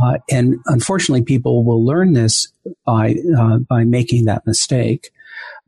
Uh, 0.03 0.19
and 0.31 0.57
unfortunately, 0.67 1.23
people 1.23 1.65
will 1.65 1.85
learn 1.85 2.13
this 2.13 2.49
by, 2.85 3.17
uh, 3.39 3.59
by 3.59 3.85
making 3.85 4.25
that 4.25 4.47
mistake. 4.47 5.11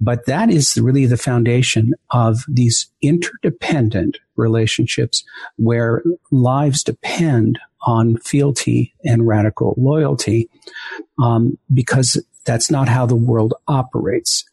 But 0.01 0.27
that 0.27 0.51
is 0.51 0.77
really 0.79 1.07
the 1.07 1.17
foundation 1.17 1.93
of 2.11 2.45
these 2.49 2.89
interdependent 3.03 4.19
relationships 4.37 5.25
where 5.57 6.03
lives 6.31 6.83
depend 6.83 7.59
on 7.83 8.17
fealty 8.19 8.95
and 9.05 9.27
radical 9.27 9.75
loyalty, 9.77 10.49
um, 11.23 11.59
because 11.73 12.23
that's 12.45 12.71
not 12.71 12.89
how 12.89 13.07
the 13.07 13.17
world 13.17 13.55
operates. 13.67 14.45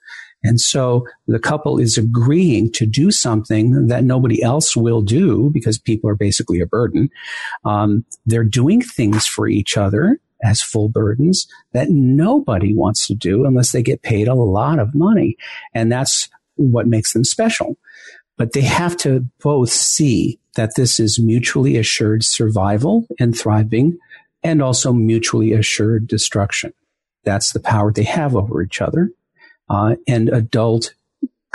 And 0.47 0.62
so 0.62 1.08
the 1.27 1.39
couple 1.39 1.79
is 1.79 1.97
agreeing 1.97 2.71
to 2.73 2.86
do 2.86 3.10
something 3.10 3.88
that 3.88 4.03
nobody 4.03 4.43
else 4.43 4.76
will 4.76 5.01
do 5.01 5.49
because 5.51 5.80
people 5.80 6.07
are 6.09 6.15
basically 6.15 6.59
a 6.61 6.67
burden. 6.67 7.09
Um, 7.63 8.05
they're 8.28 8.43
doing 8.61 8.82
things 8.82 9.26
for 9.26 9.47
each 9.47 9.76
other 9.76 10.19
as 10.43 10.61
full 10.61 10.89
burdens 10.89 11.47
that 11.74 11.89
nobody 11.89 12.76
wants 12.76 13.07
to 13.07 13.15
do 13.15 13.45
unless 13.45 13.72
they 13.72 13.82
get 13.82 14.03
paid 14.03 14.28
a 14.28 14.36
lot 14.36 14.78
of 14.78 14.93
money. 14.93 15.36
And 15.74 15.91
that's 15.91 16.30
what 16.55 16.86
makes 16.88 17.13
them 17.13 17.24
special. 17.24 17.76
but 18.38 18.53
they 18.53 18.61
have 18.61 18.97
to 18.97 19.26
both 19.41 19.69
see 19.69 20.39
that 20.55 20.76
this 20.76 20.99
is 20.99 21.19
mutually 21.19 21.78
assured 21.78 22.24
survival 22.24 23.05
and 23.19 23.38
thriving 23.38 23.97
and 24.43 24.61
also 24.61 24.93
mutually 24.93 25.53
assured 25.53 26.07
destruction. 26.07 26.74
That's 27.24 27.53
the 27.53 27.59
power 27.59 27.91
they 27.91 28.03
have 28.03 28.36
over 28.36 28.61
each 28.61 28.82
other. 28.82 29.09
Uh, 29.70 29.95
and 30.07 30.30
adult 30.30 30.93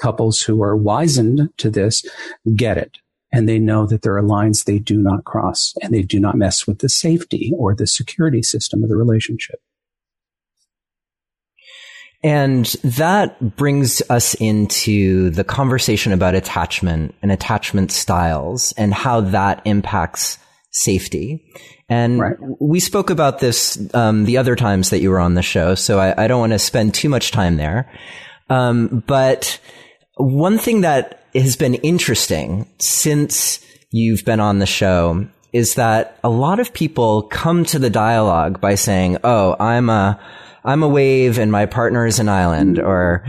couples 0.01 0.41
who 0.41 0.63
are 0.63 0.77
wizened 0.77 1.51
to 1.59 1.71
this 1.71 2.05
get 2.57 2.79
it. 2.79 2.99
And 3.33 3.49
they 3.49 3.59
know 3.59 3.87
that 3.87 4.03
there 4.03 4.17
are 4.17 4.23
lines 4.23 4.65
they 4.65 4.79
do 4.81 4.99
not 4.99 5.25
cross 5.25 5.75
and 5.83 5.95
they 5.95 6.03
do 6.03 6.19
not 6.19 6.37
mess 6.37 6.67
with 6.67 6.81
the 6.81 6.89
safety 6.89 7.53
or 7.57 7.75
the 7.75 7.87
security 7.87 8.43
system 8.43 8.83
of 8.83 8.89
the 8.89 8.97
relationship. 8.97 9.61
And 12.23 12.67
that 12.85 13.57
brings 13.57 14.03
us 14.11 14.35
into 14.35 15.31
the 15.31 15.45
conversation 15.45 16.13
about 16.13 16.35
attachment 16.35 17.15
and 17.23 17.33
attachment 17.33 17.93
styles 17.93 18.73
and 18.73 18.93
how 18.93 19.23
that 19.23 19.63
impacts 19.65 20.39
safety. 20.71 21.45
And 21.89 22.21
right. 22.21 22.37
we 22.61 22.81
spoke 22.81 23.11
about 23.11 23.41
this 23.41 23.93
um, 23.95 24.25
the 24.25 24.39
other 24.39 24.57
times 24.57 24.91
that 24.91 25.01
you 25.01 25.11
were 25.11 25.19
on 25.19 25.35
the 25.35 25.43
show, 25.43 25.75
so 25.75 25.99
I, 25.99 26.25
I 26.25 26.29
don't 26.29 26.41
want 26.41 26.53
to 26.53 26.59
spend 26.59 26.95
too 26.95 27.09
much 27.09 27.33
time 27.33 27.57
there. 27.57 27.91
Um, 28.49 29.03
but 29.07 29.61
one 30.17 30.59
thing 30.59 30.83
that 30.83 31.25
has 31.35 31.57
been 31.57 31.75
interesting 31.77 32.69
since 32.79 33.65
you've 33.91 34.25
been 34.25 34.41
on 34.41 34.59
the 34.59 34.67
show 34.67 35.27
is 35.53 35.75
that 35.75 36.19
a 36.23 36.29
lot 36.29 36.61
of 36.61 36.73
people 36.73 37.23
come 37.23 37.65
to 37.65 37.79
the 37.79 37.91
dialogue 37.91 38.61
by 38.61 38.77
saying, 38.77 39.19
"Oh, 39.25 39.57
I'm 39.59 39.91
a 39.91 40.21
I'm 40.65 40.83
a 40.83 40.89
wave 40.89 41.39
and 41.39 41.51
my 41.51 41.67
partner 41.67 42.07
is 42.07 42.19
an 42.19 42.29
island, 42.29 42.79
or 42.79 43.25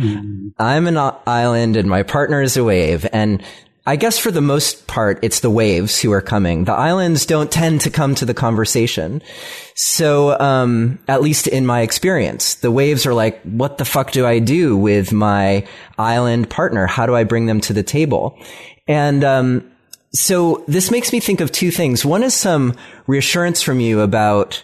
I'm 0.59 0.87
an 0.87 0.97
island 1.25 1.77
and 1.77 1.89
my 1.89 2.03
partner 2.03 2.41
is 2.41 2.57
a 2.57 2.63
wave. 2.63 3.07
And 3.13 3.43
I 3.85 3.95
guess 3.95 4.19
for 4.19 4.29
the 4.29 4.41
most 4.41 4.85
part, 4.85 5.17
it's 5.23 5.39
the 5.39 5.49
waves 5.49 5.99
who 5.99 6.11
are 6.11 6.21
coming. 6.21 6.65
The 6.65 6.73
islands 6.73 7.25
don't 7.25 7.51
tend 7.51 7.81
to 7.81 7.89
come 7.89 8.13
to 8.15 8.25
the 8.25 8.33
conversation. 8.33 9.23
So, 9.73 10.39
um, 10.39 10.99
at 11.07 11.23
least 11.23 11.47
in 11.47 11.65
my 11.65 11.81
experience, 11.81 12.55
the 12.55 12.69
waves 12.69 13.07
are 13.07 13.13
like, 13.13 13.41
what 13.41 13.79
the 13.79 13.85
fuck 13.85 14.11
do 14.11 14.23
I 14.25 14.37
do 14.37 14.77
with 14.77 15.11
my 15.11 15.65
island 15.97 16.47
partner? 16.47 16.85
How 16.85 17.07
do 17.07 17.15
I 17.15 17.23
bring 17.23 17.47
them 17.47 17.59
to 17.61 17.73
the 17.73 17.81
table? 17.81 18.37
And, 18.87 19.23
um, 19.23 19.71
so 20.13 20.63
this 20.67 20.91
makes 20.91 21.11
me 21.11 21.19
think 21.19 21.41
of 21.41 21.51
two 21.51 21.71
things. 21.71 22.05
One 22.05 22.21
is 22.21 22.35
some 22.35 22.75
reassurance 23.07 23.63
from 23.63 23.79
you 23.79 24.01
about, 24.01 24.63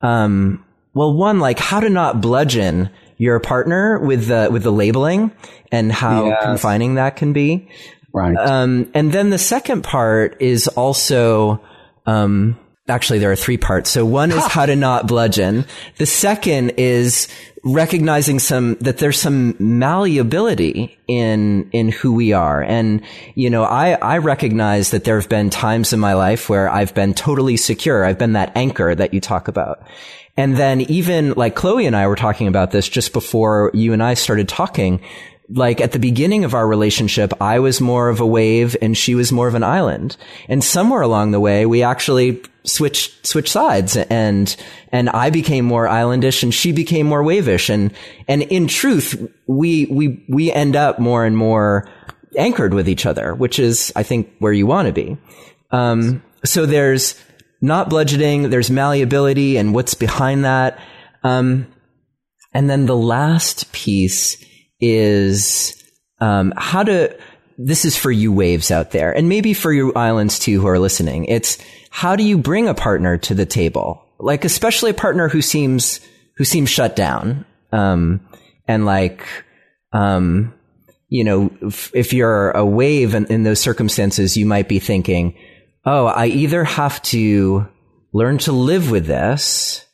um, 0.00 0.64
well, 0.92 1.12
one, 1.12 1.38
like 1.38 1.60
how 1.60 1.78
to 1.78 1.90
not 1.90 2.20
bludgeon 2.20 2.90
your 3.18 3.38
partner 3.38 3.98
with 3.98 4.26
the, 4.26 4.48
with 4.50 4.62
the 4.62 4.72
labeling 4.72 5.30
and 5.70 5.92
how 5.92 6.26
yes. 6.26 6.42
confining 6.42 6.94
that 6.96 7.16
can 7.16 7.32
be. 7.32 7.68
Right. 8.16 8.34
Um, 8.34 8.90
and 8.94 9.12
then 9.12 9.28
the 9.28 9.36
second 9.36 9.84
part 9.84 10.40
is 10.40 10.68
also, 10.68 11.60
um, 12.06 12.58
actually 12.88 13.18
there 13.18 13.30
are 13.30 13.36
three 13.36 13.58
parts. 13.58 13.90
So 13.90 14.06
one 14.06 14.32
is 14.32 14.42
how 14.46 14.64
to 14.64 14.74
not 14.74 15.06
bludgeon. 15.06 15.66
The 15.98 16.06
second 16.06 16.70
is 16.78 17.28
recognizing 17.62 18.38
some, 18.38 18.76
that 18.80 18.96
there's 18.96 19.20
some 19.20 19.54
malleability 19.58 20.96
in, 21.06 21.68
in 21.72 21.90
who 21.90 22.14
we 22.14 22.32
are. 22.32 22.62
And, 22.62 23.02
you 23.34 23.50
know, 23.50 23.64
I, 23.64 23.92
I 23.92 24.16
recognize 24.16 24.92
that 24.92 25.04
there 25.04 25.20
have 25.20 25.28
been 25.28 25.50
times 25.50 25.92
in 25.92 26.00
my 26.00 26.14
life 26.14 26.48
where 26.48 26.70
I've 26.70 26.94
been 26.94 27.12
totally 27.12 27.58
secure. 27.58 28.02
I've 28.02 28.18
been 28.18 28.32
that 28.32 28.56
anchor 28.56 28.94
that 28.94 29.12
you 29.12 29.20
talk 29.20 29.46
about. 29.46 29.86
And 30.38 30.56
then 30.56 30.80
even 30.82 31.32
like 31.32 31.54
Chloe 31.54 31.84
and 31.84 31.96
I 31.96 32.06
were 32.06 32.16
talking 32.16 32.46
about 32.46 32.70
this 32.70 32.88
just 32.88 33.12
before 33.12 33.70
you 33.74 33.92
and 33.92 34.02
I 34.02 34.14
started 34.14 34.48
talking. 34.48 35.02
Like 35.48 35.80
at 35.80 35.92
the 35.92 35.98
beginning 35.98 36.44
of 36.44 36.54
our 36.54 36.66
relationship, 36.66 37.32
I 37.40 37.60
was 37.60 37.80
more 37.80 38.08
of 38.08 38.20
a 38.20 38.26
wave 38.26 38.76
and 38.82 38.96
she 38.96 39.14
was 39.14 39.30
more 39.30 39.46
of 39.46 39.54
an 39.54 39.62
island. 39.62 40.16
And 40.48 40.62
somewhere 40.62 41.02
along 41.02 41.30
the 41.30 41.40
way, 41.40 41.66
we 41.66 41.82
actually 41.82 42.42
switched, 42.64 43.24
switched 43.26 43.52
sides 43.52 43.96
and, 43.96 44.54
and 44.90 45.08
I 45.10 45.30
became 45.30 45.64
more 45.64 45.86
islandish 45.86 46.42
and 46.42 46.52
she 46.52 46.72
became 46.72 47.06
more 47.06 47.22
wavish. 47.22 47.68
And, 47.68 47.92
and 48.26 48.42
in 48.42 48.66
truth, 48.66 49.30
we, 49.46 49.86
we, 49.86 50.24
we 50.28 50.52
end 50.52 50.74
up 50.74 50.98
more 50.98 51.24
and 51.24 51.36
more 51.36 51.88
anchored 52.36 52.74
with 52.74 52.88
each 52.88 53.06
other, 53.06 53.34
which 53.34 53.60
is, 53.60 53.92
I 53.94 54.02
think, 54.02 54.32
where 54.40 54.52
you 54.52 54.66
want 54.66 54.86
to 54.86 54.92
be. 54.92 55.16
Um, 55.70 56.22
so 56.44 56.66
there's, 56.66 57.14
not 57.60 57.88
bludgeoning. 57.88 58.50
There's 58.50 58.70
malleability 58.70 59.56
and 59.56 59.74
what's 59.74 59.94
behind 59.94 60.44
that. 60.44 60.78
Um, 61.22 61.66
and 62.52 62.70
then 62.70 62.86
the 62.86 62.96
last 62.96 63.72
piece 63.72 64.42
is 64.80 65.82
um, 66.20 66.52
how 66.56 66.82
to. 66.82 67.16
This 67.58 67.86
is 67.86 67.96
for 67.96 68.10
you 68.10 68.32
waves 68.32 68.70
out 68.70 68.90
there, 68.90 69.16
and 69.16 69.28
maybe 69.28 69.54
for 69.54 69.72
your 69.72 69.96
islands 69.96 70.38
too 70.38 70.60
who 70.60 70.66
are 70.66 70.78
listening. 70.78 71.24
It's 71.24 71.58
how 71.90 72.14
do 72.14 72.22
you 72.22 72.36
bring 72.36 72.68
a 72.68 72.74
partner 72.74 73.16
to 73.18 73.34
the 73.34 73.46
table, 73.46 74.04
like 74.18 74.44
especially 74.44 74.90
a 74.90 74.94
partner 74.94 75.28
who 75.28 75.40
seems 75.40 76.00
who 76.36 76.44
seems 76.44 76.68
shut 76.68 76.94
down, 76.94 77.46
um, 77.72 78.20
and 78.68 78.84
like, 78.84 79.26
um, 79.92 80.52
you 81.08 81.24
know, 81.24 81.50
if, 81.62 81.90
if 81.94 82.12
you're 82.12 82.50
a 82.50 82.66
wave 82.66 83.14
in, 83.14 83.24
in 83.26 83.42
those 83.42 83.60
circumstances, 83.60 84.36
you 84.36 84.44
might 84.44 84.68
be 84.68 84.78
thinking, 84.78 85.34
oh, 85.86 86.06
I 86.06 86.26
either 86.26 86.64
have 86.64 87.00
to 87.04 87.66
learn 88.12 88.36
to 88.38 88.52
live 88.52 88.90
with 88.90 89.06
this 89.06 89.85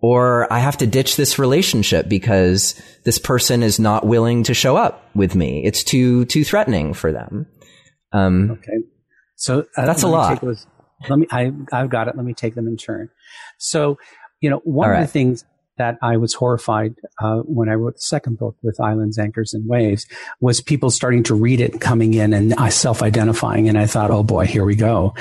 or 0.00 0.52
I 0.52 0.58
have 0.60 0.76
to 0.78 0.86
ditch 0.86 1.16
this 1.16 1.38
relationship 1.38 2.08
because 2.08 2.80
this 3.04 3.18
person 3.18 3.62
is 3.62 3.80
not 3.80 4.06
willing 4.06 4.44
to 4.44 4.54
show 4.54 4.76
up 4.76 5.08
with 5.14 5.34
me. 5.34 5.64
It's 5.64 5.82
too, 5.82 6.24
too 6.26 6.44
threatening 6.44 6.94
for 6.94 7.12
them. 7.12 7.46
Um, 8.12 8.52
okay. 8.52 8.78
So 9.36 9.66
uh, 9.76 9.86
that's 9.86 10.02
a 10.02 10.08
lot. 10.08 10.40
Those, 10.40 10.66
let 11.08 11.18
me, 11.18 11.26
I, 11.30 11.52
I've 11.72 11.90
got 11.90 12.08
it. 12.08 12.16
Let 12.16 12.24
me 12.24 12.34
take 12.34 12.54
them 12.54 12.66
in 12.66 12.76
turn. 12.76 13.10
So, 13.58 13.98
you 14.40 14.50
know, 14.50 14.60
one 14.64 14.90
right. 14.90 15.00
of 15.00 15.06
the 15.06 15.12
things 15.12 15.44
that 15.78 15.96
I 16.02 16.16
was 16.16 16.34
horrified 16.34 16.96
uh, 17.22 17.38
when 17.44 17.68
I 17.68 17.74
wrote 17.74 17.94
the 17.94 18.00
second 18.00 18.38
book 18.38 18.56
with 18.62 18.80
Islands, 18.80 19.16
Anchors, 19.16 19.54
and 19.54 19.68
Waves 19.68 20.06
was 20.40 20.60
people 20.60 20.90
starting 20.90 21.22
to 21.24 21.34
read 21.34 21.60
it, 21.60 21.80
coming 21.80 22.14
in 22.14 22.32
and 22.32 22.52
self-identifying, 22.72 23.68
and 23.68 23.78
I 23.78 23.86
thought, 23.86 24.10
oh 24.10 24.24
boy, 24.24 24.46
here 24.46 24.64
we 24.64 24.74
go. 24.74 25.14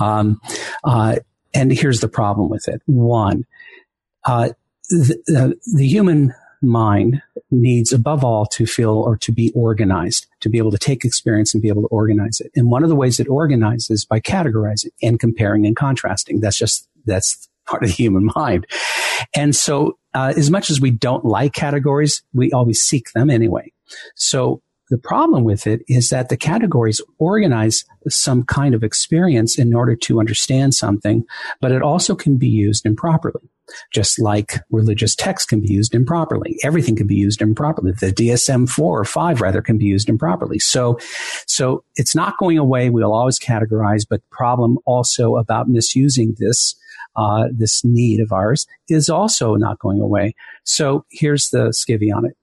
Um, 0.00 0.38
uh, 0.84 1.16
and 1.54 1.72
here's 1.72 2.00
the 2.00 2.08
problem 2.08 2.50
with 2.50 2.68
it: 2.68 2.82
one, 2.84 3.44
uh, 4.24 4.50
the, 4.88 5.58
the 5.74 5.86
human 5.86 6.34
mind 6.62 7.22
needs 7.50 7.92
above 7.92 8.24
all 8.24 8.46
to 8.46 8.66
feel 8.66 8.96
or 8.96 9.16
to 9.16 9.32
be 9.32 9.52
organized, 9.54 10.26
to 10.40 10.48
be 10.48 10.58
able 10.58 10.70
to 10.70 10.78
take 10.78 11.04
experience 11.04 11.54
and 11.54 11.62
be 11.62 11.68
able 11.68 11.82
to 11.82 11.88
organize 11.88 12.40
it. 12.40 12.50
And 12.54 12.70
one 12.70 12.82
of 12.82 12.88
the 12.88 12.96
ways 12.96 13.18
it 13.18 13.28
organizes 13.28 14.04
by 14.04 14.20
categorizing 14.20 14.90
and 15.02 15.18
comparing 15.18 15.66
and 15.66 15.74
contrasting. 15.74 16.40
That's 16.40 16.56
just, 16.56 16.88
that's 17.04 17.48
part 17.66 17.82
of 17.82 17.88
the 17.88 17.94
human 17.94 18.30
mind. 18.34 18.66
And 19.34 19.54
so, 19.54 19.98
uh, 20.14 20.34
as 20.36 20.50
much 20.50 20.70
as 20.70 20.80
we 20.80 20.90
don't 20.90 21.24
like 21.24 21.52
categories, 21.52 22.22
we 22.32 22.52
always 22.52 22.80
seek 22.80 23.10
them 23.14 23.30
anyway. 23.30 23.72
So 24.14 24.62
the 24.92 24.98
problem 24.98 25.42
with 25.42 25.66
it 25.66 25.80
is 25.88 26.10
that 26.10 26.28
the 26.28 26.36
categories 26.36 27.00
organize 27.18 27.86
some 28.10 28.42
kind 28.42 28.74
of 28.74 28.84
experience 28.84 29.58
in 29.58 29.72
order 29.72 29.96
to 29.96 30.20
understand 30.20 30.74
something, 30.74 31.24
but 31.62 31.72
it 31.72 31.80
also 31.80 32.14
can 32.14 32.36
be 32.36 32.46
used 32.46 32.84
improperly. 32.84 33.48
Just 33.90 34.20
like 34.20 34.60
religious 34.70 35.14
text 35.14 35.48
can 35.48 35.62
be 35.62 35.72
used 35.72 35.94
improperly. 35.94 36.58
Everything 36.62 36.94
can 36.94 37.06
be 37.06 37.14
used 37.14 37.40
improperly. 37.40 37.92
The 37.92 38.12
DSM 38.12 38.68
4 38.68 39.00
or 39.00 39.04
5 39.06 39.40
rather 39.40 39.62
can 39.62 39.78
be 39.78 39.86
used 39.86 40.10
improperly. 40.10 40.58
So, 40.58 40.98
so 41.46 41.84
it's 41.94 42.14
not 42.14 42.36
going 42.36 42.58
away. 42.58 42.90
We'll 42.90 43.14
always 43.14 43.38
categorize, 43.38 44.02
but 44.06 44.20
the 44.20 44.36
problem 44.36 44.78
also 44.84 45.36
about 45.36 45.70
misusing 45.70 46.34
this 46.36 46.74
uh, 47.16 47.48
this 47.50 47.82
need 47.82 48.20
of 48.20 48.30
ours 48.30 48.66
is 48.88 49.08
also 49.08 49.54
not 49.54 49.78
going 49.78 50.00
away. 50.00 50.34
So 50.64 51.06
here's 51.10 51.48
the 51.48 51.68
skivvy 51.68 52.14
on 52.14 52.26
it. 52.26 52.36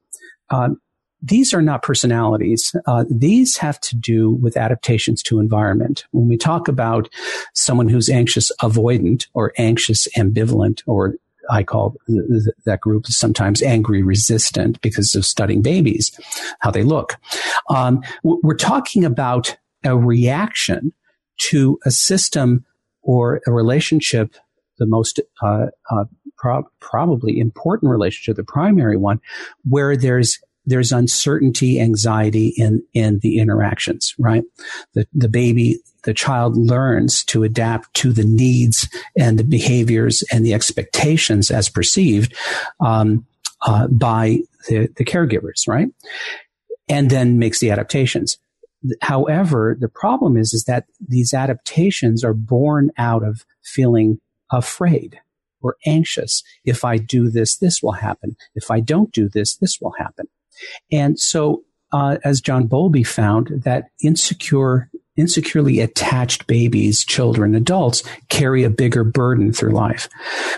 Um, 0.49 0.79
these 1.21 1.53
are 1.53 1.61
not 1.61 1.83
personalities. 1.83 2.75
Uh, 2.85 3.05
these 3.09 3.57
have 3.57 3.79
to 3.81 3.95
do 3.95 4.31
with 4.31 4.57
adaptations 4.57 5.21
to 5.23 5.39
environment. 5.39 6.05
When 6.11 6.27
we 6.27 6.37
talk 6.37 6.67
about 6.67 7.09
someone 7.53 7.89
who's 7.89 8.09
anxious 8.09 8.51
avoidant 8.61 9.27
or 9.33 9.53
anxious 9.57 10.07
ambivalent, 10.17 10.81
or 10.85 11.15
I 11.49 11.63
call 11.63 11.95
th- 12.07 12.27
th- 12.27 12.55
that 12.65 12.81
group 12.81 13.07
sometimes 13.07 13.61
angry 13.61 14.01
resistant 14.01 14.81
because 14.81 15.13
of 15.15 15.25
studying 15.25 15.61
babies, 15.61 16.17
how 16.59 16.71
they 16.71 16.83
look. 16.83 17.17
Um, 17.69 18.01
we're 18.23 18.55
talking 18.55 19.03
about 19.03 19.57
a 19.83 19.97
reaction 19.97 20.93
to 21.49 21.79
a 21.85 21.91
system 21.91 22.65
or 23.01 23.41
a 23.47 23.51
relationship 23.51 24.35
the 24.79 24.85
most 24.85 25.19
uh, 25.43 25.67
uh, 25.91 26.05
pro- 26.37 26.67
probably 26.79 27.37
important 27.39 27.91
relationship, 27.91 28.37
the 28.37 28.43
primary 28.43 28.97
one, 28.97 29.19
where 29.67 29.95
there's 29.95 30.39
there's 30.65 30.91
uncertainty, 30.91 31.79
anxiety 31.79 32.53
in 32.57 32.83
in 32.93 33.19
the 33.19 33.39
interactions. 33.39 34.13
Right, 34.19 34.43
the 34.93 35.07
the 35.13 35.29
baby, 35.29 35.79
the 36.03 36.13
child 36.13 36.57
learns 36.57 37.23
to 37.25 37.43
adapt 37.43 37.93
to 37.95 38.11
the 38.11 38.25
needs 38.25 38.87
and 39.17 39.39
the 39.39 39.43
behaviors 39.43 40.23
and 40.31 40.45
the 40.45 40.53
expectations 40.53 41.51
as 41.51 41.69
perceived 41.69 42.35
um, 42.79 43.25
uh, 43.61 43.87
by 43.87 44.39
the 44.67 44.87
the 44.97 45.05
caregivers. 45.05 45.67
Right, 45.67 45.89
and 46.87 47.09
then 47.09 47.39
makes 47.39 47.59
the 47.59 47.71
adaptations 47.71 48.37
However, 49.01 49.75
the 49.79 49.89
problem 49.89 50.37
is, 50.37 50.53
is 50.53 50.63
that 50.65 50.85
these 51.05 51.33
adaptations 51.33 52.23
are 52.23 52.33
born 52.33 52.91
out 52.97 53.23
of 53.23 53.45
feeling 53.63 54.19
afraid 54.51 55.19
or 55.61 55.75
anxious. 55.85 56.43
If 56.63 56.85
I 56.85 56.97
do 56.97 57.29
this, 57.29 57.57
this 57.57 57.83
will 57.83 57.93
happen. 57.93 58.35
If 58.55 58.71
I 58.71 58.79
don't 58.79 59.11
do 59.11 59.27
this, 59.27 59.57
this 59.57 59.79
will 59.81 59.93
happen. 59.99 60.27
And 60.91 61.19
so, 61.19 61.63
uh, 61.91 62.17
as 62.23 62.41
John 62.41 62.67
Bowlby 62.67 63.03
found, 63.03 63.63
that 63.63 63.89
insecure, 64.03 64.89
insecurely 65.15 65.79
attached 65.79 66.47
babies, 66.47 67.03
children, 67.03 67.55
adults 67.55 68.03
carry 68.29 68.63
a 68.63 68.69
bigger 68.69 69.03
burden 69.03 69.51
through 69.51 69.71
life 69.71 70.07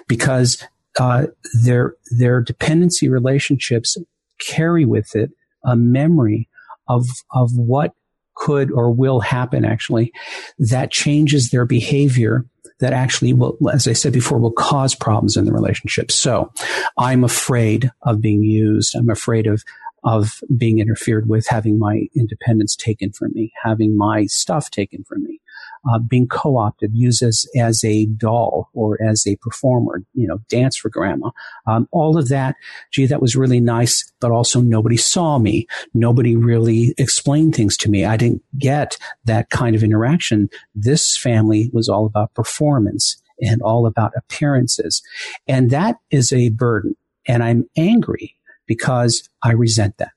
because 0.08 0.62
uh, 0.99 1.28
their 1.64 1.95
their 2.18 2.41
dependency 2.41 3.08
relationships 3.08 3.97
carry 4.39 4.86
with 4.86 5.16
it 5.16 5.32
a 5.64 5.76
memory 5.76 6.49
of 6.88 7.08
of 7.32 7.52
what 7.56 7.93
could 8.36 8.72
or 8.72 8.91
will 8.91 9.20
happen 9.20 9.64
actually 9.64 10.12
that 10.58 10.91
changes 10.91 11.52
their 11.52 11.66
behavior 11.66 12.45
that 12.82 12.93
actually 12.93 13.32
will, 13.32 13.58
as 13.72 13.88
I 13.88 13.93
said 13.93 14.12
before, 14.12 14.39
will 14.39 14.52
cause 14.52 14.93
problems 14.95 15.38
in 15.38 15.45
the 15.45 15.54
relationship. 15.54 16.12
So 16.12 16.52
I'm 16.97 17.24
afraid 17.24 17.91
of 18.02 18.22
being 18.22 18.43
used. 18.43 18.95
I'm 18.95 19.10
afraid 19.10 19.47
of, 19.47 19.64
of 20.04 20.39
being 20.58 20.80
interfered 20.80 21.30
with, 21.30 21.47
having 21.47 21.78
my 21.78 22.08
independence 22.16 22.76
taken 22.76 23.12
from 23.12 23.32
me, 23.34 23.52
having 23.64 23.97
my 23.97 24.26
stuff 24.26 24.72
taken 24.72 25.04
from 25.04 25.24
me 25.24 25.41
uh, 25.89 25.99
being 25.99 26.28
co-opted, 26.28 26.91
used 26.93 27.24
as, 27.24 27.45
as 27.58 27.84
a 27.84 28.06
doll 28.06 28.70
or 28.74 29.02
as 29.02 29.26
a 29.26 29.36
performer, 29.38 30.04
you 30.14 30.28
know, 30.28 30.39
dance 30.49 30.78
for 30.78 30.89
grandma. 30.89 31.32
Um, 31.66 31.88
all 31.91 32.18
of 32.18 32.30
that, 32.30 32.56
gee, 32.91 33.06
that 33.08 33.22
was 33.22 33.36
really 33.36 33.60
nice, 33.60 34.12
but 34.20 34.32
also 34.32 34.62
nobody 34.62 34.97
saw 34.97 35.39
me. 35.39 35.68
Nobody 35.93 36.36
really 36.36 36.93
explained 36.97 37.56
things 37.56 37.78
to 37.78 37.89
me. 37.89 38.06
I 38.06 38.18
didn't 38.18 38.43
get 38.58 38.97
that 39.26 39.49
kind 39.49 39.76
of 39.76 39.84
interaction. 39.84 40.49
This 40.76 41.18
family 41.18 41.70
was 41.74 41.89
all 41.89 42.06
about 42.06 42.34
performance 42.34 43.22
and 43.39 43.62
all 43.62 43.88
about 43.88 44.14
appearances. 44.16 45.02
And 45.47 45.72
that 45.72 45.97
is 46.12 46.32
a 46.32 46.49
burden. 46.49 46.95
And 47.28 47.43
I'm 47.43 47.68
angry 47.76 48.36
because 48.68 49.28
I 49.43 49.51
resent 49.53 49.97
that. 49.97 50.12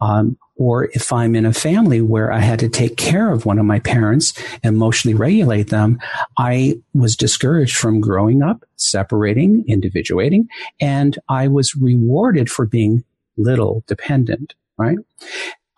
Um, 0.00 0.38
or 0.56 0.84
if 0.92 1.12
I'm 1.12 1.34
in 1.36 1.46
a 1.46 1.52
family 1.52 2.00
where 2.00 2.32
I 2.32 2.40
had 2.40 2.58
to 2.60 2.68
take 2.68 2.96
care 2.96 3.32
of 3.32 3.46
one 3.46 3.58
of 3.58 3.64
my 3.64 3.78
parents, 3.80 4.32
and 4.62 4.74
emotionally 4.74 5.14
regulate 5.14 5.70
them, 5.70 5.98
I 6.36 6.80
was 6.94 7.16
discouraged 7.16 7.76
from 7.76 8.00
growing 8.00 8.42
up, 8.42 8.64
separating, 8.76 9.64
individuating, 9.68 10.48
and 10.80 11.18
I 11.28 11.48
was 11.48 11.76
rewarded 11.76 12.50
for 12.50 12.66
being 12.66 13.04
little 13.36 13.84
dependent, 13.86 14.54
right? 14.76 14.98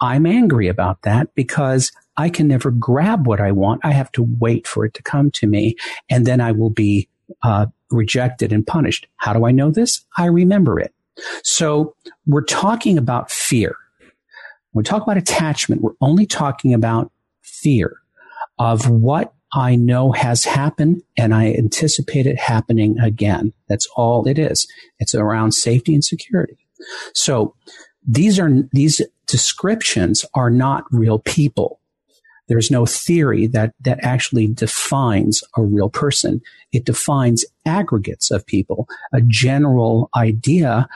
I'm 0.01 0.25
angry 0.25 0.69
about 0.69 1.03
that 1.03 1.35
because 1.35 1.93
I 2.17 2.31
can 2.31 2.49
never 2.49 2.71
grab 2.71 3.27
what 3.27 3.41
I 3.41 3.53
want. 3.53 3.83
I 3.85 3.93
have 3.93 4.11
to 4.13 4.23
wait 4.23 4.67
for 4.67 4.87
it 4.87 4.95
to 4.95 5.03
come 5.03 5.31
to 5.33 5.47
me 5.47 5.77
and 6.09 6.27
then 6.27 6.41
I 6.41 6.53
will 6.53 6.71
be 6.71 7.09
uh, 7.43 7.67
rejected 7.91 8.53
and 8.53 8.67
punished. 8.67 9.07
How 9.17 9.35
do 9.35 9.45
I 9.45 9.51
know 9.51 9.71
this? 9.71 10.05
I 10.17 10.27
remember 10.27 10.81
it. 10.81 10.95
So 11.43 11.95
we're 12.27 12.45
talking 12.45 12.99
about 12.99 13.31
fear 13.31 13.77
when 14.73 14.83
we 14.83 14.85
talk 14.85 15.03
about 15.03 15.17
attachment, 15.17 15.83
we're 15.83 15.93
only 16.01 16.27
talking 16.27 16.75
about 16.75 17.11
fear 17.43 17.97
of 18.59 18.89
what 18.89 19.35
I 19.53 19.75
know 19.75 20.13
has 20.13 20.45
happened 20.45 21.03
and 21.17 21.35
I 21.35 21.53
anticipate 21.53 22.27
it 22.27 22.39
happening 22.39 22.99
again. 23.01 23.53
That's 23.69 23.89
all 23.97 24.29
it 24.29 24.39
is. 24.39 24.69
It's 25.01 25.15
around 25.15 25.53
safety 25.53 25.93
and 25.93 26.05
security. 26.05 26.57
So 27.15 27.55
these 28.07 28.39
are, 28.39 28.51
these 28.73 29.03
descriptions 29.27 30.25
are 30.35 30.51
not 30.51 30.85
real 30.93 31.19
people. 31.19 31.80
There's 32.51 32.71
no 32.71 32.85
theory 32.85 33.47
that, 33.47 33.75
that 33.83 34.01
actually 34.03 34.49
defines 34.49 35.45
a 35.57 35.63
real 35.63 35.89
person. 35.89 36.43
It 36.73 36.85
defines 36.85 37.45
aggregates 37.65 38.33
of 38.33 38.45
people, 38.45 38.89
a 39.13 39.21
general 39.21 40.11
idea 40.17 40.89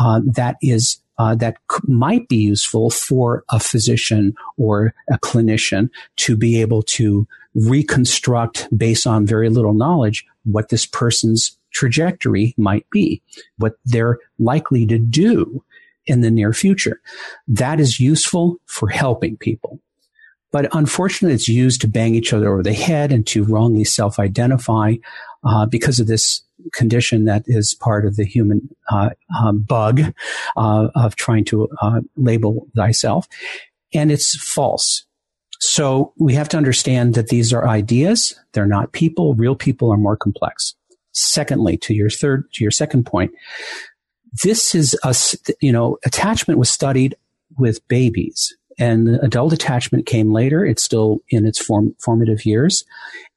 uh, 0.00 0.22
that 0.24 0.56
is 0.62 0.98
uh, 1.18 1.34
that 1.34 1.58
might 1.86 2.26
be 2.30 2.36
useful 2.36 2.88
for 2.88 3.44
a 3.50 3.60
physician 3.60 4.34
or 4.56 4.94
a 5.10 5.18
clinician 5.18 5.90
to 6.16 6.34
be 6.34 6.58
able 6.58 6.82
to 6.82 7.28
reconstruct 7.54 8.66
based 8.74 9.06
on 9.06 9.26
very 9.26 9.50
little 9.50 9.74
knowledge 9.74 10.24
what 10.44 10.70
this 10.70 10.86
person's 10.86 11.58
trajectory 11.74 12.54
might 12.56 12.88
be, 12.90 13.20
what 13.58 13.74
they're 13.84 14.18
likely 14.38 14.86
to 14.86 14.98
do 14.98 15.62
in 16.06 16.22
the 16.22 16.30
near 16.30 16.54
future. 16.54 17.02
That 17.46 17.80
is 17.80 18.00
useful 18.00 18.56
for 18.64 18.88
helping 18.88 19.36
people. 19.36 19.78
But 20.52 20.68
unfortunately, 20.74 21.34
it's 21.34 21.48
used 21.48 21.80
to 21.80 21.88
bang 21.88 22.14
each 22.14 22.32
other 22.32 22.52
over 22.52 22.62
the 22.62 22.74
head 22.74 23.10
and 23.10 23.26
to 23.28 23.42
wrongly 23.42 23.84
self-identify 23.84 24.96
uh, 25.44 25.66
because 25.66 25.98
of 25.98 26.06
this 26.06 26.42
condition 26.72 27.24
that 27.24 27.42
is 27.46 27.74
part 27.74 28.06
of 28.06 28.16
the 28.16 28.24
human 28.24 28.68
uh, 28.90 29.10
um, 29.40 29.60
bug 29.60 30.00
uh, 30.56 30.88
of 30.94 31.16
trying 31.16 31.44
to 31.46 31.68
uh, 31.80 32.00
label 32.16 32.68
thyself. 32.76 33.26
And 33.94 34.12
it's 34.12 34.36
false. 34.36 35.04
So 35.58 36.12
we 36.18 36.34
have 36.34 36.48
to 36.50 36.56
understand 36.56 37.14
that 37.14 37.28
these 37.28 37.52
are 37.52 37.68
ideas. 37.68 38.38
They're 38.52 38.66
not 38.66 38.92
people. 38.92 39.34
Real 39.34 39.54
people 39.54 39.92
are 39.92 39.96
more 39.96 40.16
complex. 40.16 40.74
Secondly, 41.12 41.76
to 41.78 41.94
your 41.94 42.10
third, 42.10 42.50
to 42.54 42.64
your 42.64 42.70
second 42.70 43.06
point, 43.06 43.32
this 44.42 44.74
is 44.74 44.98
a, 45.04 45.14
you 45.60 45.72
know, 45.72 45.98
attachment 46.04 46.58
was 46.58 46.70
studied 46.70 47.14
with 47.58 47.86
babies 47.88 48.56
and 48.78 49.08
adult 49.22 49.52
attachment 49.52 50.06
came 50.06 50.32
later. 50.32 50.64
It's 50.64 50.82
still 50.82 51.18
in 51.28 51.46
its 51.46 51.58
form, 51.58 51.94
formative 52.00 52.44
years. 52.44 52.84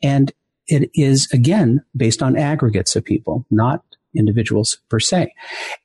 And 0.02 0.32
it 0.68 0.90
is 0.96 1.28
again 1.32 1.84
based 1.96 2.24
on 2.24 2.38
aggregates 2.38 2.96
of 2.96 3.06
people, 3.06 3.46
not 3.52 3.84
individuals 4.16 4.78
per 4.90 5.00
se. 5.00 5.34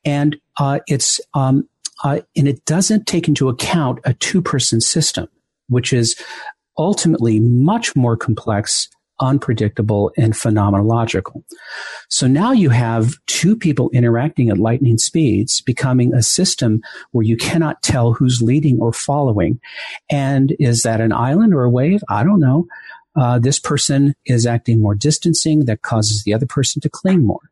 And 0.05 0.41
uh, 0.59 0.81
it's 0.87 1.21
um, 1.35 1.69
uh, 2.03 2.21
and 2.37 2.49
it 2.49 2.65
doesn't 2.65 3.07
take 3.07 3.29
into 3.29 3.49
account 3.49 3.99
a 4.05 4.15
two 4.15 4.41
person 4.41 4.81
system, 4.81 5.29
which 5.69 5.93
is 5.93 6.17
ultimately 6.79 7.41
much 7.41 7.95
more 7.95 8.17
complex 8.17 8.89
unpredictable 9.21 10.13
and 10.17 10.33
phenomenological. 10.33 11.43
So 12.09 12.27
now 12.27 12.53
you 12.53 12.71
have 12.71 13.15
two 13.27 13.57
people 13.57 13.91
interacting 13.91 14.51
at 14.51 14.59
lightning 14.59 14.99
speeds, 14.99 15.61
becoming 15.61 16.15
a 16.15 16.23
system 16.23 16.81
where 17.13 17.25
you 17.25 17.37
cannot 17.37 17.83
tell 17.83 18.13
who's 18.13 18.43
leading 18.43 18.81
or 18.81 18.93
following. 18.93 19.61
And 20.11 20.55
is 20.59 20.83
that 20.83 21.01
an 21.01 21.13
island 21.13 21.55
or 21.55 21.65
a 21.65 21.71
wave? 21.71 22.03
I 22.09 22.25
don't 22.25 22.41
know 22.41 22.67
uh, 23.17 23.39
this 23.39 23.59
person 23.59 24.15
is 24.25 24.47
acting 24.47 24.81
more 24.81 24.95
distancing 24.95 25.65
that 25.67 25.83
causes 25.83 26.25
the 26.25 26.35
other 26.35 26.47
person 26.47 26.81
to 26.83 26.89
cling 26.89 27.27
more. 27.27 27.51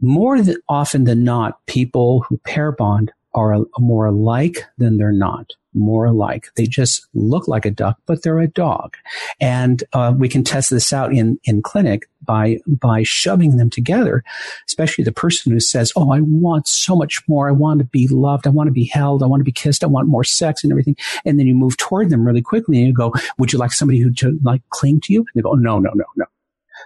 More 0.00 0.38
often 0.68 1.04
than 1.04 1.24
not, 1.24 1.64
people 1.66 2.22
who 2.22 2.38
pair 2.38 2.72
bond 2.72 3.12
are 3.34 3.58
more 3.78 4.06
alike 4.06 4.64
than 4.78 4.96
they're 4.96 5.12
not. 5.12 5.50
More 5.76 6.04
alike. 6.04 6.46
They 6.54 6.66
just 6.66 7.04
look 7.14 7.48
like 7.48 7.66
a 7.66 7.70
duck, 7.70 7.98
but 8.06 8.22
they're 8.22 8.38
a 8.38 8.46
dog. 8.46 8.96
And 9.40 9.82
uh, 9.92 10.14
we 10.16 10.28
can 10.28 10.44
test 10.44 10.70
this 10.70 10.92
out 10.92 11.12
in 11.12 11.40
in 11.44 11.62
clinic 11.62 12.08
by 12.22 12.58
by 12.68 13.02
shoving 13.02 13.56
them 13.56 13.70
together. 13.70 14.22
Especially 14.68 15.02
the 15.02 15.10
person 15.10 15.50
who 15.50 15.58
says, 15.58 15.92
"Oh, 15.96 16.12
I 16.12 16.20
want 16.20 16.68
so 16.68 16.94
much 16.94 17.22
more. 17.26 17.48
I 17.48 17.52
want 17.52 17.80
to 17.80 17.84
be 17.86 18.06
loved. 18.06 18.46
I 18.46 18.50
want 18.50 18.68
to 18.68 18.72
be 18.72 18.84
held. 18.84 19.24
I 19.24 19.26
want 19.26 19.40
to 19.40 19.44
be 19.44 19.50
kissed. 19.50 19.82
I 19.82 19.88
want 19.88 20.06
more 20.06 20.22
sex 20.22 20.62
and 20.62 20.72
everything." 20.72 20.96
And 21.24 21.40
then 21.40 21.48
you 21.48 21.56
move 21.56 21.76
toward 21.76 22.10
them 22.10 22.24
really 22.24 22.42
quickly, 22.42 22.78
and 22.78 22.86
you 22.86 22.94
go, 22.94 23.12
"Would 23.38 23.52
you 23.52 23.58
like 23.58 23.72
somebody 23.72 23.98
who 23.98 24.12
to 24.12 24.38
like 24.44 24.62
cling 24.70 25.00
to 25.02 25.12
you?" 25.12 25.20
And 25.20 25.28
they 25.34 25.40
go, 25.42 25.54
"No, 25.54 25.80
no, 25.80 25.90
no, 25.94 26.04
no." 26.16 26.26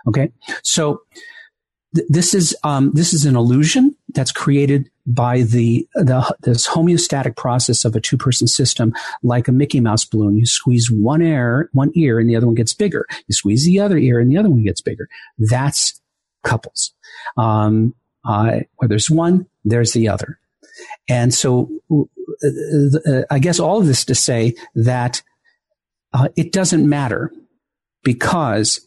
Okay, 0.07 0.33
so 0.63 1.03
this 1.93 2.35
is 2.35 2.55
um, 2.65 2.93
this 2.93 3.15
is 3.15 3.25
an 3.25 3.35
illusion 3.35 3.97
that's 4.11 4.33
created 4.33 4.91
by 5.07 5.43
the, 5.43 5.89
the 5.95 6.37
this 6.43 6.69
homeostatic 6.69 7.37
process 7.37 7.85
of 7.85 7.97
a 7.97 8.01
two 8.01 8.19
person 8.19 8.47
system, 8.47 8.93
like 9.23 9.49
a 9.49 9.53
Mickey 9.53 9.81
Mouse 9.81 10.05
balloon. 10.05 10.37
You 10.37 10.45
squeeze 10.45 10.91
one 10.91 11.23
air, 11.23 11.71
one 11.73 11.91
ear, 11.95 12.19
and 12.19 12.29
the 12.29 12.37
other 12.37 12.47
one 12.47 12.55
gets 12.55 12.75
bigger. 12.75 13.07
You 13.27 13.33
squeeze 13.33 13.65
the 13.65 13.81
other 13.81 13.97
ear, 13.97 14.21
and 14.21 14.31
the 14.31 14.37
other 14.37 14.51
one 14.51 14.63
gets 14.63 14.83
bigger. 14.83 15.09
That's 15.39 16.01
couples. 16.45 16.93
Um, 17.37 17.95
uh, 18.27 18.61
where 18.77 18.89
there's 18.89 19.11
one, 19.11 19.47
there's 19.65 19.93
the 19.93 20.09
other, 20.09 20.39
and 21.09 21.33
so 21.33 21.71
uh, 21.91 23.11
uh, 23.11 23.23
I 23.31 23.39
guess 23.39 23.59
all 23.59 23.79
of 23.79 23.87
this 23.87 24.05
to 24.07 24.15
say 24.15 24.55
that 24.75 25.23
uh, 26.13 26.29
it 26.37 26.53
doesn't 26.53 26.87
matter 26.87 27.33
because 28.03 28.87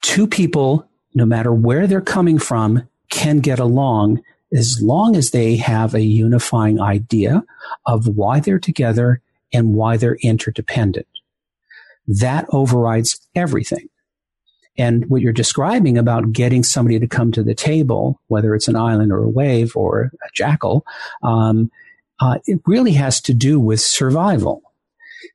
two 0.00 0.26
people 0.26 0.88
no 1.14 1.26
matter 1.26 1.52
where 1.52 1.86
they're 1.86 2.00
coming 2.00 2.38
from, 2.38 2.88
can 3.10 3.38
get 3.38 3.58
along 3.58 4.22
as 4.52 4.80
long 4.82 5.16
as 5.16 5.30
they 5.30 5.56
have 5.56 5.94
a 5.94 6.02
unifying 6.02 6.80
idea 6.80 7.42
of 7.86 8.06
why 8.06 8.40
they're 8.40 8.58
together 8.58 9.20
and 9.52 9.74
why 9.74 9.96
they're 9.96 10.18
interdependent. 10.22 11.06
That 12.06 12.46
overrides 12.50 13.20
everything. 13.34 13.88
And 14.78 15.08
what 15.10 15.20
you're 15.20 15.32
describing 15.32 15.98
about 15.98 16.32
getting 16.32 16.62
somebody 16.62 16.98
to 16.98 17.06
come 17.06 17.30
to 17.32 17.42
the 17.42 17.54
table, 17.54 18.20
whether 18.28 18.54
it's 18.54 18.68
an 18.68 18.76
island 18.76 19.12
or 19.12 19.22
a 19.22 19.28
wave 19.28 19.76
or 19.76 20.12
a 20.14 20.28
jackal, 20.34 20.84
um, 21.22 21.70
uh, 22.20 22.38
it 22.46 22.60
really 22.66 22.92
has 22.92 23.20
to 23.22 23.34
do 23.34 23.60
with 23.60 23.80
survival. 23.80 24.62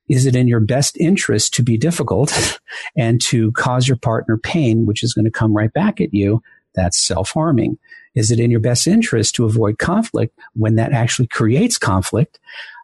Is 0.08 0.26
it 0.26 0.36
in 0.36 0.48
your 0.48 0.60
best 0.60 0.96
interest 0.98 1.54
to 1.54 1.62
be 1.62 1.76
difficult 1.76 2.60
and 2.96 3.20
to 3.22 3.52
cause 3.52 3.88
your 3.88 3.96
partner 3.96 4.36
pain, 4.36 4.86
which 4.86 5.02
is 5.02 5.12
going 5.12 5.24
to 5.24 5.30
come 5.30 5.56
right 5.56 5.72
back 5.72 6.00
at 6.00 6.14
you? 6.14 6.42
That's 6.74 7.00
self 7.00 7.30
harming. 7.30 7.78
Is 8.14 8.30
it 8.30 8.40
in 8.40 8.50
your 8.50 8.60
best 8.60 8.86
interest 8.86 9.34
to 9.36 9.44
avoid 9.44 9.78
conflict 9.78 10.38
when 10.54 10.76
that 10.76 10.92
actually 10.92 11.28
creates 11.28 11.78
conflict? 11.78 12.38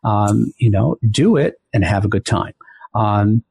Um, 0.04 0.52
you 0.58 0.70
know, 0.70 0.96
do 1.10 1.36
it 1.36 1.60
and 1.72 1.84
have 1.84 2.04
a 2.04 2.08
good 2.08 2.24
time. 2.24 2.54
Um, 2.94 3.42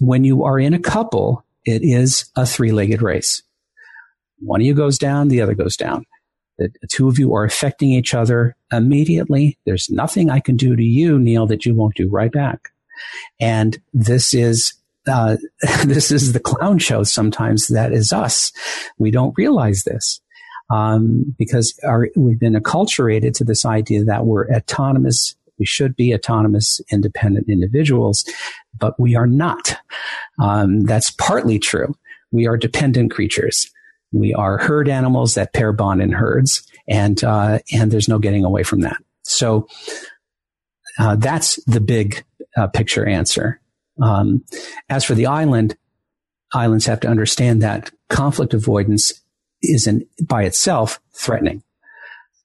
when 0.00 0.24
you 0.24 0.44
are 0.44 0.58
in 0.58 0.74
a 0.74 0.78
couple, 0.78 1.44
it 1.64 1.82
is 1.82 2.30
a 2.36 2.46
three 2.46 2.72
legged 2.72 3.02
race. 3.02 3.42
One 4.40 4.60
of 4.60 4.66
you 4.66 4.74
goes 4.74 4.98
down, 4.98 5.28
the 5.28 5.40
other 5.40 5.54
goes 5.54 5.76
down. 5.76 6.06
The 6.58 6.70
two 6.88 7.08
of 7.08 7.18
you 7.18 7.34
are 7.34 7.44
affecting 7.44 7.92
each 7.92 8.14
other 8.14 8.56
immediately. 8.72 9.58
There's 9.64 9.88
nothing 9.90 10.28
I 10.28 10.40
can 10.40 10.56
do 10.56 10.74
to 10.74 10.82
you, 10.82 11.18
Neil, 11.18 11.46
that 11.46 11.64
you 11.64 11.74
won't 11.74 11.94
do 11.94 12.08
right 12.08 12.32
back. 12.32 12.72
And 13.40 13.78
this 13.92 14.34
is 14.34 14.74
uh, 15.08 15.36
this 15.84 16.10
is 16.10 16.32
the 16.32 16.40
clown 16.40 16.78
show. 16.78 17.02
Sometimes 17.02 17.68
that 17.68 17.92
is 17.92 18.12
us. 18.12 18.52
We 18.98 19.10
don't 19.10 19.34
realize 19.36 19.84
this 19.84 20.20
um, 20.70 21.34
because 21.38 21.78
our, 21.84 22.08
we've 22.16 22.38
been 22.38 22.54
acculturated 22.54 23.34
to 23.34 23.44
this 23.44 23.64
idea 23.64 24.04
that 24.04 24.26
we're 24.26 24.48
autonomous. 24.50 25.34
We 25.58 25.66
should 25.66 25.96
be 25.96 26.14
autonomous, 26.14 26.80
independent 26.92 27.48
individuals, 27.48 28.24
but 28.78 28.98
we 28.98 29.16
are 29.16 29.26
not. 29.26 29.76
Um, 30.40 30.84
that's 30.84 31.10
partly 31.10 31.58
true. 31.58 31.94
We 32.30 32.46
are 32.46 32.56
dependent 32.56 33.10
creatures. 33.10 33.70
We 34.12 34.34
are 34.34 34.58
herd 34.58 34.88
animals 34.88 35.34
that 35.34 35.52
pair 35.52 35.72
bond 35.72 36.00
in 36.00 36.12
herds, 36.12 36.62
and 36.88 37.22
uh, 37.24 37.58
and 37.72 37.90
there's 37.90 38.08
no 38.08 38.18
getting 38.18 38.44
away 38.44 38.62
from 38.62 38.80
that. 38.80 38.96
So 39.22 39.68
uh, 40.98 41.16
that's 41.16 41.62
the 41.64 41.80
big 41.80 42.24
uh, 42.58 42.66
picture 42.66 43.06
answer. 43.06 43.60
Um, 44.02 44.44
as 44.88 45.04
for 45.04 45.14
the 45.14 45.26
island, 45.26 45.76
islands 46.52 46.86
have 46.86 47.00
to 47.00 47.08
understand 47.08 47.62
that 47.62 47.90
conflict 48.08 48.54
avoidance 48.54 49.12
isn't 49.62 50.06
by 50.26 50.44
itself 50.44 51.00
threatening. 51.12 51.62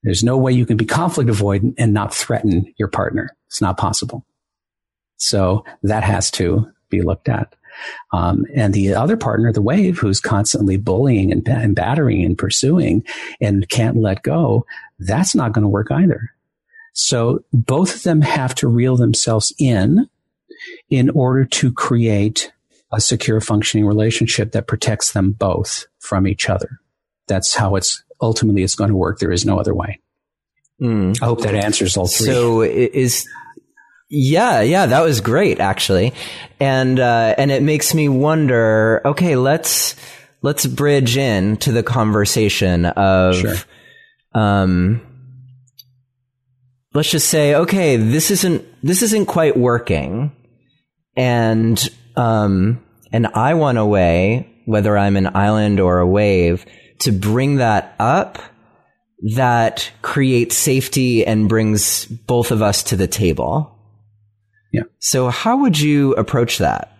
There's 0.03 0.23
no 0.23 0.37
way 0.37 0.51
you 0.51 0.65
can 0.65 0.77
be 0.77 0.85
conflict 0.85 1.29
avoidant 1.29 1.75
and 1.77 1.93
not 1.93 2.13
threaten 2.13 2.73
your 2.77 2.89
partner. 2.89 3.35
It's 3.47 3.61
not 3.61 3.77
possible. 3.77 4.25
So 5.17 5.63
that 5.83 6.03
has 6.03 6.29
to 6.31 6.69
be 6.89 7.01
looked 7.01 7.29
at. 7.29 7.55
Um, 8.11 8.45
and 8.53 8.73
the 8.73 8.93
other 8.93 9.17
partner, 9.17 9.51
the 9.51 9.61
wave, 9.61 9.97
who's 9.97 10.19
constantly 10.19 10.77
bullying 10.77 11.31
and, 11.31 11.47
and 11.47 11.75
battering 11.75 12.23
and 12.23 12.37
pursuing 12.37 13.03
and 13.41 13.67
can't 13.69 13.97
let 13.97 14.21
go, 14.21 14.65
that's 14.99 15.33
not 15.33 15.53
going 15.53 15.63
to 15.63 15.69
work 15.69 15.91
either. 15.91 16.32
So 16.93 17.43
both 17.51 17.95
of 17.95 18.03
them 18.03 18.21
have 18.21 18.55
to 18.55 18.67
reel 18.67 18.95
themselves 18.95 19.53
in 19.59 20.07
in 20.89 21.09
order 21.09 21.45
to 21.45 21.71
create 21.73 22.51
a 22.91 23.01
secure 23.01 23.41
functioning 23.41 23.85
relationship 23.85 24.51
that 24.51 24.67
protects 24.67 25.11
them 25.11 25.31
both 25.31 25.87
from 25.99 26.27
each 26.27 26.49
other. 26.49 26.79
That's 27.27 27.55
how 27.55 27.75
it's 27.75 28.03
ultimately 28.21 28.63
it's 28.63 28.75
going 28.75 28.91
to 28.91 28.95
work. 28.95 29.19
There 29.19 29.31
is 29.31 29.45
no 29.45 29.59
other 29.59 29.73
way. 29.73 29.99
Mm. 30.79 31.21
I 31.21 31.25
hope 31.25 31.41
that 31.41 31.55
answers 31.55 31.97
all 31.97 32.07
three. 32.07 32.27
So 32.27 32.61
is 32.61 33.27
yeah, 34.09 34.61
yeah, 34.61 34.85
that 34.85 35.01
was 35.01 35.21
great 35.21 35.59
actually. 35.59 36.13
And 36.59 36.99
uh, 36.99 37.33
and 37.37 37.51
it 37.51 37.63
makes 37.63 37.95
me 37.95 38.09
wonder, 38.09 39.01
okay, 39.05 39.35
let's 39.35 39.95
let's 40.43 40.65
bridge 40.65 41.17
in 41.17 41.57
to 41.57 41.71
the 41.71 41.83
conversation 41.83 42.85
of 42.85 43.35
sure. 43.35 43.55
um 44.35 45.01
let's 46.93 47.09
just 47.09 47.27
say, 47.27 47.55
okay, 47.55 47.97
this 47.97 48.31
isn't 48.31 48.65
this 48.83 49.01
isn't 49.01 49.25
quite 49.25 49.57
working 49.57 50.31
and 51.15 51.89
um, 52.15 52.83
and 53.11 53.27
I 53.27 53.53
want 53.53 53.77
a 53.77 53.85
way, 53.85 54.49
whether 54.65 54.97
I'm 54.97 55.17
an 55.17 55.35
island 55.35 55.79
or 55.79 55.99
a 55.99 56.07
wave, 56.07 56.65
to 56.99 57.11
bring 57.11 57.57
that 57.57 57.95
up 57.99 58.39
that 59.35 59.91
creates 60.01 60.57
safety 60.57 61.25
and 61.25 61.47
brings 61.47 62.05
both 62.05 62.51
of 62.51 62.61
us 62.61 62.83
to 62.83 62.95
the 62.95 63.07
table. 63.07 63.69
Yeah. 64.71 64.83
So 64.99 65.29
how 65.29 65.57
would 65.57 65.79
you 65.79 66.13
approach 66.15 66.57
that 66.57 66.97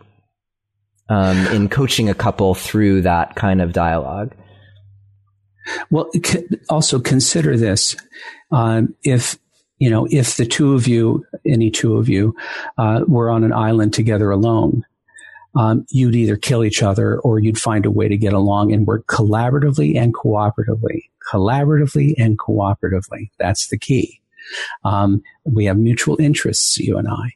um, 1.10 1.38
in 1.48 1.70
coaching 1.70 2.10
a 2.10 2.14
couple 2.14 2.54
through 2.54 3.02
that 3.02 3.36
kind 3.36 3.62
of 3.62 3.74
dialogue? 3.74 4.36
Well, 5.90 6.12
also 6.70 7.00
consider 7.00 7.58
this: 7.58 7.96
um, 8.52 8.96
if 9.04 9.38
you 9.84 9.90
know, 9.90 10.08
if 10.10 10.38
the 10.38 10.46
two 10.46 10.76
of 10.76 10.88
you, 10.88 11.26
any 11.46 11.70
two 11.70 11.98
of 11.98 12.08
you, 12.08 12.34
uh, 12.78 13.02
were 13.06 13.30
on 13.30 13.44
an 13.44 13.52
island 13.52 13.94
together 13.94 14.32
alone, 14.32 14.86
um, 15.58 15.86
you'd 15.90 16.16
either 16.16 16.38
kill 16.38 16.64
each 16.64 16.82
other 16.82 17.20
or 17.20 17.38
you'd 17.38 17.58
find 17.58 17.86
a 17.86 17.92
way 17.92 18.08
to 18.08 18.16
get 18.16 18.32
along 18.32 18.72
and 18.72 18.88
work 18.88 19.06
collaboratively 19.08 20.00
and 20.00 20.14
cooperatively. 20.14 21.02
Collaboratively 21.30 22.14
and 22.18 22.40
cooperatively. 22.40 23.30
That's 23.40 23.68
the 23.68 23.78
key. 23.78 24.22
Um, 24.86 25.22
we 25.44 25.66
have 25.66 25.78
mutual 25.78 26.16
interests, 26.18 26.78
you 26.78 26.98
and 26.98 27.10
I. 27.10 27.34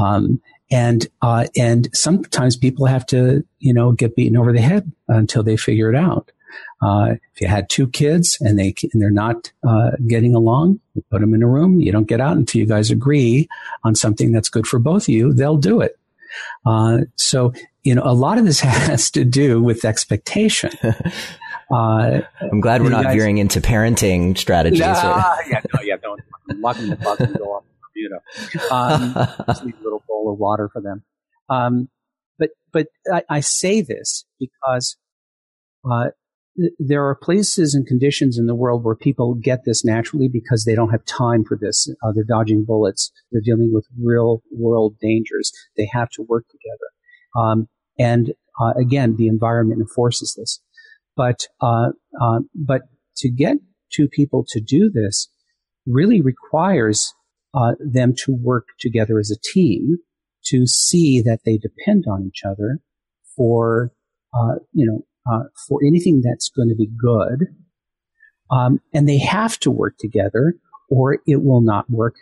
Um, 0.00 0.40
and 0.70 1.08
uh, 1.22 1.48
and 1.56 1.88
sometimes 1.92 2.56
people 2.56 2.86
have 2.86 3.04
to, 3.06 3.44
you 3.58 3.74
know, 3.74 3.90
get 3.90 4.14
beaten 4.14 4.36
over 4.36 4.52
the 4.52 4.60
head 4.60 4.92
until 5.08 5.42
they 5.42 5.56
figure 5.56 5.92
it 5.92 5.96
out. 5.96 6.30
Uh, 6.82 7.14
if 7.34 7.40
you 7.40 7.46
had 7.46 7.68
two 7.68 7.86
kids 7.88 8.38
and 8.40 8.58
they 8.58 8.74
and 8.92 9.02
they're 9.02 9.10
not 9.10 9.52
uh, 9.66 9.90
getting 10.06 10.34
along, 10.34 10.80
you 10.94 11.04
put 11.10 11.20
them 11.20 11.34
in 11.34 11.42
a 11.42 11.48
room. 11.48 11.80
You 11.80 11.92
don't 11.92 12.08
get 12.08 12.20
out 12.20 12.36
until 12.36 12.60
you 12.60 12.66
guys 12.66 12.90
agree 12.90 13.48
on 13.84 13.94
something 13.94 14.32
that's 14.32 14.48
good 14.48 14.66
for 14.66 14.78
both 14.78 15.04
of 15.04 15.08
you. 15.08 15.32
They'll 15.32 15.56
do 15.56 15.80
it. 15.80 15.98
Uh, 16.64 17.00
so 17.16 17.52
you 17.82 17.94
know, 17.94 18.02
a 18.04 18.14
lot 18.14 18.38
of 18.38 18.44
this 18.44 18.60
has 18.60 19.10
to 19.12 19.24
do 19.24 19.62
with 19.62 19.84
expectation. 19.84 20.70
Uh, 21.72 22.22
I'm 22.40 22.60
glad 22.60 22.82
we're 22.82 22.90
not 22.90 23.04
guys, 23.04 23.14
veering 23.14 23.38
into 23.38 23.60
parenting 23.60 24.36
strategies. 24.36 24.80
Nah, 24.80 25.36
yeah, 25.48 25.60
no, 25.72 25.80
yeah, 25.82 25.96
don't. 26.02 26.20
lock 26.60 26.74
them 26.74 26.86
in 26.86 26.90
the 26.90 26.96
closet 26.96 27.28
and 27.28 27.38
go 27.38 27.44
off 27.44 27.64
Bermuda. 27.94 28.74
Um, 28.74 29.44
just 29.46 29.64
leave 29.64 29.78
a 29.80 29.82
little 29.84 30.02
bowl 30.08 30.32
of 30.32 30.38
water 30.40 30.68
for 30.72 30.82
them. 30.82 31.04
Um, 31.48 31.88
but 32.40 32.50
but 32.72 32.88
I, 33.12 33.22
I, 33.28 33.40
say 33.40 33.82
this 33.82 34.24
because 34.40 34.96
uh, 35.88 36.08
there 36.78 37.06
are 37.06 37.14
places 37.14 37.74
and 37.74 37.86
conditions 37.86 38.38
in 38.38 38.46
the 38.46 38.54
world 38.54 38.84
where 38.84 38.96
people 38.96 39.34
get 39.34 39.64
this 39.64 39.84
naturally 39.84 40.28
because 40.28 40.64
they 40.64 40.74
don't 40.74 40.90
have 40.90 41.04
time 41.04 41.44
for 41.44 41.56
this. 41.56 41.88
Uh, 42.02 42.12
they're 42.12 42.24
dodging 42.24 42.64
bullets. 42.64 43.10
They're 43.30 43.40
dealing 43.40 43.70
with 43.72 43.86
real 44.02 44.42
world 44.50 44.96
dangers. 45.00 45.52
They 45.76 45.88
have 45.92 46.10
to 46.10 46.22
work 46.22 46.44
together. 46.48 47.46
Um, 47.46 47.68
and 47.98 48.32
uh, 48.60 48.72
again, 48.78 49.16
the 49.16 49.28
environment 49.28 49.80
enforces 49.80 50.34
this. 50.36 50.60
But 51.16 51.46
uh, 51.60 51.90
uh, 52.20 52.40
but 52.54 52.82
to 53.18 53.30
get 53.30 53.58
two 53.92 54.08
people 54.08 54.44
to 54.48 54.60
do 54.60 54.90
this 54.90 55.28
really 55.86 56.20
requires 56.20 57.12
uh, 57.54 57.72
them 57.80 58.14
to 58.24 58.32
work 58.32 58.66
together 58.78 59.18
as 59.18 59.30
a 59.30 59.40
team 59.52 59.98
to 60.46 60.66
see 60.66 61.20
that 61.20 61.40
they 61.44 61.58
depend 61.58 62.04
on 62.08 62.24
each 62.24 62.42
other 62.44 62.78
for 63.36 63.92
uh, 64.32 64.56
you 64.72 64.86
know 64.86 65.04
uh, 65.30 65.44
for 65.68 65.80
anything 65.86 66.22
that's 66.22 66.50
going 66.50 66.68
to 66.68 66.74
be 66.74 66.86
good. 66.88 67.48
Um, 68.50 68.80
and 68.92 69.08
they 69.08 69.18
have 69.18 69.58
to 69.60 69.70
work 69.70 69.96
together 69.98 70.54
or 70.90 71.18
it 71.26 71.42
will 71.42 71.60
not 71.60 71.88
work 71.88 72.16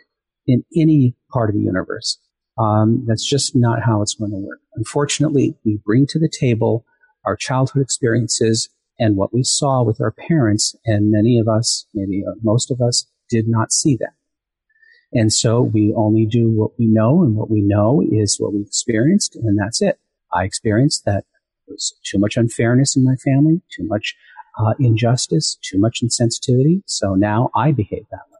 in 0.45 0.63
any 0.75 1.15
part 1.31 1.49
of 1.49 1.55
the 1.55 1.61
universe. 1.61 2.19
Um, 2.57 3.05
that's 3.07 3.27
just 3.27 3.55
not 3.55 3.83
how 3.83 4.01
it's 4.01 4.15
going 4.15 4.31
to 4.31 4.37
work. 4.37 4.59
Unfortunately, 4.75 5.55
we 5.63 5.79
bring 5.83 6.05
to 6.07 6.19
the 6.19 6.29
table 6.29 6.85
our 7.25 7.35
childhood 7.35 7.81
experiences 7.81 8.69
and 8.99 9.15
what 9.15 9.33
we 9.33 9.43
saw 9.43 9.81
with 9.81 10.01
our 10.01 10.11
parents, 10.11 10.75
and 10.85 11.09
many 11.09 11.39
of 11.39 11.47
us, 11.47 11.85
maybe 11.93 12.23
uh, 12.27 12.33
most 12.43 12.69
of 12.69 12.81
us, 12.81 13.07
did 13.29 13.45
not 13.47 13.71
see 13.71 13.95
that. 13.95 14.13
And 15.13 15.31
so 15.31 15.61
we 15.61 15.93
only 15.95 16.25
do 16.25 16.49
what 16.49 16.71
we 16.77 16.85
know, 16.85 17.23
and 17.23 17.35
what 17.35 17.49
we 17.49 17.61
know 17.61 18.03
is 18.11 18.39
what 18.39 18.53
we 18.53 18.61
experienced, 18.61 19.35
and 19.35 19.57
that's 19.57 19.81
it. 19.81 19.99
I 20.33 20.43
experienced 20.43 21.05
that 21.05 21.23
was 21.69 21.95
too 22.03 22.19
much 22.19 22.37
unfairness 22.37 22.95
in 22.95 23.03
my 23.03 23.15
family, 23.15 23.61
too 23.75 23.85
much 23.85 24.15
uh, 24.59 24.73
injustice, 24.79 25.57
too 25.61 25.79
much 25.79 26.01
insensitivity. 26.03 26.81
So 26.85 27.15
now 27.15 27.49
I 27.55 27.71
behave 27.71 28.05
that 28.11 28.25
way. 28.31 28.39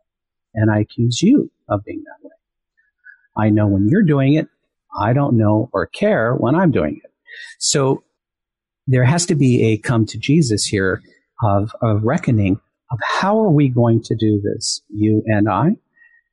And 0.56 0.72
I 0.72 0.80
accuse 0.80 1.22
you 1.22 1.52
of 1.70 1.84
being 1.86 2.04
that 2.04 2.26
way. 2.26 2.34
I 3.38 3.50
know 3.50 3.68
when 3.68 3.88
you're 3.88 4.04
doing 4.04 4.34
it. 4.34 4.48
I 5.00 5.14
don't 5.14 5.38
know 5.38 5.70
or 5.72 5.86
care 5.86 6.34
when 6.34 6.56
I'm 6.56 6.72
doing 6.72 7.00
it. 7.04 7.12
So 7.60 8.04
there 8.88 9.04
has 9.04 9.26
to 9.28 9.36
be 9.36 9.64
a 9.66 9.78
come 9.78 10.06
to 10.08 10.18
Jesus 10.18 10.66
here 10.66 11.02
of, 11.44 11.72
of 11.82 12.04
reckoning 12.04 12.60
of 12.92 13.00
how 13.04 13.40
are 13.40 13.52
we 13.52 13.70
going 13.70 14.02
to 14.04 14.16
do 14.16 14.42
this, 14.42 14.82
you 14.90 15.24
and 15.28 15.48
I? 15.48 15.76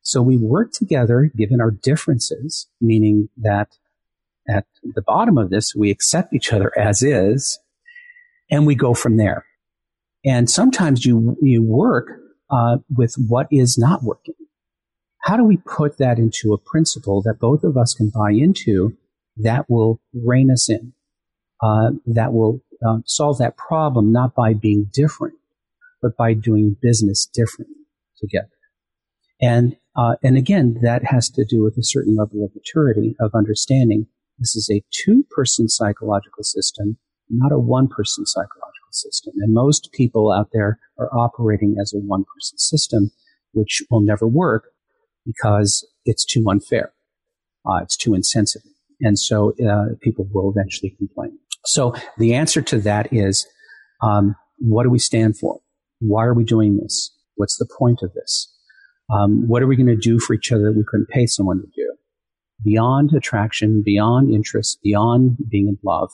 So 0.02 0.22
we 0.22 0.36
work 0.38 0.72
together 0.72 1.30
given 1.36 1.60
our 1.60 1.70
differences, 1.70 2.68
meaning 2.80 3.28
that 3.36 3.76
at 4.48 4.66
the 4.82 5.02
bottom 5.02 5.38
of 5.38 5.50
this, 5.50 5.74
we 5.74 5.90
accept 5.90 6.32
each 6.34 6.52
other 6.52 6.72
as 6.78 7.02
is, 7.02 7.58
and 8.50 8.66
we 8.66 8.74
go 8.74 8.94
from 8.94 9.16
there. 9.16 9.44
And 10.24 10.50
sometimes 10.50 11.04
you 11.04 11.36
you 11.42 11.62
work 11.62 12.08
uh, 12.50 12.78
with 12.94 13.14
what 13.16 13.48
is 13.50 13.76
not 13.78 14.02
working. 14.02 14.34
how 15.26 15.36
do 15.36 15.44
we 15.44 15.56
put 15.56 15.98
that 15.98 16.18
into 16.18 16.52
a 16.52 16.58
principle 16.58 17.20
that 17.22 17.40
both 17.40 17.64
of 17.64 17.76
us 17.76 17.94
can 17.94 18.10
buy 18.10 18.30
into 18.30 18.96
that 19.36 19.68
will 19.68 20.00
rein 20.14 20.50
us 20.52 20.70
in, 20.70 20.92
uh, 21.62 21.90
that 22.06 22.32
will 22.32 22.60
um, 22.86 23.02
solve 23.06 23.38
that 23.38 23.56
problem 23.56 24.12
not 24.12 24.34
by 24.36 24.54
being 24.54 24.88
different, 24.92 25.34
but 26.00 26.16
by 26.16 26.32
doing 26.32 26.76
business 26.80 27.26
differently 27.26 27.82
together. 28.18 28.48
And 29.40 29.76
uh, 29.96 30.16
and 30.22 30.36
again, 30.36 30.78
that 30.82 31.04
has 31.04 31.30
to 31.30 31.44
do 31.44 31.62
with 31.62 31.76
a 31.78 31.82
certain 31.82 32.16
level 32.16 32.44
of 32.44 32.54
maturity 32.54 33.16
of 33.18 33.34
understanding 33.34 34.06
this 34.38 34.54
is 34.54 34.68
a 34.70 34.82
two-person 34.90 35.68
psychological 35.68 36.42
system, 36.42 36.98
not 37.28 37.52
a 37.52 37.58
one-person 37.58 38.26
psychological 38.26 38.92
system. 38.92 39.34
And 39.38 39.54
most 39.54 39.90
people 39.92 40.32
out 40.32 40.48
there 40.52 40.78
are 40.98 41.10
operating 41.16 41.76
as 41.80 41.92
a 41.94 41.98
one-person 41.98 42.58
system, 42.58 43.10
which 43.52 43.82
will 43.90 44.00
never 44.00 44.26
work 44.26 44.64
because 45.24 45.86
it's 46.04 46.24
too 46.24 46.44
unfair. 46.48 46.92
Uh, 47.68 47.82
it's 47.82 47.96
too 47.96 48.14
insensitive. 48.14 48.70
And 49.00 49.18
so 49.18 49.52
uh, 49.66 49.94
people 50.00 50.28
will 50.32 50.50
eventually 50.50 50.94
complain. 50.96 51.38
So 51.64 51.94
the 52.16 52.34
answer 52.34 52.62
to 52.62 52.78
that 52.78 53.12
is, 53.12 53.46
um, 54.02 54.36
what 54.58 54.84
do 54.84 54.90
we 54.90 54.98
stand 54.98 55.36
for? 55.36 55.58
Why 55.98 56.24
are 56.24 56.34
we 56.34 56.44
doing 56.44 56.78
this? 56.78 57.10
What's 57.34 57.58
the 57.58 57.68
point 57.78 58.02
of 58.02 58.12
this? 58.14 58.52
Um, 59.10 59.48
what 59.48 59.62
are 59.62 59.66
we 59.66 59.76
going 59.76 59.86
to 59.86 59.96
do 59.96 60.18
for 60.18 60.34
each 60.34 60.52
other 60.52 60.64
that 60.64 60.76
we 60.76 60.84
couldn't 60.86 61.08
pay 61.08 61.26
someone 61.26 61.60
to 61.60 61.66
do? 61.74 61.95
Beyond 62.64 63.12
attraction, 63.12 63.82
beyond 63.82 64.32
interest, 64.32 64.78
beyond 64.82 65.36
being 65.48 65.68
in 65.68 65.78
love, 65.84 66.10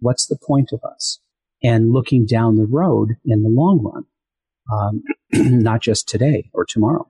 what's 0.00 0.26
the 0.26 0.38
point 0.38 0.70
of 0.72 0.80
us? 0.84 1.18
And 1.62 1.92
looking 1.92 2.26
down 2.26 2.56
the 2.56 2.66
road 2.66 3.16
in 3.24 3.42
the 3.42 3.48
long 3.48 3.82
run, 3.82 4.04
um, 4.72 5.02
not 5.62 5.80
just 5.80 6.08
today 6.08 6.50
or 6.52 6.64
tomorrow. 6.64 7.08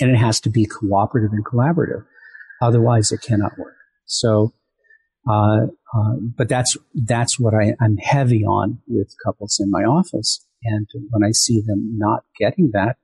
And 0.00 0.10
it 0.10 0.16
has 0.16 0.40
to 0.40 0.50
be 0.50 0.66
cooperative 0.66 1.32
and 1.32 1.44
collaborative. 1.44 2.04
Otherwise, 2.60 3.12
it 3.12 3.22
cannot 3.22 3.58
work. 3.58 3.76
So, 4.06 4.52
uh, 5.28 5.66
uh, 5.94 6.14
but 6.36 6.48
that's 6.48 6.76
that's 6.94 7.38
what 7.38 7.54
I, 7.54 7.74
I'm 7.80 7.96
heavy 7.98 8.44
on 8.44 8.80
with 8.86 9.14
couples 9.24 9.60
in 9.60 9.70
my 9.70 9.82
office. 9.82 10.44
And 10.64 10.88
when 11.10 11.22
I 11.24 11.32
see 11.32 11.60
them 11.60 11.98
not 11.98 12.24
getting 12.38 12.70
that, 12.72 12.96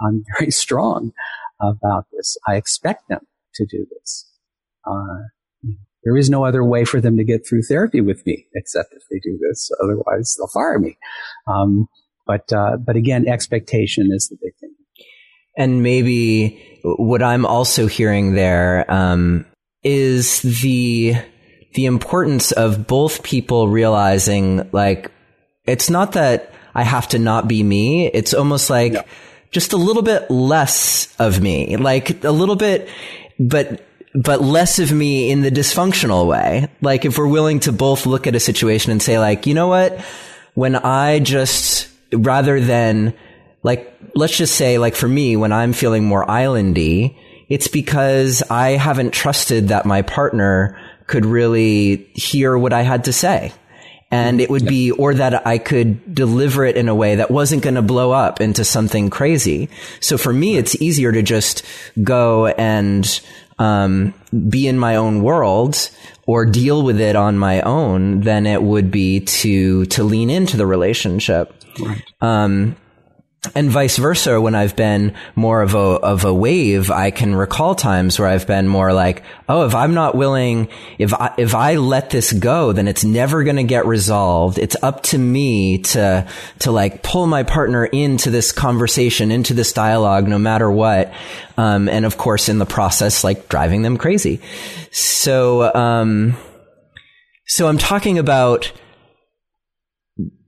I'm 0.00 0.24
very 0.38 0.50
strong 0.50 1.12
about 1.60 2.06
this. 2.12 2.36
I 2.46 2.56
expect 2.56 3.08
them 3.08 3.26
to 3.58 3.66
do 3.66 3.86
this. 3.90 4.30
Uh, 4.86 5.18
there 6.04 6.16
is 6.16 6.30
no 6.30 6.44
other 6.44 6.64
way 6.64 6.84
for 6.84 7.00
them 7.00 7.16
to 7.18 7.24
get 7.24 7.46
through 7.46 7.62
therapy 7.62 8.00
with 8.00 8.24
me 8.24 8.46
except 8.54 8.94
if 8.94 9.02
they 9.10 9.18
do 9.22 9.38
this. 9.38 9.70
Otherwise, 9.82 10.36
they'll 10.38 10.48
fire 10.48 10.78
me. 10.78 10.96
Um, 11.46 11.88
but 12.26 12.50
uh, 12.52 12.76
but 12.76 12.96
again, 12.96 13.28
expectation 13.28 14.10
is 14.12 14.28
the 14.28 14.36
big 14.40 14.54
thing. 14.60 14.74
And 15.56 15.82
maybe 15.82 16.80
what 16.84 17.22
I'm 17.22 17.44
also 17.44 17.88
hearing 17.88 18.34
there 18.34 18.90
um, 18.90 19.44
is 19.82 20.40
the 20.42 21.14
the 21.74 21.86
importance 21.86 22.52
of 22.52 22.86
both 22.86 23.22
people 23.22 23.68
realizing 23.68 24.68
like 24.72 25.10
it's 25.66 25.90
not 25.90 26.12
that 26.12 26.52
I 26.74 26.84
have 26.84 27.08
to 27.08 27.18
not 27.18 27.48
be 27.48 27.62
me. 27.62 28.06
It's 28.06 28.34
almost 28.34 28.70
like 28.70 28.92
no. 28.92 29.02
just 29.50 29.72
a 29.72 29.76
little 29.76 30.02
bit 30.02 30.30
less 30.30 31.14
of 31.18 31.40
me, 31.40 31.76
like 31.76 32.24
a 32.24 32.30
little 32.30 32.56
bit, 32.56 32.88
but 33.38 33.84
but 34.14 34.40
less 34.40 34.78
of 34.78 34.90
me 34.90 35.30
in 35.30 35.42
the 35.42 35.50
dysfunctional 35.50 36.26
way. 36.26 36.68
Like 36.80 37.04
if 37.04 37.18
we're 37.18 37.28
willing 37.28 37.60
to 37.60 37.72
both 37.72 38.06
look 38.06 38.26
at 38.26 38.34
a 38.34 38.40
situation 38.40 38.90
and 38.90 39.02
say 39.02 39.18
like, 39.18 39.46
you 39.46 39.54
know 39.54 39.68
what? 39.68 40.00
When 40.54 40.76
I 40.76 41.20
just 41.20 41.88
rather 42.12 42.60
than 42.60 43.14
like 43.62 43.92
let's 44.14 44.36
just 44.36 44.56
say 44.56 44.78
like 44.78 44.96
for 44.96 45.08
me 45.08 45.36
when 45.36 45.52
I'm 45.52 45.72
feeling 45.72 46.04
more 46.04 46.26
islandy, 46.26 47.16
it's 47.48 47.68
because 47.68 48.42
I 48.50 48.70
haven't 48.70 49.12
trusted 49.12 49.68
that 49.68 49.86
my 49.86 50.02
partner 50.02 50.78
could 51.06 51.24
really 51.24 52.10
hear 52.14 52.56
what 52.56 52.72
I 52.72 52.82
had 52.82 53.04
to 53.04 53.12
say. 53.12 53.52
And 54.10 54.40
it 54.40 54.48
would 54.48 54.64
be, 54.64 54.90
or 54.90 55.12
that 55.12 55.46
I 55.46 55.58
could 55.58 56.14
deliver 56.14 56.64
it 56.64 56.76
in 56.76 56.88
a 56.88 56.94
way 56.94 57.16
that 57.16 57.30
wasn't 57.30 57.62
going 57.62 57.74
to 57.74 57.82
blow 57.82 58.10
up 58.10 58.40
into 58.40 58.64
something 58.64 59.10
crazy. 59.10 59.68
So 60.00 60.16
for 60.16 60.32
me, 60.32 60.56
it's 60.56 60.80
easier 60.80 61.12
to 61.12 61.22
just 61.22 61.62
go 62.02 62.46
and, 62.46 63.20
um, 63.58 64.14
be 64.48 64.66
in 64.66 64.78
my 64.78 64.96
own 64.96 65.22
world 65.22 65.90
or 66.26 66.46
deal 66.46 66.82
with 66.82 67.00
it 67.00 67.16
on 67.16 67.36
my 67.36 67.60
own 67.60 68.20
than 68.20 68.46
it 68.46 68.62
would 68.62 68.90
be 68.90 69.20
to, 69.20 69.84
to 69.86 70.04
lean 70.04 70.30
into 70.30 70.56
the 70.56 70.66
relationship. 70.66 71.52
Right. 71.78 72.02
Um, 72.22 72.76
and 73.54 73.70
vice 73.70 73.96
versa 73.96 74.40
when 74.40 74.54
i've 74.54 74.74
been 74.74 75.14
more 75.36 75.62
of 75.62 75.74
a 75.74 75.78
of 75.78 76.24
a 76.24 76.34
wave 76.34 76.90
i 76.90 77.10
can 77.10 77.34
recall 77.34 77.74
times 77.74 78.18
where 78.18 78.28
i've 78.28 78.46
been 78.46 78.66
more 78.66 78.92
like 78.92 79.22
oh 79.48 79.64
if 79.64 79.74
i'm 79.76 79.94
not 79.94 80.16
willing 80.16 80.68
if 80.98 81.14
i 81.14 81.32
if 81.38 81.54
i 81.54 81.76
let 81.76 82.10
this 82.10 82.32
go 82.32 82.72
then 82.72 82.88
it's 82.88 83.04
never 83.04 83.44
going 83.44 83.56
to 83.56 83.64
get 83.64 83.86
resolved. 83.86 84.58
It's 84.58 84.76
up 84.82 85.02
to 85.04 85.18
me 85.18 85.78
to 85.78 86.26
to 86.60 86.70
like 86.70 87.02
pull 87.02 87.26
my 87.26 87.42
partner 87.42 87.84
into 87.84 88.30
this 88.30 88.52
conversation 88.52 89.30
into 89.30 89.54
this 89.54 89.72
dialogue 89.72 90.28
no 90.28 90.38
matter 90.38 90.70
what. 90.70 91.12
Um, 91.56 91.88
and 91.88 92.04
of 92.04 92.16
course 92.16 92.48
in 92.48 92.58
the 92.58 92.66
process 92.66 93.24
like 93.24 93.48
driving 93.48 93.82
them 93.82 93.96
crazy. 93.96 94.40
So 94.90 95.74
um 95.74 96.36
so 97.46 97.66
i'm 97.66 97.78
talking 97.78 98.18
about 98.18 98.72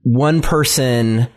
one 0.03 0.41
person 0.41 1.27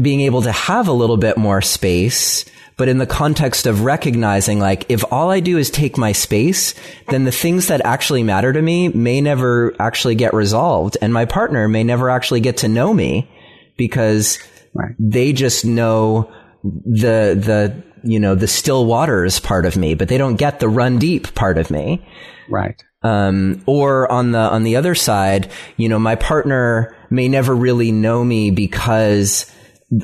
being 0.00 0.20
able 0.20 0.42
to 0.42 0.52
have 0.52 0.88
a 0.88 0.92
little 0.92 1.16
bit 1.16 1.36
more 1.36 1.60
space, 1.62 2.44
but 2.76 2.88
in 2.88 2.98
the 2.98 3.06
context 3.06 3.66
of 3.66 3.82
recognizing 3.82 4.60
like 4.60 4.86
if 4.88 5.04
all 5.12 5.30
I 5.30 5.40
do 5.40 5.58
is 5.58 5.70
take 5.70 5.98
my 5.98 6.12
space, 6.12 6.74
then 7.08 7.24
the 7.24 7.32
things 7.32 7.68
that 7.68 7.80
actually 7.84 8.22
matter 8.22 8.52
to 8.52 8.62
me 8.62 8.88
may 8.88 9.20
never 9.20 9.74
actually 9.80 10.14
get 10.14 10.34
resolved 10.34 10.96
and 11.02 11.12
my 11.12 11.24
partner 11.24 11.68
may 11.68 11.84
never 11.84 12.10
actually 12.10 12.40
get 12.40 12.58
to 12.58 12.68
know 12.68 12.94
me 12.94 13.28
because 13.76 14.38
right. 14.74 14.94
they 14.98 15.32
just 15.32 15.64
know 15.64 16.30
the 16.62 17.34
the 17.34 17.82
you 18.02 18.20
know 18.20 18.34
the 18.34 18.46
still 18.46 18.86
waters 18.86 19.40
part 19.40 19.66
of 19.66 19.76
me, 19.76 19.94
but 19.94 20.08
they 20.08 20.18
don't 20.18 20.36
get 20.36 20.60
the 20.60 20.68
run 20.68 20.98
deep 20.98 21.34
part 21.34 21.58
of 21.58 21.70
me. 21.70 22.06
Right. 22.48 22.82
Um, 23.02 23.62
or 23.66 24.10
on 24.10 24.32
the 24.32 24.38
on 24.38 24.64
the 24.64 24.76
other 24.76 24.94
side, 24.94 25.50
you 25.76 25.88
know, 25.88 25.98
my 25.98 26.16
partner 26.16 26.96
may 27.10 27.28
never 27.28 27.54
really 27.54 27.92
know 27.92 28.24
me 28.24 28.50
because 28.50 29.50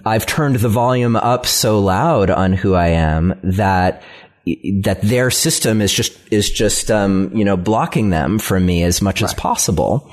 I've 0.05 0.27
turned 0.27 0.57
the 0.57 0.69
volume 0.69 1.17
up 1.17 1.47
so 1.47 1.79
loud 1.79 2.31
on 2.31 2.53
who 2.53 2.75
I 2.75 2.89
am 2.89 3.39
that 3.43 4.03
that 4.83 5.01
their 5.03 5.31
system 5.31 5.81
is 5.81 5.93
just 5.93 6.19
is 6.31 6.51
just 6.51 6.91
um, 6.91 7.31
you 7.35 7.45
know 7.45 7.57
blocking 7.57 8.11
them 8.11 8.39
from 8.39 8.65
me 8.65 8.83
as 8.83 9.03
much 9.03 9.21
right. 9.21 9.31
as 9.31 9.35
possible. 9.35 10.11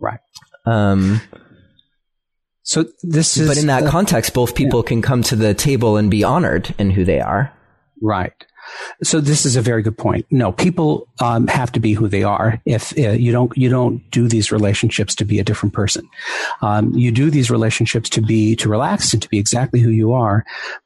Right. 0.00 0.20
Um, 0.66 1.20
so 2.62 2.84
this 3.02 3.36
is, 3.36 3.48
but 3.48 3.56
in 3.56 3.66
that 3.68 3.84
uh, 3.84 3.90
context, 3.90 4.34
both 4.34 4.54
people 4.54 4.82
yeah. 4.84 4.88
can 4.88 5.02
come 5.02 5.22
to 5.24 5.36
the 5.36 5.54
table 5.54 5.96
and 5.96 6.10
be 6.10 6.22
honored 6.22 6.74
in 6.78 6.90
who 6.90 7.04
they 7.04 7.20
are. 7.20 7.52
Right. 8.02 8.44
So 9.02 9.20
this 9.20 9.46
is 9.46 9.56
a 9.56 9.62
very 9.62 9.82
good 9.82 9.96
point. 9.96 10.26
No, 10.30 10.52
people 10.52 11.08
um, 11.20 11.46
have 11.46 11.70
to 11.72 11.80
be 11.80 11.92
who 11.92 12.08
they 12.08 12.22
are. 12.22 12.60
If 12.64 12.96
uh, 12.98 13.10
you 13.10 13.32
don't, 13.32 13.56
you 13.56 13.68
don't 13.68 14.08
do 14.10 14.28
these 14.28 14.50
relationships 14.50 15.14
to 15.16 15.24
be 15.24 15.38
a 15.38 15.44
different 15.44 15.74
person. 15.74 16.08
Um, 16.62 16.92
you 16.94 17.10
do 17.10 17.30
these 17.30 17.50
relationships 17.50 18.08
to 18.10 18.20
be 18.20 18.56
to 18.56 18.68
relax 18.68 19.12
and 19.12 19.22
to 19.22 19.28
be 19.28 19.38
exactly 19.38 19.80
who 19.80 19.90
you 19.90 20.12
are. 20.12 20.44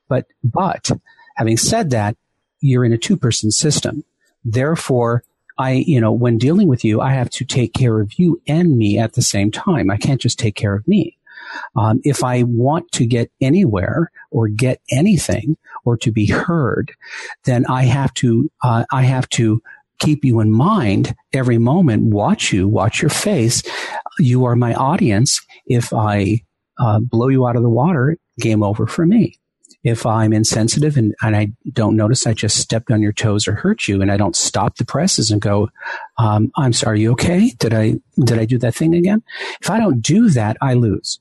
But 0.08 0.26
but 0.44 0.90
having 1.36 1.56
said 1.56 1.90
that, 1.90 2.16
you're 2.60 2.84
in 2.84 2.92
a 2.92 2.98
two 2.98 3.16
person 3.16 3.50
system. 3.50 4.04
Therefore, 4.44 5.24
I, 5.58 5.72
you 5.72 6.00
know, 6.00 6.12
when 6.12 6.38
dealing 6.38 6.68
with 6.68 6.84
you, 6.84 7.00
I 7.00 7.12
have 7.12 7.30
to 7.30 7.44
take 7.44 7.74
care 7.74 8.00
of 8.00 8.18
you 8.18 8.40
and 8.46 8.76
me 8.76 8.98
at 8.98 9.12
the 9.12 9.22
same 9.22 9.50
time. 9.50 9.90
I 9.90 9.96
can't 9.96 10.20
just 10.20 10.38
take 10.38 10.54
care 10.54 10.74
of 10.74 10.86
me. 10.88 11.18
Um, 11.76 12.00
if 12.04 12.24
I 12.24 12.42
want 12.44 12.90
to 12.92 13.06
get 13.06 13.30
anywhere 13.40 14.10
or 14.30 14.48
get 14.48 14.80
anything 14.90 15.56
or 15.84 15.96
to 15.98 16.12
be 16.12 16.26
heard, 16.26 16.92
then 17.44 17.66
I 17.66 17.84
have 17.84 18.12
to, 18.14 18.50
uh, 18.62 18.84
I 18.92 19.02
have 19.02 19.28
to 19.30 19.62
keep 19.98 20.24
you 20.24 20.40
in 20.40 20.50
mind 20.50 21.14
every 21.32 21.58
moment, 21.58 22.02
watch 22.02 22.52
you, 22.52 22.66
watch 22.66 23.00
your 23.00 23.10
face. 23.10 23.62
You 24.18 24.44
are 24.44 24.56
my 24.56 24.74
audience. 24.74 25.40
If 25.66 25.92
I 25.92 26.42
uh, 26.78 27.00
blow 27.00 27.28
you 27.28 27.46
out 27.46 27.56
of 27.56 27.62
the 27.62 27.70
water, 27.70 28.16
game 28.40 28.62
over 28.62 28.86
for 28.86 29.06
me. 29.06 29.38
If 29.84 30.06
I'm 30.06 30.32
insensitive 30.32 30.96
and, 30.96 31.14
and 31.22 31.34
I 31.36 31.48
don't 31.72 31.96
notice 31.96 32.26
I 32.26 32.34
just 32.34 32.56
stepped 32.58 32.90
on 32.92 33.02
your 33.02 33.12
toes 33.12 33.48
or 33.48 33.54
hurt 33.54 33.88
you 33.88 34.00
and 34.00 34.12
I 34.12 34.16
don't 34.16 34.36
stop 34.36 34.76
the 34.76 34.84
presses 34.84 35.30
and 35.30 35.40
go, 35.40 35.70
um, 36.18 36.52
I'm 36.56 36.72
sorry, 36.72 37.00
you 37.00 37.12
okay? 37.12 37.52
Did 37.58 37.74
I, 37.74 37.94
did 38.24 38.38
I 38.38 38.44
do 38.44 38.58
that 38.58 38.76
thing 38.76 38.94
again? 38.94 39.22
If 39.60 39.70
I 39.70 39.78
don't 39.78 40.00
do 40.00 40.30
that, 40.30 40.56
I 40.60 40.74
lose. 40.74 41.18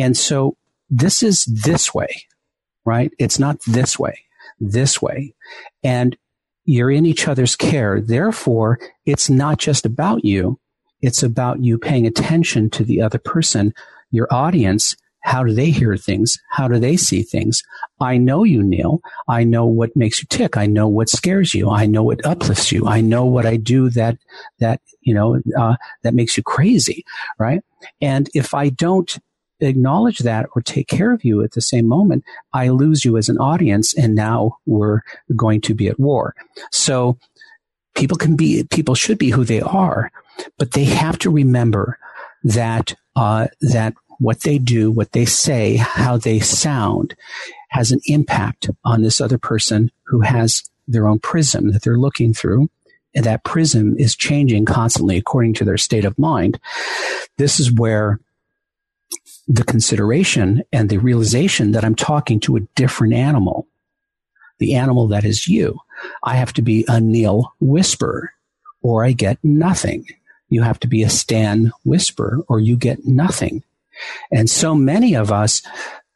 And 0.00 0.16
so 0.16 0.56
this 0.88 1.22
is 1.22 1.44
this 1.44 1.94
way, 1.94 2.24
right? 2.84 3.12
It's 3.18 3.38
not 3.38 3.60
this 3.66 3.98
way, 3.98 4.18
this 4.58 5.00
way. 5.00 5.34
And 5.84 6.16
you're 6.64 6.90
in 6.90 7.06
each 7.06 7.28
other's 7.28 7.54
care. 7.54 8.00
Therefore, 8.00 8.78
it's 9.04 9.28
not 9.28 9.58
just 9.58 9.84
about 9.84 10.24
you. 10.24 10.58
It's 11.02 11.22
about 11.22 11.62
you 11.62 11.78
paying 11.78 12.06
attention 12.06 12.70
to 12.70 12.84
the 12.84 13.02
other 13.02 13.18
person, 13.18 13.74
your 14.10 14.26
audience, 14.30 14.96
how 15.22 15.44
do 15.44 15.52
they 15.52 15.70
hear 15.70 15.96
things? 15.96 16.38
How 16.50 16.66
do 16.66 16.78
they 16.78 16.96
see 16.96 17.22
things? 17.22 17.62
I 18.00 18.16
know 18.16 18.42
you, 18.44 18.62
Neil. 18.62 19.00
I 19.28 19.44
know 19.44 19.66
what 19.66 19.94
makes 19.94 20.20
you 20.20 20.26
tick. 20.30 20.56
I 20.56 20.66
know 20.66 20.88
what 20.88 21.10
scares 21.10 21.52
you. 21.54 21.68
I 21.70 21.86
know 21.86 22.02
what 22.02 22.24
uplifts 22.24 22.72
you. 22.72 22.86
I 22.86 23.00
know 23.02 23.26
what 23.26 23.44
I 23.44 23.56
do 23.56 23.90
that, 23.90 24.16
that, 24.60 24.80
you 25.02 25.12
know, 25.12 25.40
uh, 25.58 25.76
that 26.02 26.14
makes 26.14 26.36
you 26.36 26.42
crazy, 26.42 27.04
right? 27.38 27.60
And 28.00 28.30
if 28.34 28.54
I 28.54 28.70
don't 28.70 29.18
acknowledge 29.60 30.18
that 30.18 30.46
or 30.54 30.62
take 30.62 30.88
care 30.88 31.12
of 31.12 31.24
you 31.24 31.42
at 31.42 31.52
the 31.52 31.60
same 31.60 31.86
moment, 31.86 32.24
I 32.52 32.68
lose 32.68 33.04
you 33.04 33.16
as 33.16 33.28
an 33.28 33.38
audience. 33.38 33.96
And 33.96 34.14
now 34.14 34.58
we're 34.66 35.00
going 35.36 35.60
to 35.62 35.74
be 35.74 35.88
at 35.88 36.00
war. 36.00 36.34
So 36.70 37.18
people 37.94 38.16
can 38.16 38.36
be, 38.36 38.64
people 38.70 38.94
should 38.94 39.18
be 39.18 39.30
who 39.30 39.44
they 39.44 39.60
are, 39.60 40.10
but 40.58 40.72
they 40.72 40.84
have 40.84 41.18
to 41.20 41.30
remember 41.30 41.98
that, 42.44 42.94
uh, 43.16 43.48
that 43.60 43.94
what 44.18 44.40
they 44.40 44.58
do, 44.58 44.90
what 44.90 45.12
they 45.12 45.24
say, 45.24 45.76
how 45.76 46.16
they 46.16 46.40
sound 46.40 47.14
has 47.70 47.90
an 47.90 48.00
impact 48.06 48.68
on 48.84 49.02
this 49.02 49.20
other 49.20 49.38
person 49.38 49.90
who 50.04 50.20
has 50.20 50.62
their 50.86 51.08
own 51.08 51.18
prism 51.18 51.72
that 51.72 51.82
they're 51.82 51.98
looking 51.98 52.34
through. 52.34 52.68
And 53.14 53.24
that 53.24 53.44
prism 53.44 53.96
is 53.98 54.14
changing 54.14 54.66
constantly 54.66 55.16
according 55.16 55.54
to 55.54 55.64
their 55.64 55.78
state 55.78 56.04
of 56.04 56.18
mind. 56.18 56.60
This 57.38 57.58
is 57.58 57.72
where 57.72 58.20
the 59.48 59.64
consideration 59.64 60.62
and 60.72 60.88
the 60.88 60.98
realization 60.98 61.72
that 61.72 61.84
I'm 61.84 61.94
talking 61.94 62.40
to 62.40 62.56
a 62.56 62.60
different 62.76 63.14
animal, 63.14 63.66
the 64.58 64.74
animal 64.74 65.08
that 65.08 65.24
is 65.24 65.48
you. 65.48 65.78
I 66.22 66.36
have 66.36 66.52
to 66.54 66.62
be 66.62 66.84
a 66.88 67.00
Neil 67.00 67.52
whisper 67.60 68.32
or 68.82 69.04
I 69.04 69.12
get 69.12 69.38
nothing. 69.42 70.06
You 70.48 70.62
have 70.62 70.80
to 70.80 70.88
be 70.88 71.02
a 71.02 71.10
Stan 71.10 71.72
whisper 71.84 72.40
or 72.48 72.60
you 72.60 72.76
get 72.76 73.06
nothing. 73.06 73.62
And 74.32 74.48
so 74.48 74.74
many 74.74 75.14
of 75.14 75.30
us 75.30 75.62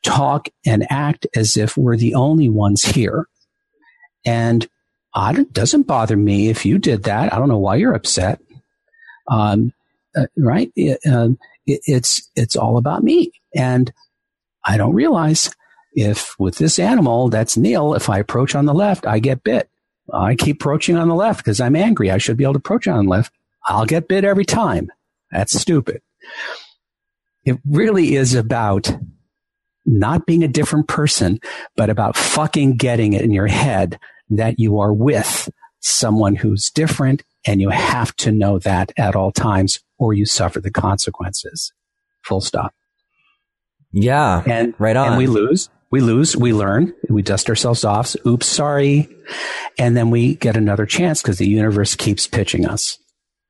talk 0.03 0.49
and 0.65 0.87
act 0.91 1.27
as 1.35 1.57
if 1.57 1.77
we're 1.77 1.97
the 1.97 2.15
only 2.15 2.49
ones 2.49 2.85
here. 2.85 3.29
And 4.25 4.69
it 5.17 5.53
doesn't 5.53 5.87
bother 5.87 6.17
me 6.17 6.49
if 6.49 6.65
you 6.65 6.79
did 6.79 7.05
that. 7.05 7.33
I 7.33 7.39
don't 7.39 7.49
know 7.49 7.59
why 7.59 7.77
you're 7.77 7.95
upset. 7.95 8.41
Um, 9.29 9.73
uh, 10.17 10.27
right? 10.37 10.73
Uh, 11.07 11.31
it, 11.67 11.81
it's, 11.85 12.31
it's 12.35 12.57
all 12.57 12.77
about 12.77 13.05
me. 13.05 13.33
And 13.55 13.93
I 14.65 14.77
don't 14.77 14.95
realize 14.95 15.55
if 15.93 16.39
with 16.39 16.59
this 16.59 16.79
animal, 16.79 17.29
that's 17.29 17.57
Neil, 17.57 17.95
if 17.95 18.09
I 18.09 18.19
approach 18.19 18.55
on 18.55 18.67
the 18.67 18.75
left, 18.75 19.07
I 19.07 19.19
get 19.19 19.45
bit. 19.45 19.69
I 20.12 20.35
keep 20.35 20.57
approaching 20.57 20.97
on 20.97 21.09
the 21.09 21.15
left 21.15 21.39
because 21.39 21.61
I'm 21.61 21.77
angry. 21.77 22.11
I 22.11 22.19
should 22.19 22.37
be 22.37 22.45
able 22.45 22.55
to 22.55 22.59
approach 22.59 22.87
on 22.87 23.05
the 23.05 23.11
left. 23.11 23.33
I'll 23.67 23.87
get 23.87 24.09
bit 24.09 24.25
every 24.25 24.45
time. 24.45 24.91
That's 25.31 25.59
stupid. 25.59 26.03
It 27.45 27.59
really 27.69 28.17
is 28.17 28.35
about 28.35 28.95
not 29.87 30.27
being 30.27 30.43
a 30.43 30.49
different 30.49 30.89
person, 30.89 31.41
but 31.77 31.91
about 31.91 32.17
fucking 32.17 32.77
getting 32.77 33.12
it 33.12 33.23
in 33.23 33.33
your 33.33 33.47
head 33.47 33.99
that 34.31 34.59
you 34.59 34.79
are 34.79 34.93
with 34.93 35.49
someone 35.81 36.35
who's 36.35 36.71
different 36.71 37.23
and 37.47 37.61
you 37.61 37.71
have 37.71 38.15
to 38.17 38.33
know 38.33 38.59
that 38.61 38.93
at 38.97 39.15
all 39.15 39.33
times 39.33 39.81
or 39.99 40.13
you 40.13 40.27
suffer 40.27 40.61
the 40.61 40.71
consequences. 40.71 41.73
Full 42.25 42.41
stop. 42.41 42.75
Yeah. 43.93 44.43
And 44.47 44.75
right 44.79 44.97
on. 44.97 45.09
And 45.09 45.19
we 45.19 45.27
lose. 45.27 45.69
We 45.91 46.01
lose. 46.01 46.37
We 46.37 46.53
learn. 46.53 46.93
We 47.09 47.23
dust 47.23 47.49
ourselves 47.49 47.85
off. 47.85 48.17
Oops, 48.27 48.47
sorry. 48.47 49.09
And 49.79 49.97
then 49.97 50.11
we 50.11 50.35
get 50.35 50.57
another 50.57 50.87
chance 50.87 51.23
because 51.23 51.39
the 51.39 51.49
universe 51.49 51.95
keeps 51.95 52.27
pitching 52.27 52.67
us. 52.67 52.99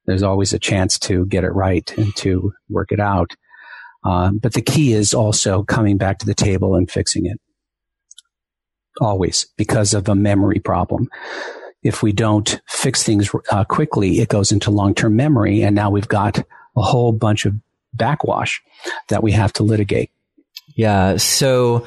There's 0.07 0.23
always 0.23 0.53
a 0.53 0.59
chance 0.59 0.99
to 1.01 1.25
get 1.27 1.45
it 1.45 1.53
right 1.53 1.91
and 1.97 2.15
to 2.17 2.53
work 2.69 2.93
it 2.93 3.01
out. 3.01 3.31
Um, 4.05 4.37
but 4.37 4.53
the 4.53 4.61
key 4.61 4.93
is 4.93 5.15
also 5.15 5.63
coming 5.63 5.97
back 5.97 6.19
to 6.19 6.27
the 6.27 6.35
table 6.35 6.75
and 6.75 6.91
fixing 6.91 7.25
it. 7.25 7.41
Always 9.01 9.47
because 9.57 9.95
of 9.95 10.09
a 10.09 10.15
memory 10.15 10.61
problem. 10.61 11.09
If 11.85 12.03
we 12.03 12.12
don't 12.12 12.61
fix 12.66 13.03
things 13.03 13.30
uh, 13.51 13.64
quickly, 13.64 14.18
it 14.20 14.28
goes 14.28 14.51
into 14.51 14.70
long-term 14.70 15.14
memory. 15.14 15.62
And 15.62 15.76
now 15.76 15.91
we've 15.91 16.09
got 16.09 16.39
a 16.39 16.82
whole 16.82 17.12
bunch 17.12 17.47
of 17.47 17.55
backwash 17.93 18.62
that 19.09 19.22
we 19.22 19.32
have 19.32 19.53
to 19.55 19.62
litigate. 19.62 20.11
Yeah. 20.74 21.18
So, 21.18 21.87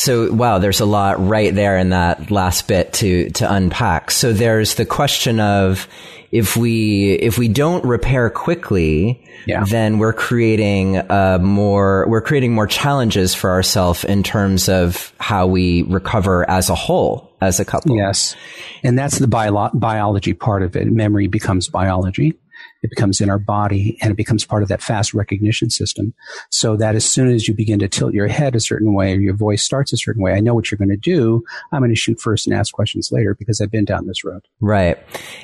so 0.00 0.32
wow, 0.32 0.56
there's 0.56 0.80
a 0.80 0.86
lot 0.86 1.20
right 1.20 1.54
there 1.54 1.76
in 1.76 1.90
that 1.90 2.30
last 2.30 2.66
bit 2.66 2.94
to, 2.94 3.28
to 3.32 3.52
unpack. 3.52 4.10
So 4.10 4.32
there's 4.32 4.76
the 4.76 4.86
question 4.86 5.40
of, 5.40 5.86
if 6.32 6.56
we 6.56 7.12
if 7.14 7.36
we 7.36 7.48
don't 7.48 7.84
repair 7.84 8.30
quickly, 8.30 9.22
yeah. 9.46 9.64
then 9.64 9.98
we're 9.98 10.14
creating 10.14 10.96
uh, 10.96 11.38
more 11.42 12.06
we're 12.08 12.22
creating 12.22 12.54
more 12.54 12.66
challenges 12.66 13.34
for 13.34 13.50
ourselves 13.50 14.04
in 14.04 14.22
terms 14.22 14.68
of 14.70 15.12
how 15.18 15.48
we 15.48 15.82
recover 15.82 16.48
as 16.48 16.70
a 16.70 16.74
whole 16.74 17.30
as 17.42 17.60
a 17.60 17.64
couple. 17.64 17.96
Yes, 17.96 18.36
and 18.82 18.98
that's 18.98 19.18
the 19.18 19.28
bio- 19.28 19.70
biology 19.74 20.32
part 20.32 20.62
of 20.62 20.76
it. 20.76 20.86
Memory 20.86 21.26
becomes 21.26 21.68
biology. 21.68 22.38
It 22.82 22.90
becomes 22.90 23.20
in 23.20 23.28
our 23.28 23.38
body 23.38 23.98
and 24.00 24.10
it 24.10 24.16
becomes 24.16 24.44
part 24.44 24.62
of 24.62 24.68
that 24.70 24.82
fast 24.82 25.12
recognition 25.12 25.70
system. 25.70 26.14
So 26.50 26.76
that 26.76 26.94
as 26.94 27.04
soon 27.04 27.30
as 27.30 27.46
you 27.46 27.54
begin 27.54 27.78
to 27.80 27.88
tilt 27.88 28.14
your 28.14 28.26
head 28.26 28.54
a 28.54 28.60
certain 28.60 28.94
way 28.94 29.12
or 29.14 29.20
your 29.20 29.34
voice 29.34 29.62
starts 29.62 29.92
a 29.92 29.96
certain 29.96 30.22
way, 30.22 30.32
I 30.32 30.40
know 30.40 30.54
what 30.54 30.70
you're 30.70 30.78
going 30.78 30.90
to 30.90 30.96
do. 30.96 31.44
I'm 31.72 31.80
going 31.80 31.90
to 31.90 31.96
shoot 31.96 32.20
first 32.20 32.46
and 32.46 32.56
ask 32.56 32.72
questions 32.72 33.10
later 33.12 33.34
because 33.34 33.60
I've 33.60 33.70
been 33.70 33.84
down 33.84 34.06
this 34.06 34.24
road. 34.24 34.42
Right. 34.60 34.98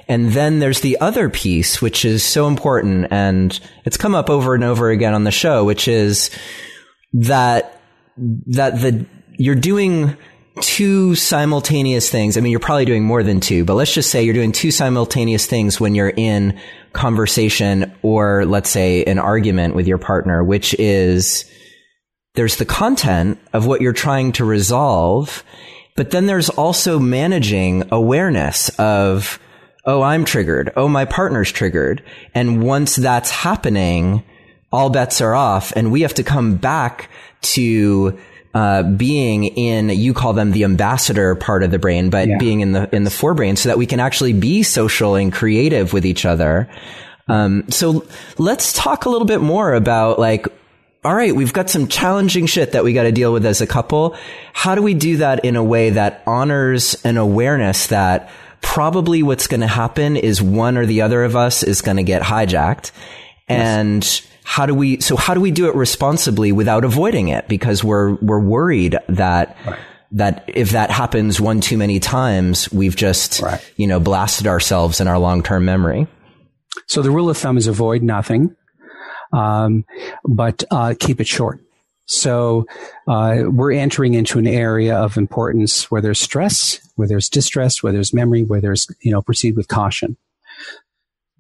And 0.09 0.33
then 0.33 0.61
there's 0.61 0.81
the 0.81 0.99
other 1.01 1.29
piece, 1.29 1.83
which 1.83 2.05
is 2.05 2.25
so 2.25 2.47
important 2.47 3.09
and 3.11 3.59
it's 3.85 3.97
come 3.97 4.15
up 4.15 4.31
over 4.31 4.55
and 4.55 4.65
over 4.65 4.91
again 4.91 5.15
on 5.15 5.25
the 5.25 5.31
show, 5.31 5.65
which 5.65 5.89
is 5.89 6.31
that, 7.13 7.81
that 8.17 8.81
the, 8.81 9.07
you're 9.39 9.55
doing 9.55 10.17
two 10.61 11.15
simultaneous 11.15 12.11
things. 12.11 12.37
I 12.37 12.41
mean, 12.41 12.51
you're 12.51 12.61
probably 12.61 12.85
doing 12.85 13.05
more 13.05 13.23
than 13.23 13.41
two, 13.41 13.65
but 13.65 13.75
let's 13.75 13.93
just 13.93 14.11
say 14.11 14.23
you're 14.23 14.35
doing 14.35 14.53
two 14.53 14.71
simultaneous 14.71 15.47
things 15.47 15.81
when 15.81 15.95
you're 15.95 16.13
in 16.17 16.59
conversation 16.93 17.95
or 18.03 18.45
let's 18.47 18.71
say 18.71 19.05
an 19.05 19.19
argument 19.19 19.75
with 19.75 19.87
your 19.87 19.99
partner, 19.99 20.43
which 20.43 20.75
is 20.75 21.45
there's 22.35 22.57
the 22.57 22.65
content 22.65 23.39
of 23.53 23.67
what 23.67 23.81
you're 23.81 23.93
trying 23.93 24.33
to 24.33 24.45
resolve, 24.45 25.45
but 25.95 26.11
then 26.11 26.27
there's 26.27 26.51
also 26.51 26.99
managing 26.99 27.85
awareness 27.91 28.69
of, 28.79 29.39
oh, 29.85 30.03
I'm 30.03 30.25
triggered. 30.25 30.73
Oh, 30.77 30.89
my 30.89 31.05
partner's 31.05 31.53
triggered. 31.53 32.03
And 32.35 32.63
once 32.63 32.97
that's 32.97 33.31
happening, 33.31 34.23
all 34.73 34.91
bets 34.91 35.21
are 35.21 35.35
off 35.35 35.73
and 35.77 35.93
we 35.93 36.03
have 36.03 36.15
to 36.15 36.23
come 36.23 36.57
back 36.57 37.11
to 37.41 38.19
uh, 38.57 38.83
being 38.83 39.45
in 39.45 39.91
you 39.91 40.15
call 40.15 40.33
them 40.33 40.51
the 40.51 40.65
ambassador 40.65 41.35
part 41.35 41.63
of 41.63 41.71
the 41.71 41.79
brain, 41.79 42.09
but 42.09 42.27
yeah. 42.27 42.39
being 42.39 42.61
in 42.61 42.73
the 42.73 42.89
in 42.97 43.05
the 43.05 43.11
forebrain, 43.11 43.59
so 43.59 43.69
that 43.69 43.77
we 43.77 43.85
can 43.85 44.01
actually 44.01 44.33
be 44.33 44.63
social 44.63 45.15
and 45.15 45.31
creative 45.31 45.93
with 45.93 46.07
each 46.07 46.25
other. 46.25 46.67
Um, 47.29 47.69
so 47.69 48.07
let's 48.39 48.73
talk 48.73 49.05
a 49.05 49.11
little 49.11 49.27
bit 49.27 49.43
more 49.43 49.75
about 49.75 50.19
like. 50.19 50.49
All 51.05 51.15
right, 51.15 51.37
we've 51.37 51.53
got 51.53 51.71
some 51.71 51.87
challenging 51.87 52.47
shit 52.47 52.73
that 52.73 52.83
we 52.83 52.93
got 52.93 53.05
to 53.05 53.13
deal 53.13 53.33
with 53.33 53.47
as 53.47 53.61
a 53.61 53.67
couple. 53.67 54.17
How 54.55 54.75
do 54.75 54.83
we 54.83 54.95
do 54.95 55.19
that 55.19 55.45
in 55.45 55.55
a 55.55 55.63
way 55.63 55.91
that 55.91 56.23
honors 56.27 56.97
an 57.05 57.17
awareness 57.17 57.89
that 57.89 58.29
probably 58.61 59.23
what's 59.23 59.47
going 59.47 59.61
to 59.61 59.69
happen 59.69 60.17
is 60.17 60.43
one 60.43 60.77
or 60.77 60.85
the 60.85 61.03
other 61.03 61.23
of 61.23 61.37
us 61.37 61.63
is 61.63 61.81
going 61.81 61.99
to 61.99 62.03
get 62.03 62.23
hijacked 62.23 62.91
and 63.47 64.03
yes 64.03 64.27
how 64.47 64.65
do 64.65 64.75
we 64.75 65.01
so 65.01 65.17
how 65.17 65.35
do 65.35 65.41
we 65.41 65.51
do 65.51 65.69
it 65.69 65.75
responsibly 65.75 66.53
without 66.53 66.85
avoiding 66.85 67.27
it 67.29 67.49
because 67.49 67.83
we're 67.83 68.15
we're 68.23 68.41
worried 68.41 68.97
that 69.09 69.57
right. 69.67 69.79
that 70.13 70.45
if 70.47 70.71
that 70.71 70.89
happens 70.89 71.41
one 71.41 71.61
too 71.61 71.77
many 71.77 71.99
times 71.99 72.71
we've 72.71 72.95
just 72.95 73.41
right. 73.41 73.73
you 73.77 73.89
know 73.89 73.99
blasted 73.99 74.47
ourselves 74.47 75.01
in 75.01 75.09
our 75.09 75.19
long-term 75.19 75.65
memory 75.65 76.07
so 76.87 77.03
the 77.03 77.11
rule 77.11 77.29
of 77.29 77.37
thumb 77.37 77.59
is 77.59 77.67
avoid 77.67 78.05
nothing 78.05 78.55
um, 79.33 79.85
but 80.25 80.63
uh, 80.71 80.95
keep 80.99 81.21
it 81.21 81.27
short 81.27 81.61
so 82.07 82.67
uh, 83.09 83.43
we're 83.47 83.73
entering 83.73 84.15
into 84.15 84.39
an 84.39 84.47
area 84.47 84.97
of 84.97 85.17
importance 85.17 85.91
where 85.91 86.01
there's 86.01 86.21
stress 86.21 86.79
where 86.95 87.09
there's 87.09 87.29
distress 87.29 87.83
where 87.83 87.93
there's 87.93 88.15
memory 88.15 88.45
where 88.45 88.61
there's 88.61 88.87
you 89.01 89.11
know 89.11 89.21
proceed 89.21 89.57
with 89.57 89.67
caution 89.67 90.17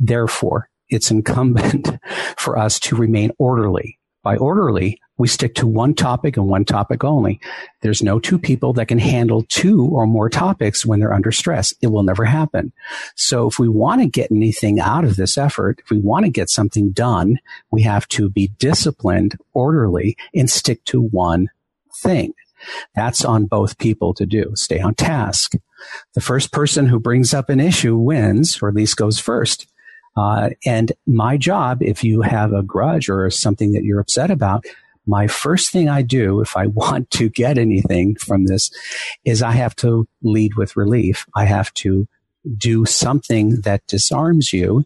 therefore 0.00 0.68
it's 0.88 1.10
incumbent 1.10 1.88
for 2.36 2.58
us 2.58 2.78
to 2.80 2.96
remain 2.96 3.32
orderly. 3.38 3.98
By 4.22 4.36
orderly, 4.36 5.00
we 5.18 5.28
stick 5.28 5.54
to 5.54 5.66
one 5.66 5.94
topic 5.94 6.36
and 6.36 6.48
one 6.48 6.64
topic 6.64 7.04
only. 7.04 7.40
There's 7.80 8.02
no 8.02 8.18
two 8.18 8.38
people 8.38 8.72
that 8.74 8.88
can 8.88 8.98
handle 8.98 9.44
two 9.48 9.86
or 9.86 10.06
more 10.06 10.28
topics 10.28 10.84
when 10.84 11.00
they're 11.00 11.14
under 11.14 11.32
stress. 11.32 11.72
It 11.80 11.86
will 11.88 12.02
never 12.02 12.24
happen. 12.24 12.72
So 13.14 13.48
if 13.48 13.58
we 13.58 13.68
want 13.68 14.02
to 14.02 14.08
get 14.08 14.30
anything 14.30 14.80
out 14.80 15.04
of 15.04 15.16
this 15.16 15.38
effort, 15.38 15.80
if 15.82 15.90
we 15.90 15.98
want 15.98 16.24
to 16.24 16.30
get 16.30 16.50
something 16.50 16.90
done, 16.90 17.38
we 17.70 17.82
have 17.82 18.08
to 18.08 18.28
be 18.28 18.48
disciplined, 18.58 19.38
orderly, 19.54 20.16
and 20.34 20.50
stick 20.50 20.84
to 20.86 21.00
one 21.00 21.48
thing. 22.02 22.34
That's 22.94 23.24
on 23.24 23.46
both 23.46 23.78
people 23.78 24.12
to 24.14 24.26
do. 24.26 24.52
Stay 24.54 24.80
on 24.80 24.94
task. 24.94 25.54
The 26.14 26.20
first 26.20 26.52
person 26.52 26.86
who 26.86 26.98
brings 26.98 27.32
up 27.32 27.48
an 27.48 27.60
issue 27.60 27.96
wins, 27.96 28.58
or 28.60 28.68
at 28.68 28.74
least 28.74 28.96
goes 28.96 29.18
first. 29.18 29.66
Uh, 30.16 30.50
and 30.64 30.92
my 31.06 31.36
job, 31.36 31.82
if 31.82 32.02
you 32.02 32.22
have 32.22 32.52
a 32.52 32.62
grudge 32.62 33.08
or 33.08 33.28
something 33.30 33.72
that 33.72 33.84
you're 33.84 34.00
upset 34.00 34.30
about, 34.30 34.64
my 35.06 35.26
first 35.26 35.70
thing 35.70 35.88
I 35.88 36.02
do 36.02 36.40
if 36.40 36.56
I 36.56 36.66
want 36.68 37.10
to 37.12 37.28
get 37.28 37.58
anything 37.58 38.16
from 38.16 38.46
this 38.46 38.70
is 39.24 39.42
I 39.42 39.52
have 39.52 39.76
to 39.76 40.08
lead 40.22 40.54
with 40.56 40.76
relief. 40.76 41.26
I 41.34 41.44
have 41.44 41.72
to 41.74 42.08
do 42.56 42.84
something 42.86 43.60
that 43.62 43.86
disarms 43.86 44.52
you, 44.52 44.84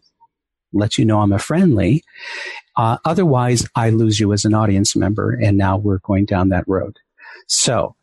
let 0.73 0.97
you 0.97 1.05
know 1.05 1.19
I'm 1.19 1.33
a 1.33 1.39
friendly. 1.39 2.03
Uh, 2.77 2.97
otherwise, 3.05 3.67
I 3.75 3.89
lose 3.89 4.19
you 4.19 4.33
as 4.33 4.45
an 4.45 4.53
audience 4.53 4.95
member, 4.95 5.31
and 5.31 5.57
now 5.57 5.77
we're 5.77 5.99
going 5.99 6.25
down 6.25 6.49
that 6.49 6.67
road. 6.67 6.97
So 7.47 7.95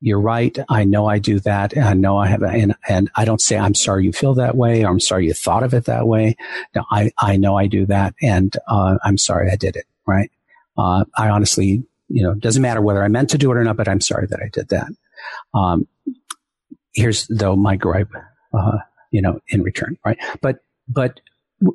you're 0.00 0.20
right. 0.20 0.58
I 0.68 0.84
know 0.84 1.06
I 1.06 1.18
do 1.18 1.40
that. 1.40 1.76
I 1.76 1.92
know 1.94 2.16
I 2.16 2.26
have, 2.26 2.42
and, 2.42 2.74
and 2.88 3.10
I 3.16 3.24
don't 3.24 3.40
say, 3.40 3.58
I'm 3.58 3.74
sorry 3.74 4.04
you 4.04 4.12
feel 4.12 4.34
that 4.34 4.56
way, 4.56 4.84
or 4.84 4.88
I'm 4.88 5.00
sorry 5.00 5.26
you 5.26 5.34
thought 5.34 5.62
of 5.62 5.74
it 5.74 5.84
that 5.84 6.06
way. 6.06 6.36
No, 6.74 6.84
I, 6.90 7.12
I 7.18 7.36
know 7.36 7.56
I 7.56 7.66
do 7.66 7.86
that, 7.86 8.14
and 8.22 8.56
uh, 8.66 8.96
I'm 9.04 9.18
sorry 9.18 9.50
I 9.50 9.56
did 9.56 9.76
it, 9.76 9.84
right? 10.06 10.30
Uh, 10.78 11.04
I 11.18 11.28
honestly, 11.28 11.84
you 12.08 12.22
know, 12.22 12.34
doesn't 12.34 12.62
matter 12.62 12.80
whether 12.80 13.04
I 13.04 13.08
meant 13.08 13.30
to 13.30 13.38
do 13.38 13.50
it 13.52 13.56
or 13.56 13.64
not, 13.64 13.76
but 13.76 13.88
I'm 13.88 14.00
sorry 14.00 14.26
that 14.28 14.40
I 14.42 14.48
did 14.48 14.68
that. 14.70 14.88
Um, 15.52 15.86
here's 16.94 17.26
though 17.28 17.54
my 17.56 17.76
gripe, 17.76 18.12
uh, 18.54 18.78
you 19.10 19.20
know, 19.20 19.40
in 19.48 19.62
return, 19.62 19.98
right? 20.04 20.18
But, 20.40 20.60
but 20.88 21.20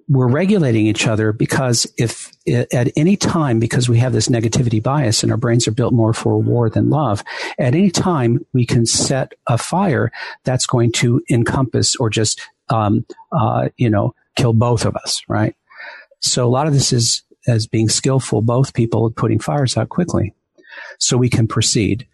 we're 0.08 0.28
regulating 0.28 0.88
each 0.88 1.06
other 1.08 1.32
because 1.32 1.86
if 1.98 2.32
at 2.74 2.92
any 2.96 3.16
time, 3.16 3.60
because 3.60 3.88
we 3.88 4.00
have 4.00 4.14
this 4.14 4.30
negativity 4.30 4.82
bias 4.82 5.22
and 5.22 5.32
our 5.32 5.38
brains 5.38 5.68
are 5.68 5.72
built 5.72 5.94
more 5.94 6.14
for 6.14 6.42
war 6.42 6.70
than 6.70 6.90
love, 6.90 7.24
at 7.60 7.76
any 7.76 7.92
time 7.92 8.44
we 8.54 8.66
can 8.66 8.86
set 8.86 9.34
a 9.48 9.58
fire 9.58 10.12
that's 10.44 10.66
going 10.66 10.92
to 10.92 11.22
encompass 11.30 11.96
or 11.98 12.10
just, 12.10 12.42
um, 12.70 13.06
uh, 13.32 13.70
you 13.78 13.90
know, 13.90 14.16
kill 14.36 14.54
both 14.54 14.86
of 14.86 14.96
us, 14.96 15.22
right? 15.28 15.56
So 16.20 16.46
a 16.46 16.50
lot 16.50 16.68
of 16.68 16.74
this 16.74 16.92
is 16.92 17.22
as 17.48 17.68
being 17.68 17.90
skillful, 17.90 18.42
both 18.42 18.74
people 18.74 19.12
putting 19.12 19.40
fires 19.40 19.78
out 19.78 19.90
quickly 19.90 20.34
so 21.00 21.16
we 21.16 21.30
can 21.30 21.48
proceed. 21.48 22.08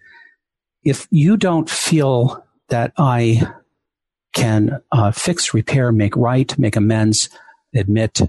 If 0.84 1.08
you 1.10 1.38
don't 1.38 1.70
feel 1.70 2.46
that 2.68 2.92
I 2.98 3.48
can 4.34 4.82
uh, 4.92 5.12
fix, 5.12 5.54
repair, 5.54 5.92
make 5.92 6.16
right, 6.16 6.58
make 6.58 6.76
amends, 6.76 7.30
admit 7.74 8.22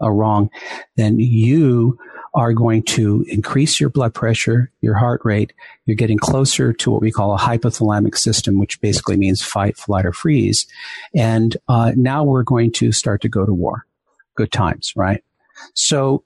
a 0.00 0.12
wrong, 0.12 0.50
then 0.96 1.18
you 1.18 1.98
are 2.34 2.52
going 2.52 2.82
to 2.82 3.24
increase 3.28 3.78
your 3.78 3.90
blood 3.90 4.14
pressure, 4.14 4.70
your 4.80 4.94
heart 4.94 5.20
rate. 5.24 5.52
You're 5.84 5.96
getting 5.96 6.18
closer 6.18 6.72
to 6.72 6.90
what 6.90 7.02
we 7.02 7.12
call 7.12 7.34
a 7.34 7.38
hypothalamic 7.38 8.16
system, 8.16 8.58
which 8.58 8.80
basically 8.80 9.16
means 9.16 9.42
fight, 9.42 9.76
flight, 9.76 10.06
or 10.06 10.12
freeze. 10.12 10.66
And 11.14 11.56
uh, 11.68 11.92
now 11.94 12.24
we're 12.24 12.42
going 12.42 12.72
to 12.72 12.90
start 12.90 13.20
to 13.22 13.28
go 13.28 13.44
to 13.44 13.52
war. 13.52 13.86
Good 14.34 14.50
times, 14.50 14.94
right? 14.96 15.22
So 15.74 16.24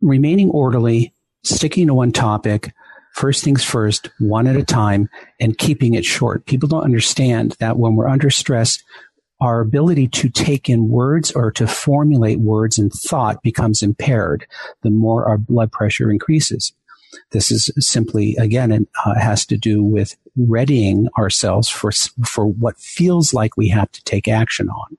remaining 0.00 0.50
orderly, 0.50 1.14
sticking 1.44 1.86
to 1.86 1.94
one 1.94 2.10
topic, 2.10 2.72
first 3.12 3.44
things 3.44 3.64
first, 3.64 4.10
one 4.18 4.48
at 4.48 4.56
a 4.56 4.64
time, 4.64 5.08
and 5.40 5.56
keeping 5.56 5.94
it 5.94 6.04
short. 6.04 6.44
People 6.46 6.68
don't 6.68 6.84
understand 6.84 7.56
that 7.60 7.78
when 7.78 7.94
we're 7.94 8.08
under 8.08 8.30
stress, 8.30 8.82
our 9.40 9.60
ability 9.60 10.08
to 10.08 10.28
take 10.28 10.68
in 10.68 10.88
words 10.88 11.30
or 11.32 11.50
to 11.52 11.66
formulate 11.66 12.40
words 12.40 12.78
and 12.78 12.92
thought 12.92 13.42
becomes 13.42 13.82
impaired 13.82 14.46
the 14.82 14.90
more 14.90 15.28
our 15.28 15.38
blood 15.38 15.70
pressure 15.70 16.10
increases. 16.10 16.72
This 17.30 17.50
is 17.50 17.70
simply, 17.78 18.36
again, 18.36 18.86
uh, 19.04 19.14
has 19.14 19.46
to 19.46 19.56
do 19.56 19.82
with 19.82 20.16
readying 20.36 21.08
ourselves 21.18 21.68
for, 21.68 21.90
for 22.24 22.46
what 22.46 22.78
feels 22.78 23.32
like 23.32 23.56
we 23.56 23.68
have 23.68 23.90
to 23.92 24.04
take 24.04 24.28
action 24.28 24.68
on. 24.68 24.98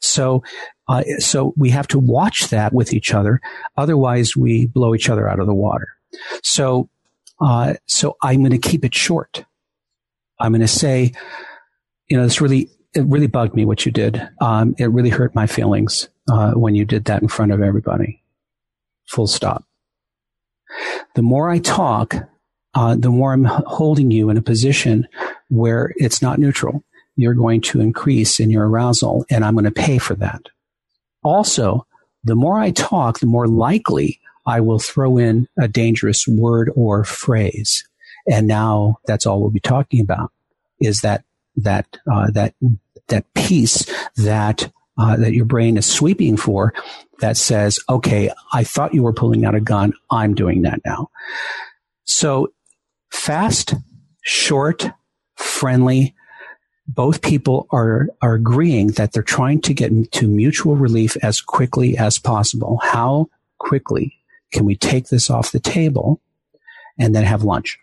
So, 0.00 0.42
uh, 0.88 1.04
so 1.18 1.54
we 1.56 1.70
have 1.70 1.88
to 1.88 1.98
watch 1.98 2.48
that 2.48 2.72
with 2.72 2.92
each 2.92 3.14
other. 3.14 3.40
Otherwise, 3.76 4.36
we 4.36 4.66
blow 4.66 4.94
each 4.94 5.08
other 5.08 5.28
out 5.28 5.40
of 5.40 5.46
the 5.46 5.54
water. 5.54 5.88
So, 6.42 6.88
uh, 7.40 7.74
so 7.86 8.16
I'm 8.22 8.40
going 8.40 8.58
to 8.58 8.68
keep 8.68 8.84
it 8.84 8.94
short. 8.94 9.44
I'm 10.38 10.52
going 10.52 10.60
to 10.60 10.68
say, 10.68 11.12
you 12.08 12.16
know, 12.16 12.24
this 12.24 12.40
really, 12.40 12.70
it 12.94 13.04
really 13.06 13.26
bugged 13.26 13.54
me 13.54 13.64
what 13.64 13.84
you 13.84 13.92
did. 13.92 14.26
Um, 14.40 14.74
it 14.78 14.86
really 14.86 15.10
hurt 15.10 15.34
my 15.34 15.46
feelings 15.46 16.08
uh, 16.30 16.52
when 16.52 16.74
you 16.74 16.84
did 16.84 17.06
that 17.06 17.22
in 17.22 17.28
front 17.28 17.52
of 17.52 17.60
everybody. 17.60 18.22
Full 19.06 19.26
stop. 19.26 19.64
The 21.14 21.22
more 21.22 21.50
I 21.50 21.58
talk, 21.58 22.14
uh, 22.74 22.96
the 22.96 23.10
more 23.10 23.32
I'm 23.32 23.44
holding 23.44 24.10
you 24.10 24.30
in 24.30 24.36
a 24.36 24.42
position 24.42 25.06
where 25.48 25.92
it's 25.96 26.22
not 26.22 26.38
neutral 26.38 26.82
you're 27.16 27.34
going 27.34 27.60
to 27.60 27.80
increase 27.80 28.40
in 28.40 28.50
your 28.50 28.68
arousal 28.68 29.24
and 29.30 29.44
I'm 29.44 29.54
going 29.54 29.64
to 29.64 29.70
pay 29.70 29.98
for 29.98 30.14
that. 30.16 30.48
Also, 31.22 31.86
the 32.24 32.34
more 32.34 32.58
I 32.58 32.70
talk, 32.70 33.20
the 33.20 33.26
more 33.26 33.46
likely 33.46 34.20
I 34.46 34.60
will 34.60 34.78
throw 34.78 35.16
in 35.18 35.48
a 35.58 35.68
dangerous 35.68 36.26
word 36.26 36.70
or 36.74 37.04
phrase. 37.04 37.86
And 38.30 38.46
now 38.46 38.98
that's 39.06 39.26
all 39.26 39.40
we'll 39.40 39.50
be 39.50 39.60
talking 39.60 40.00
about 40.00 40.32
is 40.80 41.00
that, 41.00 41.24
that, 41.56 41.98
uh, 42.10 42.30
that, 42.32 42.54
that 43.08 43.32
piece 43.34 43.86
that, 44.16 44.70
uh, 44.98 45.16
that 45.16 45.34
your 45.34 45.44
brain 45.44 45.76
is 45.76 45.86
sweeping 45.86 46.36
for 46.36 46.72
that 47.20 47.36
says, 47.36 47.78
okay, 47.88 48.30
I 48.52 48.64
thought 48.64 48.94
you 48.94 49.02
were 49.02 49.12
pulling 49.12 49.44
out 49.44 49.54
a 49.54 49.60
gun. 49.60 49.92
I'm 50.10 50.34
doing 50.34 50.62
that 50.62 50.80
now. 50.84 51.10
So 52.04 52.52
fast, 53.10 53.74
short, 54.22 54.90
friendly, 55.36 56.14
both 56.86 57.22
people 57.22 57.66
are 57.70 58.08
are 58.20 58.34
agreeing 58.34 58.88
that 58.88 59.12
they're 59.12 59.22
trying 59.22 59.60
to 59.62 59.74
get 59.74 60.12
to 60.12 60.28
mutual 60.28 60.76
relief 60.76 61.16
as 61.22 61.40
quickly 61.40 61.96
as 61.96 62.18
possible. 62.18 62.78
How 62.82 63.28
quickly 63.58 64.14
can 64.52 64.64
we 64.64 64.76
take 64.76 65.08
this 65.08 65.30
off 65.30 65.52
the 65.52 65.60
table 65.60 66.20
and 66.98 67.14
then 67.14 67.24
have 67.24 67.42
lunch? 67.42 67.78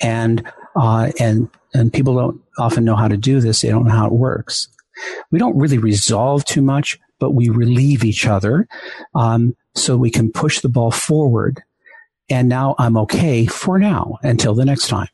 And 0.00 0.46
uh, 0.74 1.12
and 1.18 1.48
and 1.74 1.92
people 1.92 2.14
don't 2.16 2.40
often 2.58 2.84
know 2.84 2.96
how 2.96 3.08
to 3.08 3.16
do 3.16 3.40
this. 3.40 3.60
They 3.60 3.68
don't 3.68 3.84
know 3.84 3.92
how 3.92 4.06
it 4.06 4.12
works. 4.12 4.68
We 5.30 5.38
don't 5.38 5.56
really 5.56 5.78
resolve 5.78 6.44
too 6.44 6.62
much, 6.62 6.98
but 7.18 7.32
we 7.32 7.48
relieve 7.48 8.04
each 8.04 8.26
other 8.26 8.66
um, 9.14 9.56
so 9.74 9.96
we 9.96 10.10
can 10.10 10.32
push 10.32 10.60
the 10.60 10.68
ball 10.68 10.90
forward. 10.90 11.62
And 12.28 12.48
now 12.48 12.74
I'm 12.78 12.96
okay 12.98 13.46
for 13.46 13.78
now 13.78 14.18
until 14.22 14.54
the 14.54 14.64
next 14.64 14.88
time. 14.88 15.08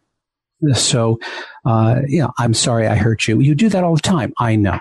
So, 0.75 1.19
uh, 1.65 2.03
I'm 2.39 2.55
sorry 2.55 2.87
I 2.87 2.95
hurt 2.95 3.27
you. 3.27 3.41
You 3.41 3.55
do 3.55 3.69
that 3.71 3.83
all 3.83 3.97
the 3.97 4.01
time. 4.01 4.33
I 4.39 4.55
know. 4.55 4.79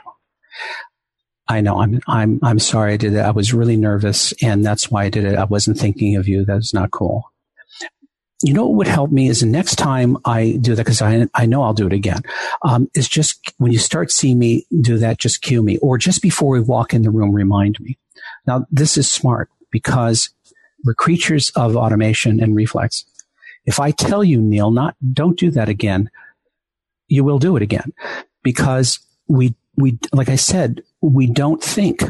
I 1.48 1.62
know. 1.62 1.82
I'm, 1.82 2.00
I'm, 2.08 2.40
I'm 2.44 2.60
sorry 2.60 2.94
I 2.94 2.98
did 2.98 3.14
it. 3.14 3.20
I 3.20 3.32
was 3.32 3.54
really 3.54 3.76
nervous 3.76 4.32
and 4.44 4.64
that's 4.64 4.92
why 4.92 5.06
I 5.06 5.10
did 5.10 5.26
it. 5.26 5.36
I 5.36 5.46
wasn't 5.46 5.80
thinking 5.80 6.16
of 6.16 6.28
you. 6.28 6.46
That's 6.46 6.74
not 6.74 6.92
cool. 6.92 7.31
You 8.44 8.54
know 8.54 8.66
what 8.66 8.76
would 8.78 8.88
help 8.88 9.12
me 9.12 9.30
is 9.30 9.42
the 9.42 9.46
next 9.46 9.76
time 9.76 10.18
I 10.26 10.58
do 10.62 10.74
that, 10.74 10.84
because 10.84 11.02
I, 11.02 11.28
I 11.36 11.46
know 11.46 11.62
I'll 11.62 11.74
do 11.74 11.86
it 11.86 11.94
again, 11.94 12.22
um, 12.64 12.90
is 12.96 13.08
just 13.08 13.54
when 13.58 13.72
you 13.72 13.78
start 13.78 14.12
seeing 14.12 14.40
me 14.40 14.66
do 14.82 14.98
that, 14.98 15.20
just 15.20 15.42
cue 15.42 15.62
me 15.62 15.78
or 15.78 15.98
just 15.98 16.22
before 16.22 16.50
we 16.50 16.60
walk 16.60 16.94
in 16.94 17.04
the 17.04 17.12
room, 17.12 17.32
remind 17.34 17.80
me. 17.80 17.98
Now, 18.48 18.66
this 18.72 18.98
is 18.98 19.12
smart 19.12 19.50
because 19.70 20.30
we're 20.84 20.96
creatures 20.96 21.52
of 21.56 21.76
automation 21.76 22.42
and 22.42 22.56
reflex. 22.56 23.06
If 23.66 23.80
I 23.80 23.92
tell 23.92 24.24
you, 24.24 24.42
Neil, 24.42 24.72
not, 24.72 24.96
don't 25.14 25.38
do 25.38 25.52
that 25.52 25.70
again, 25.70 26.10
you 27.08 27.24
will 27.24 27.38
do 27.38 27.56
it 27.56 27.62
again 27.62 27.94
because 28.42 29.00
we, 29.28 29.54
we, 29.76 30.00
like 30.14 30.30
I 30.30 30.36
said, 30.36 30.82
we 31.02 31.28
don't 31.28 31.62
think. 31.62 32.04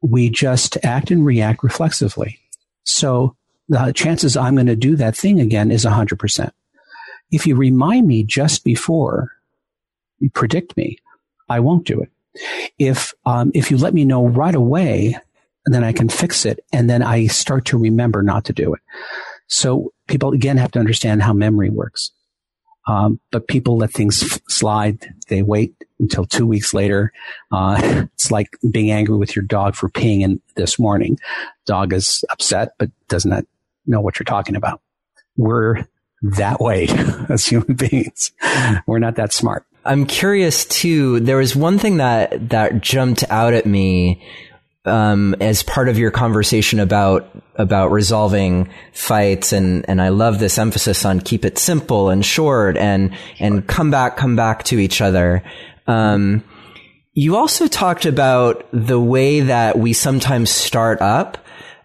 We 0.00 0.30
just 0.30 0.76
act 0.84 1.10
and 1.10 1.24
react 1.24 1.62
reflexively. 1.62 2.38
So 2.84 3.36
the 3.68 3.92
chances 3.92 4.36
I'm 4.36 4.54
going 4.54 4.66
to 4.66 4.76
do 4.76 4.96
that 4.96 5.16
thing 5.16 5.40
again 5.40 5.70
is 5.70 5.84
100%. 5.84 6.50
If 7.30 7.46
you 7.46 7.56
remind 7.56 8.06
me 8.06 8.24
just 8.24 8.64
before 8.64 9.32
you 10.18 10.30
predict 10.30 10.76
me, 10.76 10.98
I 11.48 11.60
won't 11.60 11.86
do 11.86 12.00
it. 12.00 12.10
If, 12.78 13.14
um, 13.24 13.50
if 13.54 13.70
you 13.70 13.76
let 13.76 13.94
me 13.94 14.04
know 14.04 14.26
right 14.26 14.54
away, 14.54 15.16
then 15.66 15.84
I 15.84 15.92
can 15.92 16.08
fix 16.08 16.44
it 16.44 16.64
and 16.72 16.90
then 16.90 17.02
I 17.02 17.26
start 17.26 17.66
to 17.66 17.78
remember 17.78 18.22
not 18.22 18.44
to 18.46 18.52
do 18.52 18.74
it. 18.74 18.80
So 19.46 19.92
people 20.08 20.32
again 20.32 20.56
have 20.56 20.72
to 20.72 20.78
understand 20.78 21.22
how 21.22 21.32
memory 21.32 21.70
works. 21.70 22.10
Um, 22.86 23.20
but 23.30 23.46
people 23.46 23.76
let 23.76 23.92
things 23.92 24.22
f- 24.22 24.40
slide. 24.48 25.14
They 25.28 25.42
wait 25.42 25.74
until 26.00 26.26
two 26.26 26.46
weeks 26.46 26.74
later. 26.74 27.12
Uh, 27.50 28.06
it's 28.14 28.30
like 28.30 28.56
being 28.70 28.90
angry 28.90 29.16
with 29.16 29.36
your 29.36 29.44
dog 29.44 29.74
for 29.74 29.88
peeing 29.88 30.22
in 30.22 30.40
this 30.56 30.78
morning. 30.78 31.18
Dog 31.66 31.92
is 31.92 32.24
upset, 32.30 32.72
but 32.78 32.90
does 33.08 33.24
not 33.24 33.44
know 33.86 34.00
what 34.00 34.18
you're 34.18 34.24
talking 34.24 34.56
about. 34.56 34.80
We're 35.36 35.86
that 36.22 36.60
way 36.60 36.88
as 37.28 37.46
human 37.46 37.74
beings. 37.74 38.32
We're 38.86 38.98
not 38.98 39.16
that 39.16 39.32
smart. 39.32 39.64
I'm 39.84 40.06
curious 40.06 40.64
too. 40.64 41.20
There 41.20 41.38
was 41.38 41.56
one 41.56 41.78
thing 41.78 41.96
that, 41.96 42.50
that 42.50 42.80
jumped 42.80 43.24
out 43.30 43.52
at 43.52 43.66
me 43.66 44.22
um, 44.84 45.34
as 45.40 45.62
part 45.62 45.88
of 45.88 45.98
your 45.98 46.10
conversation 46.10 46.80
about 46.80 47.28
about 47.56 47.92
resolving 47.92 48.68
fights, 48.92 49.52
and 49.52 49.84
and 49.88 50.00
I 50.02 50.08
love 50.08 50.38
this 50.38 50.58
emphasis 50.58 51.04
on 51.04 51.20
keep 51.20 51.44
it 51.44 51.58
simple 51.58 52.10
and 52.10 52.24
short, 52.24 52.76
and 52.76 53.14
and 53.38 53.66
come 53.66 53.90
back, 53.90 54.16
come 54.16 54.36
back 54.36 54.64
to 54.64 54.78
each 54.78 55.00
other. 55.00 55.42
Um, 55.86 56.44
you 57.14 57.36
also 57.36 57.66
talked 57.66 58.06
about 58.06 58.66
the 58.72 58.98
way 58.98 59.40
that 59.40 59.78
we 59.78 59.92
sometimes 59.92 60.50
start 60.50 61.00
up 61.00 61.38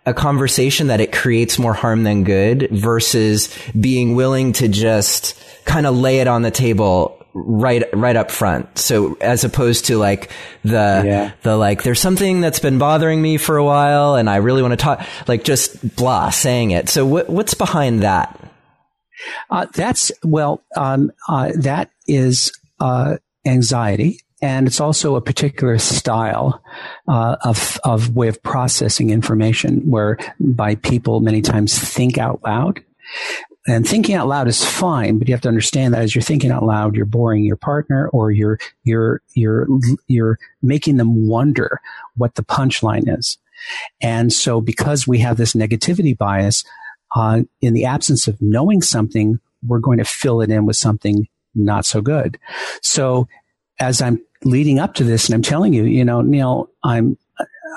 a 0.06 0.14
conversation 0.14 0.88
that 0.88 1.02
it 1.02 1.12
creates 1.12 1.60
more 1.60 1.74
harm 1.74 2.04
than 2.04 2.24
good 2.24 2.70
versus 2.72 3.54
being 3.78 4.16
willing 4.16 4.54
to 4.54 4.70
just 4.70 5.38
kind 5.66 5.86
of 5.86 5.98
lay 5.98 6.20
it 6.20 6.28
on 6.28 6.44
the 6.44 6.52
table 6.52 7.22
right 7.46 7.84
right 7.94 8.16
up 8.16 8.32
front. 8.32 8.78
So 8.78 9.18
as 9.22 9.44
opposed 9.44 9.86
to 9.86 9.98
like 9.98 10.32
the 10.64 11.04
yeah. 11.06 11.32
the 11.44 11.58
like 11.58 11.84
there's 11.84 12.00
something 12.00 12.42
that's 12.42 12.60
been 12.60 12.78
bothering 12.78 13.22
me 13.22 13.38
for 13.38 13.58
a 13.58 13.64
while 13.64 14.16
and 14.16 14.30
I 14.30 14.38
really 14.38 14.62
want 14.62 14.72
to 14.74 14.78
talk 14.78 15.06
like 15.28 15.44
just 15.44 15.96
blah 15.96 16.30
saying 16.30 16.72
it. 16.72 16.90
So 16.90 17.06
what 17.06 17.30
what's 17.30 17.54
behind 17.54 18.04
that? 18.04 18.40
Uh, 19.50 19.66
that's 19.74 20.12
well 20.24 20.64
um, 20.76 21.12
uh, 21.28 21.52
that 21.56 21.90
is 22.08 22.52
uh, 22.80 23.18
anxiety 23.46 24.20
and 24.42 24.68
it's 24.68 24.80
also 24.80 25.16
a 25.16 25.22
particular 25.22 25.78
style 25.80 26.62
uh, 27.08 27.38
of 27.44 27.80
of 27.84 28.16
way 28.16 28.28
of 28.28 28.42
processing 28.44 29.10
information, 29.10 29.90
where 29.90 30.18
by 30.40 30.76
people 30.76 31.20
many 31.22 31.42
times 31.42 31.78
think 31.78 32.18
out 32.18 32.42
loud. 32.44 32.84
And 33.68 33.88
thinking 33.88 34.16
out 34.16 34.28
loud 34.28 34.48
is 34.48 34.64
fine, 34.64 35.20
but 35.20 35.28
you 35.28 35.34
have 35.34 35.42
to 35.42 35.50
understand 35.50 35.94
that 35.94 36.02
as 36.02 36.16
you're 36.16 36.22
thinking 36.22 36.52
out 36.52 36.64
loud, 36.64 36.96
you're 36.96 37.06
boring 37.06 37.44
your 37.44 37.58
partner, 37.58 38.08
or 38.10 38.32
you're 38.32 38.58
you're 38.84 39.22
you're 39.36 39.68
you're 40.08 40.40
making 40.62 40.98
them 40.98 41.28
wonder 41.28 41.82
what 42.16 42.36
the 42.36 42.44
punchline 42.44 43.18
is. 43.18 43.38
And 44.02 44.32
so, 44.32 44.62
because 44.62 45.08
we 45.08 45.20
have 45.20 45.38
this 45.38 45.54
negativity 45.54 46.18
bias, 46.18 46.64
uh, 47.16 47.44
in 47.62 47.74
the 47.74 47.86
absence 47.86 48.28
of 48.28 48.38
knowing 48.42 48.82
something, 48.82 49.40
we're 49.66 49.80
going 49.80 49.98
to 49.98 50.06
fill 50.06 50.42
it 50.42 50.50
in 50.50 50.66
with 50.66 50.76
something 50.76 51.28
not 51.56 51.86
so 51.86 52.02
good. 52.02 52.38
So, 52.82 53.28
as 53.80 54.02
I'm 54.02 54.22
leading 54.44 54.80
up 54.80 54.94
to 54.96 55.04
this, 55.04 55.28
and 55.28 55.36
I'm 55.36 55.42
telling 55.42 55.74
you, 55.74 55.84
you 55.84 56.06
know, 56.06 56.22
Neil, 56.22 56.70
I'm, 56.84 57.18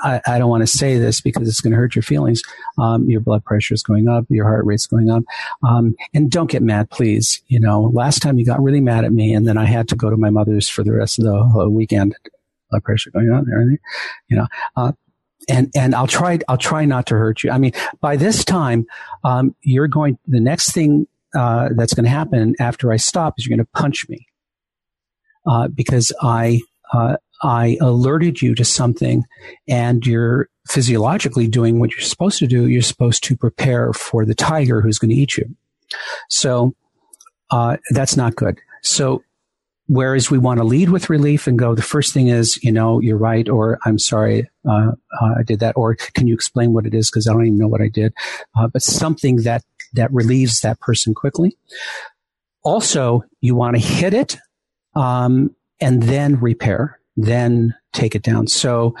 I, 0.01 0.21
I 0.27 0.39
don't 0.39 0.49
want 0.49 0.61
to 0.61 0.67
say 0.67 0.97
this 0.97 1.21
because 1.21 1.47
it's 1.47 1.61
going 1.61 1.71
to 1.71 1.77
hurt 1.77 1.95
your 1.95 2.03
feelings. 2.03 2.41
Um, 2.77 3.09
your 3.09 3.21
blood 3.21 3.43
pressure 3.43 3.73
is 3.73 3.83
going 3.83 4.07
up, 4.07 4.25
your 4.29 4.45
heart 4.45 4.65
rate's 4.65 4.85
going 4.85 5.09
up, 5.09 5.23
um, 5.63 5.95
and 6.13 6.29
don't 6.29 6.49
get 6.49 6.61
mad, 6.61 6.89
please. 6.89 7.41
You 7.47 7.59
know, 7.59 7.91
last 7.93 8.21
time 8.21 8.39
you 8.39 8.45
got 8.45 8.61
really 8.61 8.81
mad 8.81 9.05
at 9.05 9.13
me, 9.13 9.33
and 9.33 9.47
then 9.47 9.57
I 9.57 9.65
had 9.65 9.87
to 9.89 9.95
go 9.95 10.09
to 10.09 10.17
my 10.17 10.29
mother's 10.29 10.67
for 10.67 10.83
the 10.83 10.93
rest 10.93 11.19
of 11.19 11.25
the 11.25 11.69
weekend. 11.69 12.15
Blood 12.69 12.83
pressure 12.83 13.11
going 13.11 13.29
on 13.29 13.39
and 13.39 13.53
everything, 13.53 13.79
you 14.29 14.37
know. 14.37 14.47
Uh, 14.75 14.91
and 15.49 15.71
and 15.75 15.95
I'll 15.95 16.07
try 16.07 16.39
I'll 16.47 16.57
try 16.57 16.85
not 16.85 17.07
to 17.07 17.15
hurt 17.15 17.43
you. 17.43 17.51
I 17.51 17.57
mean, 17.57 17.73
by 17.99 18.15
this 18.15 18.45
time, 18.45 18.85
um, 19.23 19.55
you're 19.61 19.87
going. 19.87 20.17
The 20.27 20.39
next 20.39 20.73
thing 20.73 21.07
uh, 21.35 21.69
that's 21.75 21.93
going 21.93 22.05
to 22.05 22.09
happen 22.09 22.55
after 22.59 22.91
I 22.91 22.97
stop 22.97 23.35
is 23.37 23.45
you're 23.45 23.55
going 23.55 23.65
to 23.65 23.79
punch 23.79 24.07
me 24.09 24.27
uh, 25.45 25.67
because 25.67 26.11
I 26.21 26.61
uh, 26.93 27.17
I 27.41 27.77
alerted 27.81 28.41
you 28.41 28.55
to 28.55 28.65
something, 28.65 29.23
and 29.67 30.05
you're 30.05 30.49
physiologically 30.67 31.47
doing 31.47 31.79
what 31.79 31.91
you're 31.91 32.01
supposed 32.01 32.39
to 32.39 32.47
do. 32.47 32.67
You're 32.67 32.81
supposed 32.81 33.23
to 33.25 33.35
prepare 33.35 33.93
for 33.93 34.25
the 34.25 34.35
tiger 34.35 34.81
who's 34.81 34.99
going 34.99 35.09
to 35.09 35.15
eat 35.15 35.37
you. 35.37 35.55
So 36.29 36.75
uh, 37.49 37.77
that's 37.89 38.15
not 38.15 38.35
good. 38.35 38.59
So 38.81 39.23
whereas 39.87 40.31
we 40.31 40.37
want 40.37 40.59
to 40.59 40.63
lead 40.63 40.89
with 40.89 41.09
relief 41.09 41.47
and 41.47 41.59
go, 41.59 41.75
the 41.75 41.81
first 41.81 42.13
thing 42.13 42.27
is, 42.27 42.63
you 42.63 42.71
know, 42.71 42.99
you're 43.01 43.17
right, 43.17 43.49
or 43.49 43.77
I'm 43.85 43.99
sorry, 43.99 44.49
uh, 44.67 44.91
uh, 45.21 45.33
I 45.37 45.43
did 45.43 45.59
that, 45.59 45.75
or 45.75 45.95
can 45.95 46.27
you 46.27 46.33
explain 46.33 46.73
what 46.73 46.85
it 46.85 46.93
is 46.93 47.09
because 47.09 47.27
I 47.27 47.33
don't 47.33 47.45
even 47.45 47.57
know 47.57 47.67
what 47.67 47.81
I 47.81 47.89
did, 47.89 48.13
uh, 48.55 48.67
but 48.67 48.81
something 48.81 49.37
that 49.37 49.63
that 49.93 50.13
relieves 50.13 50.61
that 50.61 50.79
person 50.79 51.13
quickly. 51.13 51.57
Also, 52.63 53.25
you 53.41 53.55
want 53.55 53.75
to 53.75 53.81
hit 53.81 54.13
it 54.13 54.37
um, 54.95 55.53
and 55.81 56.03
then 56.03 56.39
repair, 56.39 57.00
then 57.15 57.75
take 57.93 58.15
it 58.15 58.23
down. 58.23 58.47
So, 58.47 58.95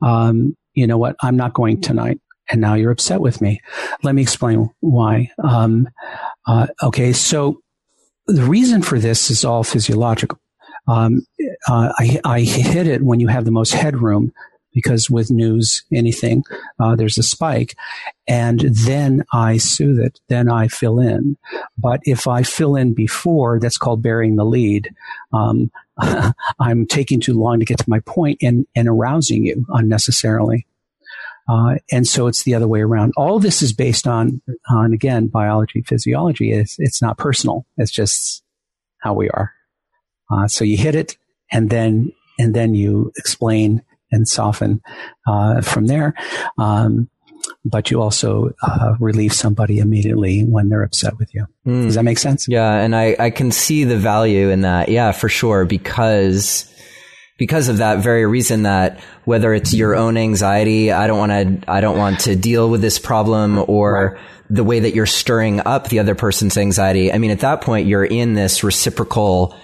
um, 0.00 0.56
you 0.74 0.86
know 0.86 0.98
what? 0.98 1.16
I'm 1.22 1.36
not 1.36 1.54
going 1.54 1.80
tonight. 1.80 2.20
And 2.50 2.60
now 2.60 2.74
you're 2.74 2.90
upset 2.90 3.20
with 3.20 3.40
me. 3.40 3.60
Let 4.02 4.14
me 4.14 4.22
explain 4.22 4.70
why. 4.80 5.30
Um, 5.42 5.88
uh, 6.46 6.66
okay, 6.82 7.12
so 7.12 7.60
the 8.26 8.42
reason 8.42 8.82
for 8.82 8.98
this 8.98 9.30
is 9.30 9.44
all 9.44 9.64
physiological. 9.64 10.38
Um, 10.88 11.26
uh, 11.68 11.92
I, 11.96 12.20
I 12.24 12.40
hit 12.40 12.86
it 12.86 13.02
when 13.02 13.20
you 13.20 13.28
have 13.28 13.44
the 13.44 13.52
most 13.52 13.72
headroom 13.72 14.32
because 14.74 15.10
with 15.10 15.30
news, 15.30 15.84
anything, 15.92 16.42
uh, 16.80 16.96
there's 16.96 17.18
a 17.18 17.22
spike. 17.22 17.74
And 18.26 18.60
then 18.60 19.24
I 19.32 19.58
soothe 19.58 20.00
it. 20.00 20.18
Then 20.28 20.50
I 20.50 20.68
fill 20.68 20.98
in. 20.98 21.36
But 21.78 22.00
if 22.04 22.26
I 22.26 22.42
fill 22.42 22.76
in 22.76 22.94
before, 22.94 23.60
that's 23.60 23.78
called 23.78 24.02
burying 24.02 24.36
the 24.36 24.44
lead. 24.44 24.90
Um, 25.32 25.70
I'm 26.60 26.86
taking 26.86 27.20
too 27.20 27.38
long 27.38 27.58
to 27.60 27.64
get 27.64 27.78
to 27.78 27.90
my 27.90 28.00
point 28.00 28.38
and, 28.42 28.66
and 28.74 28.88
arousing 28.88 29.44
you 29.44 29.64
unnecessarily. 29.68 30.66
Uh, 31.48 31.76
and 31.90 32.06
so 32.06 32.28
it's 32.28 32.44
the 32.44 32.54
other 32.54 32.68
way 32.68 32.80
around. 32.80 33.12
All 33.16 33.38
this 33.38 33.62
is 33.62 33.72
based 33.72 34.06
on, 34.06 34.40
on 34.70 34.92
again, 34.92 35.26
biology, 35.26 35.82
physiology. 35.82 36.52
It's, 36.52 36.76
it's 36.78 37.02
not 37.02 37.18
personal. 37.18 37.66
It's 37.76 37.90
just 37.90 38.42
how 38.98 39.14
we 39.14 39.28
are. 39.30 39.52
Uh, 40.30 40.48
so 40.48 40.64
you 40.64 40.76
hit 40.76 40.94
it 40.94 41.16
and 41.50 41.68
then, 41.68 42.12
and 42.38 42.54
then 42.54 42.74
you 42.74 43.12
explain 43.16 43.82
and 44.12 44.28
soften 44.28 44.80
uh, 45.26 45.60
from 45.62 45.86
there. 45.86 46.14
Um, 46.58 47.08
but 47.64 47.90
you 47.90 48.00
also 48.00 48.50
uh, 48.62 48.94
relieve 48.98 49.32
somebody 49.32 49.78
immediately 49.78 50.42
when 50.42 50.68
they're 50.68 50.82
upset 50.82 51.18
with 51.18 51.34
you. 51.34 51.46
Mm. 51.66 51.84
Does 51.84 51.94
that 51.94 52.04
make 52.04 52.18
sense? 52.18 52.46
Yeah, 52.48 52.72
and 52.72 52.94
I, 52.94 53.16
I 53.18 53.30
can 53.30 53.50
see 53.50 53.84
the 53.84 53.96
value 53.96 54.50
in 54.50 54.62
that. 54.62 54.88
Yeah, 54.88 55.12
for 55.12 55.28
sure, 55.28 55.64
because 55.64 56.68
because 57.38 57.68
of 57.68 57.78
that 57.78 57.98
very 57.98 58.26
reason 58.26 58.64
that 58.64 59.00
whether 59.24 59.52
it's 59.52 59.72
your 59.72 59.96
own 59.96 60.16
anxiety, 60.16 60.92
I 60.92 61.06
don't 61.06 61.18
want 61.18 61.32
to 61.62 61.70
I 61.70 61.80
don't 61.80 61.98
want 61.98 62.20
to 62.20 62.36
deal 62.36 62.68
with 62.68 62.80
this 62.80 62.98
problem 62.98 63.64
or 63.68 64.14
right. 64.14 64.22
the 64.50 64.64
way 64.64 64.80
that 64.80 64.94
you're 64.94 65.06
stirring 65.06 65.60
up 65.60 65.88
the 65.88 65.98
other 65.98 66.14
person's 66.14 66.56
anxiety. 66.56 67.12
I 67.12 67.18
mean, 67.18 67.30
at 67.30 67.40
that 67.40 67.62
point, 67.62 67.86
you're 67.86 68.04
in 68.04 68.34
this 68.34 68.62
reciprocal 68.62 69.56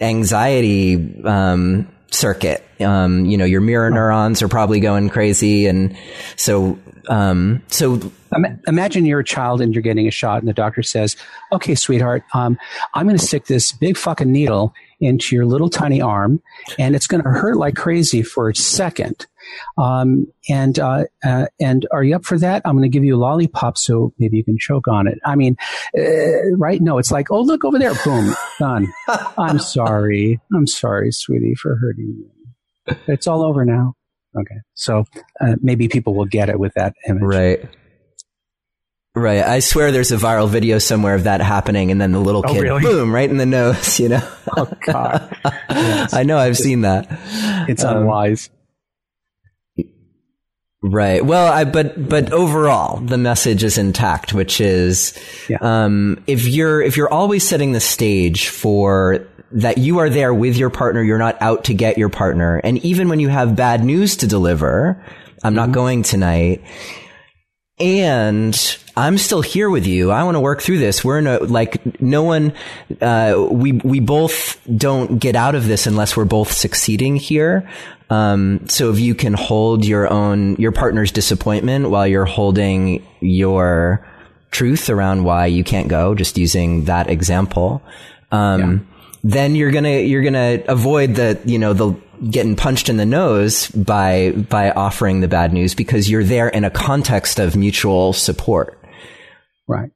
anxiety 0.00 1.22
um, 1.24 1.88
circuit. 2.10 2.64
Um, 2.80 3.24
you 3.24 3.36
know, 3.36 3.44
your 3.44 3.60
mirror 3.60 3.90
neurons 3.90 4.42
are 4.42 4.48
probably 4.48 4.80
going 4.80 5.08
crazy. 5.08 5.66
And 5.66 5.96
so, 6.36 6.78
um, 7.08 7.62
so 7.68 8.00
imagine 8.66 9.06
you're 9.06 9.20
a 9.20 9.24
child 9.24 9.60
and 9.60 9.74
you're 9.74 9.82
getting 9.82 10.08
a 10.08 10.10
shot 10.10 10.40
and 10.40 10.48
the 10.48 10.52
doctor 10.52 10.82
says, 10.82 11.16
okay, 11.52 11.74
sweetheart, 11.74 12.24
um, 12.34 12.58
I'm 12.94 13.06
going 13.06 13.18
to 13.18 13.24
stick 13.24 13.46
this 13.46 13.72
big 13.72 13.96
fucking 13.96 14.30
needle 14.30 14.74
into 15.00 15.36
your 15.36 15.44
little 15.44 15.68
tiny 15.68 16.00
arm 16.00 16.42
and 16.78 16.94
it's 16.94 17.06
going 17.06 17.22
to 17.22 17.28
hurt 17.28 17.56
like 17.56 17.76
crazy 17.76 18.22
for 18.22 18.48
a 18.48 18.54
second. 18.54 19.26
Um, 19.78 20.26
and 20.48 20.78
uh, 20.78 21.04
uh, 21.24 21.46
and 21.60 21.86
are 21.92 22.02
you 22.02 22.16
up 22.16 22.24
for 22.24 22.36
that? 22.38 22.62
I'm 22.64 22.76
going 22.76 22.82
to 22.82 22.88
give 22.88 23.04
you 23.04 23.14
a 23.14 23.18
lollipop 23.18 23.78
so 23.78 24.12
maybe 24.18 24.38
you 24.38 24.44
can 24.44 24.58
choke 24.58 24.88
on 24.88 25.06
it. 25.06 25.18
I 25.24 25.36
mean, 25.36 25.56
uh, 25.96 26.56
right? 26.56 26.80
No, 26.80 26.98
it's 26.98 27.12
like, 27.12 27.30
oh 27.30 27.42
look 27.42 27.64
over 27.64 27.78
there, 27.78 27.94
boom, 28.04 28.34
done. 28.58 28.92
I'm 29.38 29.60
sorry, 29.60 30.40
I'm 30.52 30.66
sorry, 30.66 31.12
sweetie, 31.12 31.54
for 31.54 31.76
hurting 31.76 32.16
you. 32.18 32.96
It's 33.06 33.28
all 33.28 33.42
over 33.44 33.64
now. 33.64 33.94
Okay, 34.38 34.56
so 34.74 35.04
uh, 35.40 35.56
maybe 35.62 35.88
people 35.88 36.14
will 36.14 36.26
get 36.26 36.48
it 36.48 36.58
with 36.58 36.74
that 36.74 36.94
image, 37.08 37.22
right? 37.22 37.68
Right. 39.16 39.42
I 39.42 39.60
swear 39.60 39.92
there's 39.92 40.12
a 40.12 40.18
viral 40.18 40.46
video 40.46 40.78
somewhere 40.78 41.14
of 41.14 41.24
that 41.24 41.40
happening 41.40 41.90
and 41.90 41.98
then 41.98 42.12
the 42.12 42.20
little 42.20 42.42
oh, 42.46 42.52
kid, 42.52 42.58
oh, 42.58 42.76
really? 42.76 42.82
boom, 42.82 43.14
right 43.14 43.28
in 43.28 43.38
the 43.38 43.46
nose, 43.46 43.98
you 44.00 44.10
know? 44.10 44.28
Oh, 44.54 44.70
God. 44.84 45.34
yes. 45.70 46.12
I 46.14 46.22
know. 46.22 46.36
I've 46.36 46.58
seen 46.58 46.82
that. 46.82 47.06
It's 47.66 47.82
um, 47.82 47.96
unwise. 47.96 48.50
Right. 50.82 51.24
Well, 51.24 51.50
I, 51.50 51.64
but 51.64 52.08
but 52.08 52.30
overall, 52.30 52.98
the 52.98 53.16
message 53.16 53.64
is 53.64 53.78
intact, 53.78 54.34
which 54.34 54.60
is, 54.60 55.18
yeah. 55.48 55.58
um, 55.62 56.22
if 56.26 56.46
you're 56.46 56.82
if 56.82 56.96
you're 56.96 57.12
always 57.12 57.48
setting 57.48 57.72
the 57.72 57.80
stage 57.80 58.48
for 58.48 59.26
that 59.52 59.78
you 59.78 59.98
are 59.98 60.10
there 60.10 60.34
with 60.34 60.56
your 60.56 60.70
partner, 60.70 61.02
you're 61.02 61.18
not 61.18 61.40
out 61.40 61.64
to 61.64 61.74
get 61.74 61.98
your 61.98 62.08
partner, 62.08 62.58
and 62.58 62.78
even 62.84 63.08
when 63.08 63.20
you 63.20 63.28
have 63.28 63.56
bad 63.56 63.84
news 63.84 64.16
to 64.16 64.26
deliver, 64.26 65.02
I'm 65.42 65.50
mm-hmm. 65.50 65.56
not 65.56 65.72
going 65.72 66.02
tonight, 66.02 66.62
and 67.78 68.78
I'm 68.96 69.18
still 69.18 69.42
here 69.42 69.68
with 69.68 69.86
you. 69.86 70.10
I 70.10 70.24
want 70.24 70.36
to 70.36 70.40
work 70.40 70.62
through 70.62 70.78
this. 70.78 71.04
We're 71.04 71.18
in 71.18 71.26
a, 71.26 71.38
like 71.40 72.00
no 72.00 72.22
one. 72.22 72.54
Uh, 73.00 73.46
we 73.50 73.72
we 73.72 74.00
both 74.00 74.58
don't 74.74 75.18
get 75.18 75.36
out 75.36 75.54
of 75.54 75.66
this 75.66 75.86
unless 75.86 76.16
we're 76.16 76.24
both 76.24 76.50
succeeding 76.52 77.16
here. 77.16 77.68
Um, 78.08 78.68
so 78.68 78.90
if 78.90 79.00
you 79.00 79.14
can 79.14 79.34
hold 79.34 79.84
your 79.84 80.10
own, 80.10 80.56
your 80.56 80.72
partner's 80.72 81.12
disappointment 81.12 81.90
while 81.90 82.06
you're 82.06 82.24
holding 82.24 83.04
your 83.20 84.06
truth 84.50 84.88
around 84.88 85.24
why 85.24 85.46
you 85.46 85.64
can't 85.64 85.88
go, 85.88 86.14
just 86.14 86.38
using 86.38 86.84
that 86.84 87.10
example, 87.10 87.82
um, 88.30 88.60
yeah. 88.60 88.95
Then 89.30 89.54
you're 89.54 89.70
gonna, 89.70 90.00
you're 90.00 90.22
gonna 90.22 90.62
avoid 90.68 91.14
the, 91.14 91.38
you 91.44 91.58
know, 91.58 91.72
the 91.72 91.92
getting 92.30 92.56
punched 92.56 92.88
in 92.88 92.96
the 92.96 93.06
nose 93.06 93.68
by, 93.70 94.30
by 94.30 94.70
offering 94.70 95.20
the 95.20 95.28
bad 95.28 95.52
news 95.52 95.74
because 95.74 96.08
you're 96.08 96.24
there 96.24 96.48
in 96.48 96.64
a 96.64 96.70
context 96.70 97.38
of 97.38 97.56
mutual 97.56 98.12
support. 98.12 98.78
Right. 99.68 99.90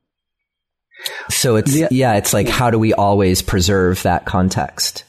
So 1.31 1.57
it's, 1.57 1.75
yeah, 1.75 1.89
yeah 1.91 2.15
it's 2.15 2.35
like, 2.35 2.49
how 2.49 2.71
do 2.71 2.79
we 2.79 2.93
always 2.93 3.41
preserve 3.41 4.03
that 4.03 4.27
context? 4.27 5.05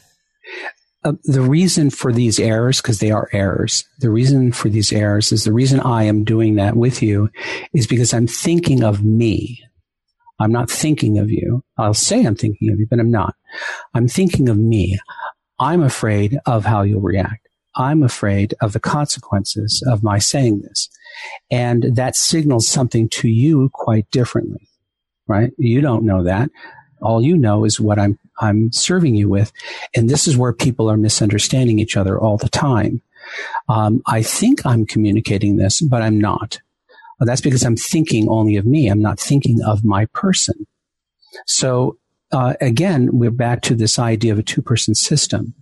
uh, 1.03 1.13
the 1.23 1.41
reason 1.41 1.89
for 1.89 2.13
these 2.13 2.39
errors, 2.39 2.81
because 2.81 2.99
they 2.99 3.11
are 3.11 3.29
errors, 3.31 3.85
the 3.99 4.11
reason 4.11 4.51
for 4.51 4.69
these 4.69 4.91
errors 4.91 5.31
is 5.31 5.43
the 5.43 5.53
reason 5.53 5.79
I 5.79 6.03
am 6.03 6.23
doing 6.23 6.55
that 6.55 6.75
with 6.75 7.01
you 7.01 7.29
is 7.73 7.87
because 7.87 8.13
I'm 8.13 8.27
thinking 8.27 8.83
of 8.83 9.03
me. 9.03 9.63
I'm 10.41 10.51
not 10.51 10.71
thinking 10.71 11.19
of 11.19 11.29
you. 11.29 11.63
I'll 11.77 11.93
say 11.93 12.25
I'm 12.25 12.35
thinking 12.35 12.71
of 12.71 12.79
you, 12.79 12.87
but 12.89 12.99
I'm 12.99 13.11
not. 13.11 13.35
I'm 13.93 14.07
thinking 14.07 14.49
of 14.49 14.57
me. 14.57 14.97
I'm 15.59 15.83
afraid 15.83 16.39
of 16.47 16.65
how 16.65 16.81
you'll 16.81 17.01
react. 17.01 17.47
I'm 17.75 18.01
afraid 18.01 18.55
of 18.59 18.73
the 18.73 18.79
consequences 18.79 19.83
of 19.87 20.03
my 20.03 20.17
saying 20.17 20.61
this. 20.61 20.89
And 21.51 21.95
that 21.95 22.15
signals 22.15 22.67
something 22.67 23.07
to 23.09 23.29
you 23.29 23.69
quite 23.73 24.09
differently, 24.09 24.67
right? 25.27 25.51
You 25.57 25.79
don't 25.79 26.05
know 26.05 26.23
that. 26.23 26.49
All 27.03 27.21
you 27.21 27.37
know 27.37 27.63
is 27.63 27.79
what 27.79 27.99
I'm, 27.99 28.17
I'm 28.39 28.71
serving 28.71 29.13
you 29.13 29.29
with. 29.29 29.51
And 29.95 30.09
this 30.09 30.27
is 30.27 30.37
where 30.37 30.53
people 30.53 30.89
are 30.89 30.97
misunderstanding 30.97 31.77
each 31.77 31.95
other 31.95 32.19
all 32.19 32.37
the 32.37 32.49
time. 32.49 33.01
Um, 33.69 34.01
I 34.07 34.23
think 34.23 34.65
I'm 34.65 34.87
communicating 34.87 35.57
this, 35.57 35.81
but 35.81 36.01
I'm 36.01 36.19
not. 36.19 36.59
That's 37.25 37.41
because 37.41 37.63
I'm 37.63 37.75
thinking 37.75 38.27
only 38.29 38.55
of 38.57 38.65
me. 38.65 38.87
I'm 38.87 39.01
not 39.01 39.19
thinking 39.19 39.61
of 39.65 39.83
my 39.83 40.05
person. 40.07 40.65
So 41.45 41.97
uh, 42.31 42.55
again, 42.61 43.09
we're 43.11 43.31
back 43.31 43.61
to 43.61 43.75
this 43.75 43.99
idea 43.99 44.31
of 44.33 44.39
a 44.39 44.43
two 44.43 44.61
person 44.61 44.95
system 44.95 45.53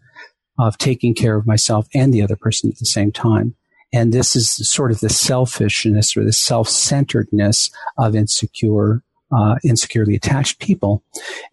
of 0.57 0.77
taking 0.77 1.15
care 1.15 1.35
of 1.35 1.47
myself 1.47 1.87
and 1.93 2.13
the 2.13 2.21
other 2.21 2.35
person 2.35 2.69
at 2.69 2.77
the 2.79 2.85
same 2.85 3.11
time. 3.11 3.55
And 3.91 4.13
this 4.13 4.35
is 4.35 4.51
sort 4.69 4.91
of 4.91 4.99
the 4.99 5.09
selfishness 5.09 6.15
or 6.15 6.23
the 6.23 6.33
self 6.33 6.69
centeredness 6.69 7.71
of 7.97 8.15
insecure, 8.15 9.03
uh, 9.35 9.55
insecurely 9.63 10.15
attached 10.15 10.59
people 10.59 11.03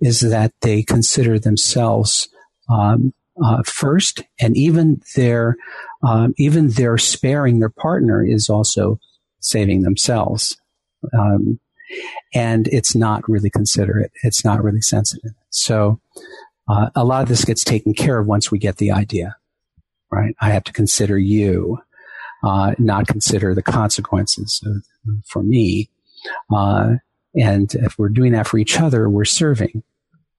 is 0.00 0.20
that 0.20 0.52
they 0.60 0.82
consider 0.82 1.38
themselves 1.38 2.28
um, 2.68 3.14
uh, 3.42 3.62
first, 3.64 4.22
and 4.40 4.56
even 4.56 5.00
their 5.14 5.56
um, 6.02 6.34
even 6.36 6.68
their 6.68 6.98
sparing 6.98 7.58
their 7.58 7.70
partner 7.70 8.24
is 8.24 8.48
also 8.48 8.98
saving 9.46 9.82
themselves. 9.82 10.56
Um, 11.16 11.60
and 12.34 12.68
it's 12.68 12.94
not 12.94 13.28
really 13.28 13.50
considerate. 13.50 14.10
It's 14.22 14.44
not 14.44 14.62
really 14.62 14.80
sensitive. 14.80 15.32
So 15.50 16.00
uh, 16.68 16.90
a 16.94 17.04
lot 17.04 17.22
of 17.22 17.28
this 17.28 17.44
gets 17.44 17.64
taken 17.64 17.94
care 17.94 18.18
of 18.18 18.26
once 18.26 18.50
we 18.50 18.58
get 18.58 18.78
the 18.78 18.90
idea, 18.90 19.36
right? 20.10 20.34
I 20.40 20.50
have 20.50 20.64
to 20.64 20.72
consider 20.72 21.16
you, 21.18 21.78
uh, 22.42 22.74
not 22.78 23.06
consider 23.06 23.54
the 23.54 23.62
consequences 23.62 24.60
of, 24.66 24.82
for 25.26 25.42
me. 25.42 25.88
Uh, 26.52 26.96
and 27.38 27.72
if 27.74 27.98
we're 27.98 28.08
doing 28.08 28.32
that 28.32 28.48
for 28.48 28.58
each 28.58 28.80
other, 28.80 29.08
we're 29.08 29.24
serving 29.24 29.82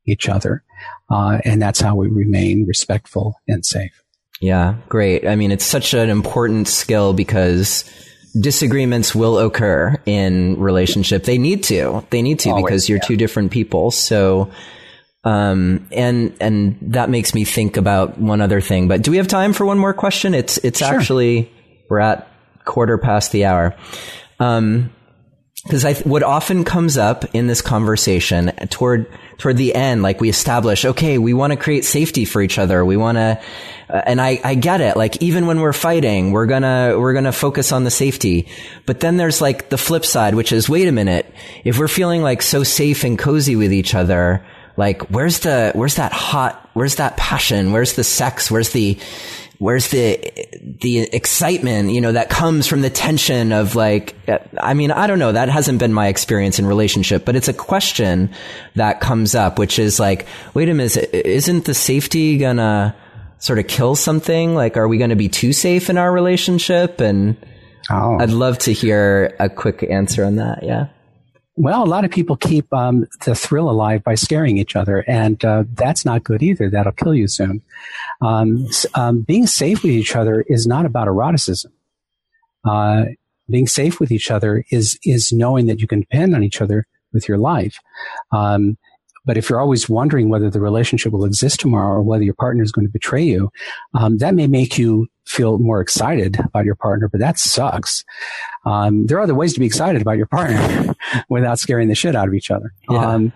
each 0.05 0.27
other. 0.27 0.63
Uh, 1.09 1.39
and 1.45 1.61
that's 1.61 1.79
how 1.79 1.95
we 1.95 2.09
remain 2.09 2.65
respectful 2.65 3.39
and 3.47 3.65
safe. 3.65 4.03
Yeah, 4.41 4.75
great. 4.89 5.27
I 5.27 5.35
mean, 5.35 5.51
it's 5.51 5.65
such 5.65 5.93
an 5.93 6.09
important 6.09 6.67
skill 6.67 7.13
because 7.13 7.89
disagreements 8.39 9.15
will 9.15 9.39
occur 9.39 9.95
in 10.05 10.59
relationship. 10.59 11.23
They 11.23 11.37
need 11.37 11.63
to. 11.65 12.05
They 12.09 12.21
need 12.21 12.39
to 12.39 12.49
Always, 12.49 12.63
because 12.63 12.89
you're 12.89 12.99
yeah. 12.99 13.07
two 13.07 13.17
different 13.17 13.51
people. 13.51 13.91
So 13.91 14.51
um, 15.27 15.87
and 15.91 16.33
and 16.39 16.77
that 16.81 17.09
makes 17.09 17.33
me 17.33 17.43
think 17.43 17.75
about 17.75 18.17
one 18.17 18.39
other 18.39 18.61
thing. 18.61 18.87
But 18.87 19.01
do 19.01 19.11
we 19.11 19.17
have 19.17 19.27
time 19.27 19.51
for 19.51 19.65
one 19.65 19.77
more 19.77 19.93
question? 19.93 20.33
It's 20.33 20.57
it's 20.59 20.79
sure. 20.79 20.87
actually 20.87 21.51
we're 21.89 21.99
at 21.99 22.29
quarter 22.63 22.97
past 22.97 23.33
the 23.33 23.45
hour. 23.45 23.75
Um, 24.39 24.93
because 25.67 25.83
I 25.83 25.95
what 25.95 26.23
often 26.23 26.63
comes 26.63 26.97
up 26.97 27.25
in 27.35 27.47
this 27.47 27.61
conversation 27.61 28.47
toward 28.69 29.05
toward 29.37 29.57
the 29.57 29.75
end, 29.75 30.01
like 30.01 30.21
we 30.21 30.29
establish, 30.29 30.85
okay, 30.85 31.17
we 31.17 31.33
want 31.33 31.51
to 31.51 31.57
create 31.57 31.85
safety 31.85 32.25
for 32.25 32.41
each 32.41 32.57
other. 32.57 32.83
We 32.83 32.97
want 32.97 33.17
to, 33.17 33.39
uh, 33.89 34.01
and 34.05 34.21
I 34.21 34.39
I 34.43 34.55
get 34.55 34.79
it. 34.81 34.95
Like 34.95 35.21
even 35.21 35.45
when 35.45 35.59
we're 35.59 35.73
fighting, 35.73 36.31
we're 36.31 36.45
gonna 36.45 36.95
we're 36.97 37.13
gonna 37.13 37.33
focus 37.33 37.71
on 37.71 37.83
the 37.83 37.91
safety. 37.91 38.47
But 38.85 39.01
then 39.01 39.17
there's 39.17 39.41
like 39.41 39.69
the 39.69 39.77
flip 39.77 40.05
side, 40.05 40.35
which 40.35 40.51
is, 40.53 40.69
wait 40.69 40.87
a 40.87 40.93
minute, 40.93 41.31
if 41.65 41.77
we're 41.77 41.89
feeling 41.89 42.21
like 42.21 42.41
so 42.41 42.63
safe 42.63 43.03
and 43.03 43.19
cozy 43.19 43.57
with 43.57 43.73
each 43.73 43.93
other, 43.93 44.45
like 44.77 45.01
where's 45.09 45.39
the 45.39 45.71
where's 45.75 45.95
that 45.95 46.13
hot 46.13 46.69
where's 46.73 46.95
that 46.95 47.17
passion 47.17 47.71
where's 47.71 47.93
the 47.93 48.03
sex 48.03 48.49
where's 48.49 48.69
the 48.69 48.97
where's 49.59 49.89
the 49.89 50.19
the 50.81 50.99
excitement 51.13 51.91
you 51.91 51.99
know 51.99 52.11
that 52.11 52.29
comes 52.29 52.67
from 52.67 52.81
the 52.81 52.89
tension 52.89 53.51
of 53.51 53.75
like 53.75 54.15
i 54.59 54.73
mean 54.73 54.91
i 54.91 55.07
don't 55.07 55.19
know 55.19 55.31
that 55.31 55.49
hasn't 55.49 55.79
been 55.79 55.93
my 55.93 56.07
experience 56.07 56.59
in 56.59 56.65
relationship 56.65 57.25
but 57.25 57.35
it's 57.35 57.47
a 57.47 57.53
question 57.53 58.29
that 58.75 59.01
comes 59.01 59.33
up 59.33 59.57
which 59.57 59.79
is 59.79 59.99
like 59.99 60.27
wait 60.53 60.69
a 60.69 60.73
minute 60.73 60.95
isn't 61.13 61.65
the 61.65 61.73
safety 61.73 62.37
gonna 62.37 62.95
sort 63.39 63.59
of 63.59 63.67
kill 63.67 63.95
something? 63.95 64.55
Like 64.55 64.77
are 64.77 64.87
we 64.87 64.97
gonna 64.97 65.15
be 65.15 65.29
too 65.29 65.53
safe 65.53 65.91
in 65.91 65.97
our 65.99 66.11
relationship? 66.11 66.99
And 66.99 67.37
oh. 67.89 68.17
i'd 68.19 68.29
love 68.29 68.57
to 68.59 68.73
hear 68.73 69.35
a 69.39 69.49
quick 69.49 69.85
answer 69.89 70.23
on 70.23 70.35
that 70.35 70.63
yeah 70.63 70.87
well, 71.57 71.83
a 71.83 71.85
lot 71.85 72.05
of 72.05 72.11
people 72.11 72.37
keep 72.37 72.71
um, 72.71 73.07
the 73.25 73.33
thrill 73.33 73.69
alive 73.69 74.03
by 74.03 74.13
scaring 74.13 74.57
each 74.57 74.75
other, 74.75 75.03
and 75.07 75.43
uh, 75.43 75.63
that's 75.73 76.05
not 76.05 76.23
good 76.23 76.43
either. 76.43 76.69
That'll 76.69 76.91
kill 76.91 77.15
you 77.15 77.27
soon. 77.27 77.63
Um, 78.21 78.67
um, 78.93 79.21
being 79.21 79.47
safe 79.47 79.81
with 79.81 79.91
each 79.91 80.15
other 80.15 80.45
is 80.47 80.67
not 80.67 80.85
about 80.85 81.07
eroticism. 81.07 81.71
Uh, 82.63 83.05
being 83.49 83.65
safe 83.65 83.99
with 83.99 84.11
each 84.11 84.29
other 84.29 84.65
is 84.69 84.99
is 85.03 85.33
knowing 85.33 85.65
that 85.65 85.81
you 85.81 85.87
can 85.87 86.01
depend 86.01 86.35
on 86.35 86.43
each 86.43 86.61
other 86.61 86.85
with 87.11 87.27
your 87.27 87.39
life. 87.39 87.79
Um, 88.31 88.77
but 89.27 89.37
if 89.37 89.49
you're 89.49 89.59
always 89.59 89.89
wondering 89.89 90.29
whether 90.29 90.49
the 90.49 90.61
relationship 90.61 91.11
will 91.11 91.25
exist 91.25 91.59
tomorrow 91.59 91.97
or 91.97 92.01
whether 92.01 92.23
your 92.23 92.33
partner 92.33 92.63
is 92.63 92.71
going 92.71 92.87
to 92.87 92.91
betray 92.91 93.21
you, 93.21 93.51
um, 93.93 94.17
that 94.19 94.33
may 94.33 94.47
make 94.47 94.77
you 94.77 95.07
feel 95.25 95.59
more 95.59 95.81
excited 95.81 96.39
about 96.39 96.63
your 96.63 96.75
partner, 96.75 97.09
but 97.09 97.19
that 97.19 97.37
sucks. 97.37 98.05
Um, 98.65 99.05
there 99.05 99.17
are 99.17 99.21
other 99.21 99.35
ways 99.35 99.53
to 99.53 99.59
be 99.59 99.65
excited 99.65 100.01
about 100.01 100.17
your 100.17 100.27
partner 100.27 100.95
without 101.29 101.59
scaring 101.59 101.89
the 101.89 101.95
shit 101.95 102.15
out 102.15 102.29
of 102.29 102.33
each 102.33 102.49
other. 102.49 102.73
Yeah. 102.89 103.05
Um, 103.05 103.33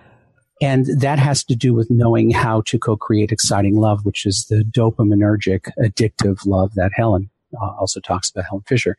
and 0.61 0.85
that 1.01 1.17
has 1.17 1.43
to 1.45 1.55
do 1.55 1.73
with 1.73 1.89
knowing 1.89 2.29
how 2.29 2.61
to 2.67 2.77
co-create 2.77 3.31
exciting 3.31 3.75
love, 3.75 4.05
which 4.05 4.25
is 4.27 4.45
the 4.47 4.63
dopaminergic, 4.63 5.71
addictive 5.83 6.45
love 6.45 6.75
that 6.75 6.91
Helen 6.95 7.30
uh, 7.59 7.71
also 7.79 7.99
talks 7.99 8.29
about 8.29 8.45
Helen 8.45 8.63
Fisher. 8.67 8.95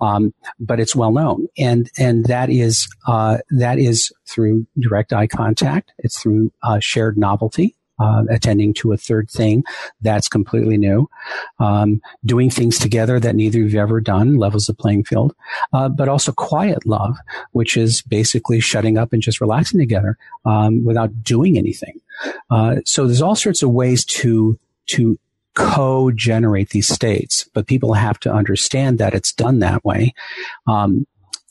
Um, 0.00 0.34
but 0.60 0.80
it's 0.80 0.94
well 0.94 1.12
known. 1.12 1.48
And, 1.56 1.90
and 1.98 2.26
that 2.26 2.50
is, 2.50 2.88
uh, 3.06 3.38
that 3.50 3.78
is 3.78 4.12
through 4.28 4.66
direct 4.78 5.12
eye 5.12 5.26
contact. 5.26 5.92
It's 5.98 6.20
through, 6.20 6.52
uh, 6.62 6.80
shared 6.80 7.16
novelty. 7.16 7.74
Uh, 7.98 8.24
attending 8.28 8.74
to 8.74 8.92
a 8.92 8.96
third 8.98 9.30
thing 9.30 9.64
that's 10.02 10.28
completely 10.28 10.76
new, 10.76 11.08
um, 11.60 11.98
doing 12.26 12.50
things 12.50 12.78
together 12.78 13.18
that 13.18 13.34
neither 13.34 13.64
of 13.64 13.72
you 13.72 13.80
ever 13.80 14.02
done, 14.02 14.36
levels 14.36 14.66
the 14.66 14.74
playing 14.74 15.02
field, 15.02 15.34
uh, 15.72 15.88
but 15.88 16.06
also 16.06 16.30
quiet 16.30 16.84
love, 16.84 17.16
which 17.52 17.74
is 17.74 18.02
basically 18.02 18.60
shutting 18.60 18.98
up 18.98 19.14
and 19.14 19.22
just 19.22 19.40
relaxing 19.40 19.80
together 19.80 20.18
um, 20.44 20.84
without 20.84 21.22
doing 21.22 21.56
anything. 21.56 21.98
Uh, 22.50 22.76
so 22.84 23.06
there's 23.06 23.22
all 23.22 23.34
sorts 23.34 23.62
of 23.62 23.70
ways 23.70 24.04
to 24.04 24.58
to 24.88 25.18
co-generate 25.56 26.70
these 26.70 26.86
states, 26.86 27.48
but 27.54 27.66
people 27.66 27.94
have 27.94 28.20
to 28.20 28.32
understand 28.32 28.98
that 28.98 29.14
it's 29.14 29.32
done 29.32 29.58
that 29.60 29.84
way. 29.84 30.14
Um, 30.66 31.06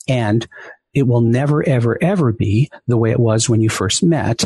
and 0.08 0.46
it 0.94 1.06
will 1.06 1.20
never, 1.20 1.68
ever, 1.68 2.02
ever 2.02 2.32
be 2.32 2.70
the 2.86 2.96
way 2.96 3.10
it 3.10 3.20
was 3.20 3.50
when 3.50 3.60
you 3.60 3.68
first 3.68 4.02
met 4.02 4.44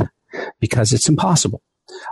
because 0.58 0.92
it's 0.92 1.08
impossible. 1.08 1.62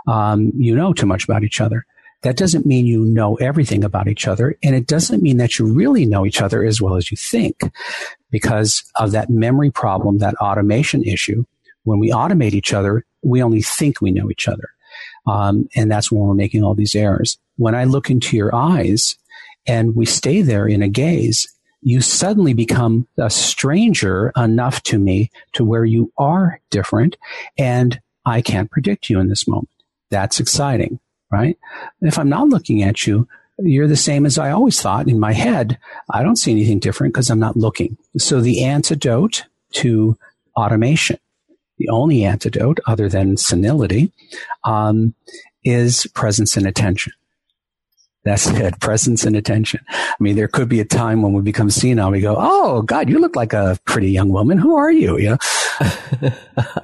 Um, 0.07 0.51
you 0.55 0.75
know 0.75 0.93
too 0.93 1.05
much 1.05 1.23
about 1.23 1.43
each 1.43 1.59
other. 1.59 1.85
That 2.21 2.37
doesn't 2.37 2.65
mean 2.65 2.85
you 2.85 3.03
know 3.03 3.35
everything 3.35 3.83
about 3.83 4.07
each 4.07 4.27
other. 4.27 4.55
And 4.61 4.75
it 4.75 4.87
doesn't 4.87 5.23
mean 5.23 5.37
that 5.37 5.57
you 5.57 5.65
really 5.65 6.05
know 6.05 6.25
each 6.25 6.41
other 6.41 6.63
as 6.63 6.81
well 6.81 6.95
as 6.95 7.09
you 7.11 7.17
think 7.17 7.61
because 8.29 8.83
of 8.97 9.11
that 9.11 9.29
memory 9.29 9.71
problem, 9.71 10.19
that 10.19 10.35
automation 10.35 11.03
issue. 11.03 11.45
When 11.83 11.99
we 11.99 12.11
automate 12.11 12.53
each 12.53 12.73
other, 12.73 13.05
we 13.23 13.41
only 13.41 13.61
think 13.61 14.01
we 14.01 14.11
know 14.11 14.29
each 14.29 14.47
other. 14.47 14.69
Um, 15.27 15.67
and 15.75 15.91
that's 15.91 16.11
when 16.11 16.21
we're 16.21 16.33
making 16.33 16.63
all 16.63 16.75
these 16.75 16.95
errors. 16.95 17.37
When 17.57 17.75
I 17.75 17.83
look 17.83 18.09
into 18.09 18.37
your 18.37 18.53
eyes 18.53 19.17
and 19.67 19.95
we 19.95 20.05
stay 20.05 20.41
there 20.41 20.67
in 20.67 20.81
a 20.81 20.87
gaze, 20.87 21.47
you 21.81 22.01
suddenly 22.01 22.53
become 22.53 23.07
a 23.17 23.29
stranger 23.29 24.31
enough 24.35 24.83
to 24.83 24.99
me 24.99 25.31
to 25.53 25.63
where 25.63 25.85
you 25.85 26.11
are 26.17 26.59
different 26.69 27.17
and 27.57 27.99
I 28.25 28.41
can't 28.41 28.69
predict 28.69 29.09
you 29.09 29.19
in 29.19 29.29
this 29.29 29.47
moment. 29.47 29.69
That's 30.09 30.39
exciting, 30.39 30.99
right? 31.31 31.57
If 32.01 32.19
I'm 32.19 32.29
not 32.29 32.49
looking 32.49 32.83
at 32.83 33.07
you, 33.07 33.27
you're 33.59 33.87
the 33.87 33.95
same 33.95 34.25
as 34.25 34.37
I 34.37 34.51
always 34.51 34.81
thought 34.81 35.07
in 35.07 35.19
my 35.19 35.33
head. 35.33 35.77
I 36.09 36.23
don't 36.23 36.37
see 36.37 36.51
anything 36.51 36.79
different 36.79 37.13
because 37.13 37.29
I'm 37.29 37.39
not 37.39 37.57
looking. 37.57 37.97
So 38.17 38.41
the 38.41 38.63
antidote 38.63 39.45
to 39.73 40.17
automation 40.55 41.17
the 41.79 41.89
only 41.89 42.23
antidote 42.23 42.79
other 42.85 43.09
than 43.09 43.37
senility 43.37 44.11
um, 44.65 45.15
is 45.63 46.05
presence 46.13 46.55
and 46.55 46.67
attention. 46.67 47.13
That's 48.25 48.47
it. 48.51 48.79
Presence 48.79 49.23
and 49.23 49.35
attention. 49.35 49.79
I 49.89 50.15
mean, 50.19 50.35
there 50.35 50.47
could 50.47 50.69
be 50.69 50.79
a 50.79 50.85
time 50.85 51.21
when 51.21 51.33
we 51.33 51.41
become 51.41 51.69
senile. 51.69 52.11
We 52.11 52.21
go, 52.21 52.35
"Oh 52.37 52.81
God, 52.81 53.09
you 53.09 53.19
look 53.19 53.35
like 53.35 53.53
a 53.53 53.79
pretty 53.85 54.11
young 54.11 54.29
woman. 54.29 54.57
Who 54.57 54.75
are 54.75 54.91
you?" 54.91 55.17
You 55.17 55.29
know. 55.29 56.31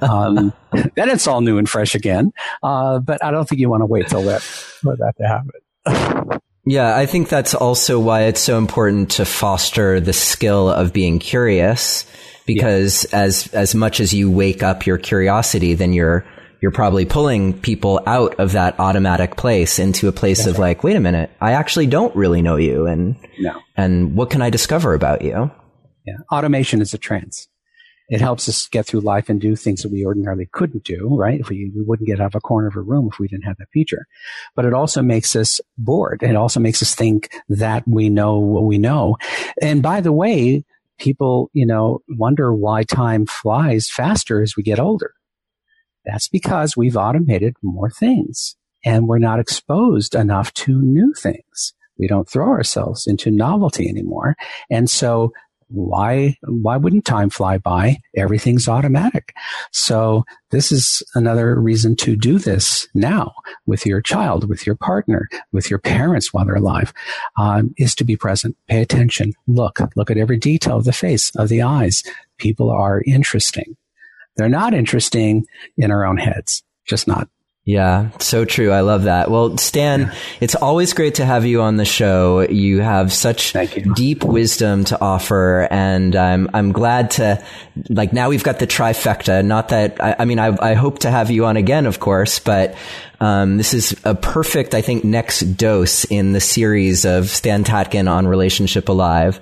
um, 0.00 0.52
then 0.94 1.10
it's 1.10 1.26
all 1.26 1.42
new 1.42 1.58
and 1.58 1.68
fresh 1.68 1.94
again. 1.94 2.32
Uh, 2.62 2.98
but 2.98 3.22
I 3.22 3.30
don't 3.30 3.48
think 3.48 3.60
you 3.60 3.68
want 3.68 3.82
to 3.82 3.86
wait 3.86 4.08
till 4.08 4.22
that 4.22 4.42
for 4.42 4.96
that 4.96 5.14
to 5.18 5.28
happen. 5.28 6.40
Yeah, 6.66 6.96
I 6.96 7.06
think 7.06 7.28
that's 7.28 7.54
also 7.54 8.00
why 8.00 8.24
it's 8.24 8.40
so 8.40 8.58
important 8.58 9.12
to 9.12 9.24
foster 9.24 10.00
the 10.00 10.12
skill 10.12 10.68
of 10.68 10.92
being 10.92 11.20
curious 11.20 12.04
because 12.44 13.06
yeah. 13.12 13.20
as 13.20 13.46
as 13.48 13.74
much 13.74 14.00
as 14.00 14.12
you 14.12 14.30
wake 14.30 14.62
up 14.62 14.86
your 14.86 14.98
curiosity 14.98 15.74
then 15.74 15.92
you're 15.92 16.24
you're 16.60 16.70
probably 16.70 17.04
pulling 17.04 17.52
people 17.60 18.00
out 18.06 18.40
of 18.40 18.52
that 18.52 18.80
automatic 18.80 19.36
place 19.36 19.78
into 19.78 20.08
a 20.08 20.12
place 20.12 20.38
that's 20.38 20.50
of 20.50 20.58
right. 20.58 20.68
like 20.68 20.84
wait 20.84 20.96
a 20.96 21.00
minute, 21.00 21.30
I 21.40 21.52
actually 21.52 21.86
don't 21.86 22.14
really 22.16 22.42
know 22.42 22.56
you 22.56 22.86
and 22.86 23.16
no. 23.38 23.60
and 23.76 24.16
what 24.16 24.30
can 24.30 24.42
I 24.42 24.50
discover 24.50 24.94
about 24.94 25.22
you? 25.22 25.50
Yeah, 26.04 26.18
automation 26.32 26.80
is 26.80 26.94
a 26.94 26.98
trance 26.98 27.48
it 28.08 28.20
helps 28.20 28.48
us 28.48 28.68
get 28.68 28.86
through 28.86 29.00
life 29.00 29.28
and 29.28 29.40
do 29.40 29.56
things 29.56 29.82
that 29.82 29.90
we 29.90 30.04
ordinarily 30.04 30.48
couldn't 30.52 30.84
do, 30.84 31.08
right? 31.16 31.40
If 31.40 31.48
we, 31.48 31.70
we 31.74 31.82
wouldn't 31.82 32.06
get 32.06 32.20
out 32.20 32.28
of 32.28 32.34
a 32.36 32.40
corner 32.40 32.68
of 32.68 32.76
a 32.76 32.80
room 32.80 33.08
if 33.12 33.18
we 33.18 33.28
didn't 33.28 33.44
have 33.44 33.56
that 33.58 33.70
feature. 33.70 34.06
But 34.54 34.64
it 34.64 34.74
also 34.74 35.02
makes 35.02 35.34
us 35.34 35.60
bored. 35.76 36.22
It 36.22 36.36
also 36.36 36.60
makes 36.60 36.82
us 36.82 36.94
think 36.94 37.30
that 37.48 37.86
we 37.86 38.08
know 38.08 38.38
what 38.38 38.64
we 38.64 38.78
know. 38.78 39.16
And 39.60 39.82
by 39.82 40.00
the 40.00 40.12
way, 40.12 40.64
people, 40.98 41.50
you 41.52 41.66
know, 41.66 42.02
wonder 42.08 42.54
why 42.54 42.84
time 42.84 43.26
flies 43.26 43.90
faster 43.90 44.42
as 44.42 44.56
we 44.56 44.62
get 44.62 44.78
older. 44.78 45.12
That's 46.04 46.28
because 46.28 46.76
we've 46.76 46.96
automated 46.96 47.56
more 47.62 47.90
things 47.90 48.56
and 48.84 49.08
we're 49.08 49.18
not 49.18 49.40
exposed 49.40 50.14
enough 50.14 50.54
to 50.54 50.80
new 50.80 51.12
things. 51.12 51.74
We 51.98 52.06
don't 52.06 52.28
throw 52.28 52.48
ourselves 52.48 53.06
into 53.06 53.30
novelty 53.30 53.88
anymore. 53.88 54.36
And 54.70 54.88
so 54.88 55.32
why 55.68 56.36
why 56.42 56.76
wouldn't 56.76 57.04
time 57.04 57.30
fly 57.30 57.58
by? 57.58 57.98
Everything's 58.16 58.68
automatic. 58.68 59.34
So 59.72 60.24
this 60.50 60.70
is 60.70 61.02
another 61.14 61.60
reason 61.60 61.96
to 61.96 62.16
do 62.16 62.38
this 62.38 62.86
now 62.94 63.34
with 63.66 63.84
your 63.84 64.00
child 64.00 64.48
with 64.48 64.66
your 64.66 64.76
partner 64.76 65.28
with 65.52 65.68
your 65.68 65.78
parents 65.78 66.32
while 66.32 66.44
they're 66.44 66.56
alive 66.56 66.92
um, 67.38 67.74
is 67.78 67.94
to 67.96 68.04
be 68.04 68.16
present. 68.16 68.56
Pay 68.68 68.80
attention. 68.80 69.32
Look. 69.46 69.80
Look 69.96 70.10
at 70.10 70.18
every 70.18 70.36
detail 70.36 70.76
of 70.76 70.84
the 70.84 70.92
face 70.92 71.34
of 71.36 71.48
the 71.48 71.62
eyes. 71.62 72.02
People 72.38 72.70
are 72.70 73.02
interesting. 73.06 73.76
They're 74.36 74.48
not 74.48 74.74
interesting 74.74 75.46
in 75.76 75.90
our 75.90 76.04
own 76.04 76.18
heads. 76.18 76.62
Just 76.86 77.08
not 77.08 77.28
yeah, 77.66 78.10
so 78.20 78.44
true. 78.44 78.70
I 78.70 78.82
love 78.82 79.02
that. 79.02 79.28
Well, 79.28 79.58
Stan, 79.58 80.02
yeah. 80.02 80.14
it's 80.40 80.54
always 80.54 80.94
great 80.94 81.16
to 81.16 81.24
have 81.26 81.44
you 81.44 81.62
on 81.62 81.76
the 81.76 81.84
show. 81.84 82.42
You 82.42 82.80
have 82.80 83.12
such 83.12 83.56
you. 83.56 83.92
deep 83.92 84.22
wisdom 84.22 84.84
to 84.84 85.00
offer, 85.00 85.66
and 85.68 86.14
I'm 86.14 86.48
I'm 86.54 86.70
glad 86.70 87.10
to 87.12 87.44
like 87.88 88.12
now 88.12 88.28
we've 88.28 88.44
got 88.44 88.60
the 88.60 88.68
trifecta. 88.68 89.44
Not 89.44 89.70
that 89.70 90.00
I, 90.00 90.14
I 90.20 90.24
mean 90.26 90.38
I 90.38 90.56
I 90.60 90.74
hope 90.74 91.00
to 91.00 91.10
have 91.10 91.28
you 91.32 91.44
on 91.46 91.56
again, 91.56 91.86
of 91.86 91.98
course, 91.98 92.38
but 92.38 92.76
um, 93.20 93.56
this 93.56 93.72
is 93.74 93.96
a 94.04 94.14
perfect, 94.14 94.74
I 94.74 94.82
think, 94.82 95.02
next 95.02 95.40
dose 95.40 96.04
in 96.04 96.32
the 96.32 96.40
series 96.40 97.04
of 97.04 97.28
Stan 97.28 97.64
Tatkin 97.64 98.10
on 98.10 98.28
Relationship 98.28 98.88
Alive. 98.88 99.40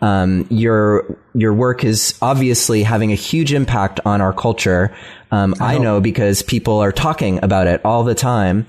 Um, 0.00 0.46
your 0.50 1.18
your 1.34 1.52
work 1.52 1.84
is 1.84 2.16
obviously 2.22 2.82
having 2.82 3.12
a 3.12 3.16
huge 3.16 3.52
impact 3.52 4.00
on 4.04 4.20
our 4.20 4.32
culture. 4.32 4.94
Um, 5.30 5.54
I, 5.60 5.74
I 5.74 5.78
know 5.78 6.00
because 6.00 6.42
people 6.42 6.78
are 6.78 6.92
talking 6.92 7.42
about 7.42 7.66
it 7.66 7.84
all 7.84 8.04
the 8.04 8.14
time. 8.14 8.66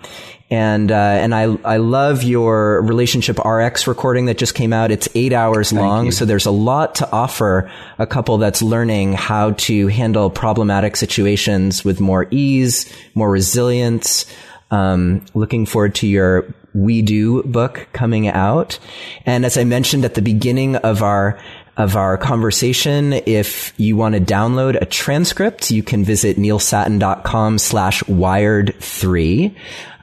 And, 0.49 0.91
uh, 0.91 0.95
and 0.95 1.35
I, 1.35 1.43
I 1.65 1.77
love 1.77 2.23
your 2.23 2.81
relationship 2.81 3.38
RX 3.43 3.85
recording 3.85 4.27
that 4.27 4.38
just 4.38 4.55
came 4.55 4.71
out. 4.71 4.91
It's 4.91 5.09
eight 5.13 5.34
hours 5.34 5.71
Thank 5.71 5.81
long. 5.81 6.05
You. 6.05 6.11
So 6.13 6.23
there's 6.23 6.45
a 6.45 6.51
lot 6.51 6.95
to 6.95 7.11
offer 7.11 7.69
a 7.99 8.07
couple 8.07 8.38
that's 8.38 8.61
learning 8.61 9.13
how 9.13 9.51
to 9.51 9.88
handle 9.88 10.29
problematic 10.29 10.95
situations 10.95 11.84
with 11.84 11.99
more 11.99 12.27
ease, 12.31 12.91
more 13.13 13.29
resilience. 13.29 14.25
Um, 14.71 15.25
looking 15.34 15.65
forward 15.65 15.95
to 15.95 16.07
your 16.07 16.53
We 16.73 17.01
Do 17.01 17.43
book 17.43 17.88
coming 17.91 18.29
out. 18.29 18.79
And 19.25 19.45
as 19.45 19.57
I 19.57 19.65
mentioned 19.65 20.05
at 20.05 20.13
the 20.13 20.21
beginning 20.21 20.77
of 20.77 21.03
our 21.03 21.38
of 21.77 21.95
our 21.95 22.17
conversation. 22.17 23.13
If 23.13 23.73
you 23.77 23.95
want 23.95 24.15
to 24.15 24.21
download 24.21 24.81
a 24.81 24.85
transcript, 24.85 25.71
you 25.71 25.83
can 25.83 26.03
visit 26.03 26.37
neilsattin.com 26.37 27.59
slash 27.59 28.05
wired 28.07 28.75
three. 28.79 29.55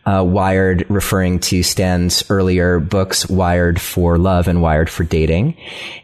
Uh, 0.06 0.22
wired 0.22 0.84
referring 0.90 1.40
to 1.40 1.62
Stan's 1.62 2.24
earlier 2.28 2.78
books, 2.78 3.26
Wired 3.26 3.80
for 3.80 4.18
Love 4.18 4.48
and 4.48 4.60
Wired 4.60 4.90
for 4.90 5.02
Dating. 5.02 5.56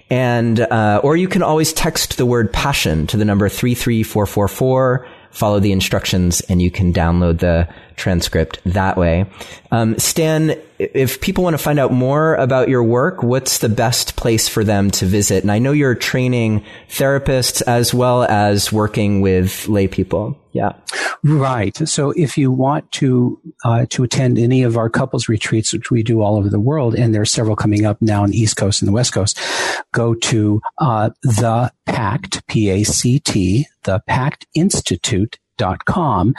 And, 0.09 0.59
uh, 0.59 1.03
or 1.05 1.19
you 1.19 1.29
can 1.29 1.43
always 1.43 1.75
text 1.75 2.17
the 2.17 2.25
word 2.25 2.51
passion 2.51 3.07
to 3.09 3.19
the 3.19 3.27
number 3.27 3.49
33444 3.51 5.07
follow 5.31 5.61
the 5.61 5.73
instructions 5.73 6.41
and 6.43 6.61
you 6.61 6.71
can 6.71 6.93
download 6.93 7.39
the 7.39 7.69
transcript 8.01 8.59
that 8.65 8.97
way. 8.97 9.27
Um, 9.71 9.97
Stan, 9.99 10.57
if 10.79 11.21
people 11.21 11.45
want 11.45 11.55
to 11.55 11.63
find 11.63 11.79
out 11.79 11.93
more 11.93 12.35
about 12.37 12.69
your 12.69 12.83
work, 12.83 13.23
what's 13.23 13.59
the 13.59 13.69
best 13.69 14.17
place 14.17 14.49
for 14.49 14.65
them 14.65 14.91
to 14.93 15.07
visit? 15.07 15.45
And 15.45 15.53
I 15.53 15.59
know 15.59 15.73
you're 15.73 15.95
training 15.95 16.65
therapists 16.89 17.63
as 17.67 17.95
well 17.95 18.25
as 18.25 18.73
working 18.73 19.21
with 19.21 19.69
lay 19.69 19.87
people. 19.87 20.37
Yeah. 20.53 20.73
Right. 21.23 21.77
So 21.89 22.11
if 22.17 22.37
you 22.37 22.51
want 22.51 22.91
to 22.93 23.39
uh, 23.65 23.87
to 23.91 24.03
attend 24.03 24.39
any 24.39 24.65
of 24.65 24.77
our 24.77 24.91
couples 24.91 25.29
retreats, 25.29 25.73
which 25.73 25.91
we 25.93 26.03
do 26.03 26.23
all 26.23 26.37
over 26.37 26.49
the 26.49 26.59
world, 26.59 26.97
and 26.97 27.15
there 27.15 27.23
are 27.23 27.27
several 27.27 27.55
coming 27.55 27.87
up 27.87 28.01
now 28.01 28.25
on 28.25 28.31
the 28.31 28.39
East 28.39 28.57
Coast 28.57 28.83
and 28.83 28.89
the 28.89 28.93
West 28.93 29.13
Coast, 29.13 29.39
go 29.93 30.15
to 30.15 30.61
uh, 30.79 31.11
the 31.23 31.71
Pact 31.87 32.45
P 32.49 32.71
A 32.71 32.83
C 32.83 33.21
T 33.21 33.69
the 33.85 34.01
Pact 34.09 34.47
Institute 34.55 35.39
com. 35.85 36.35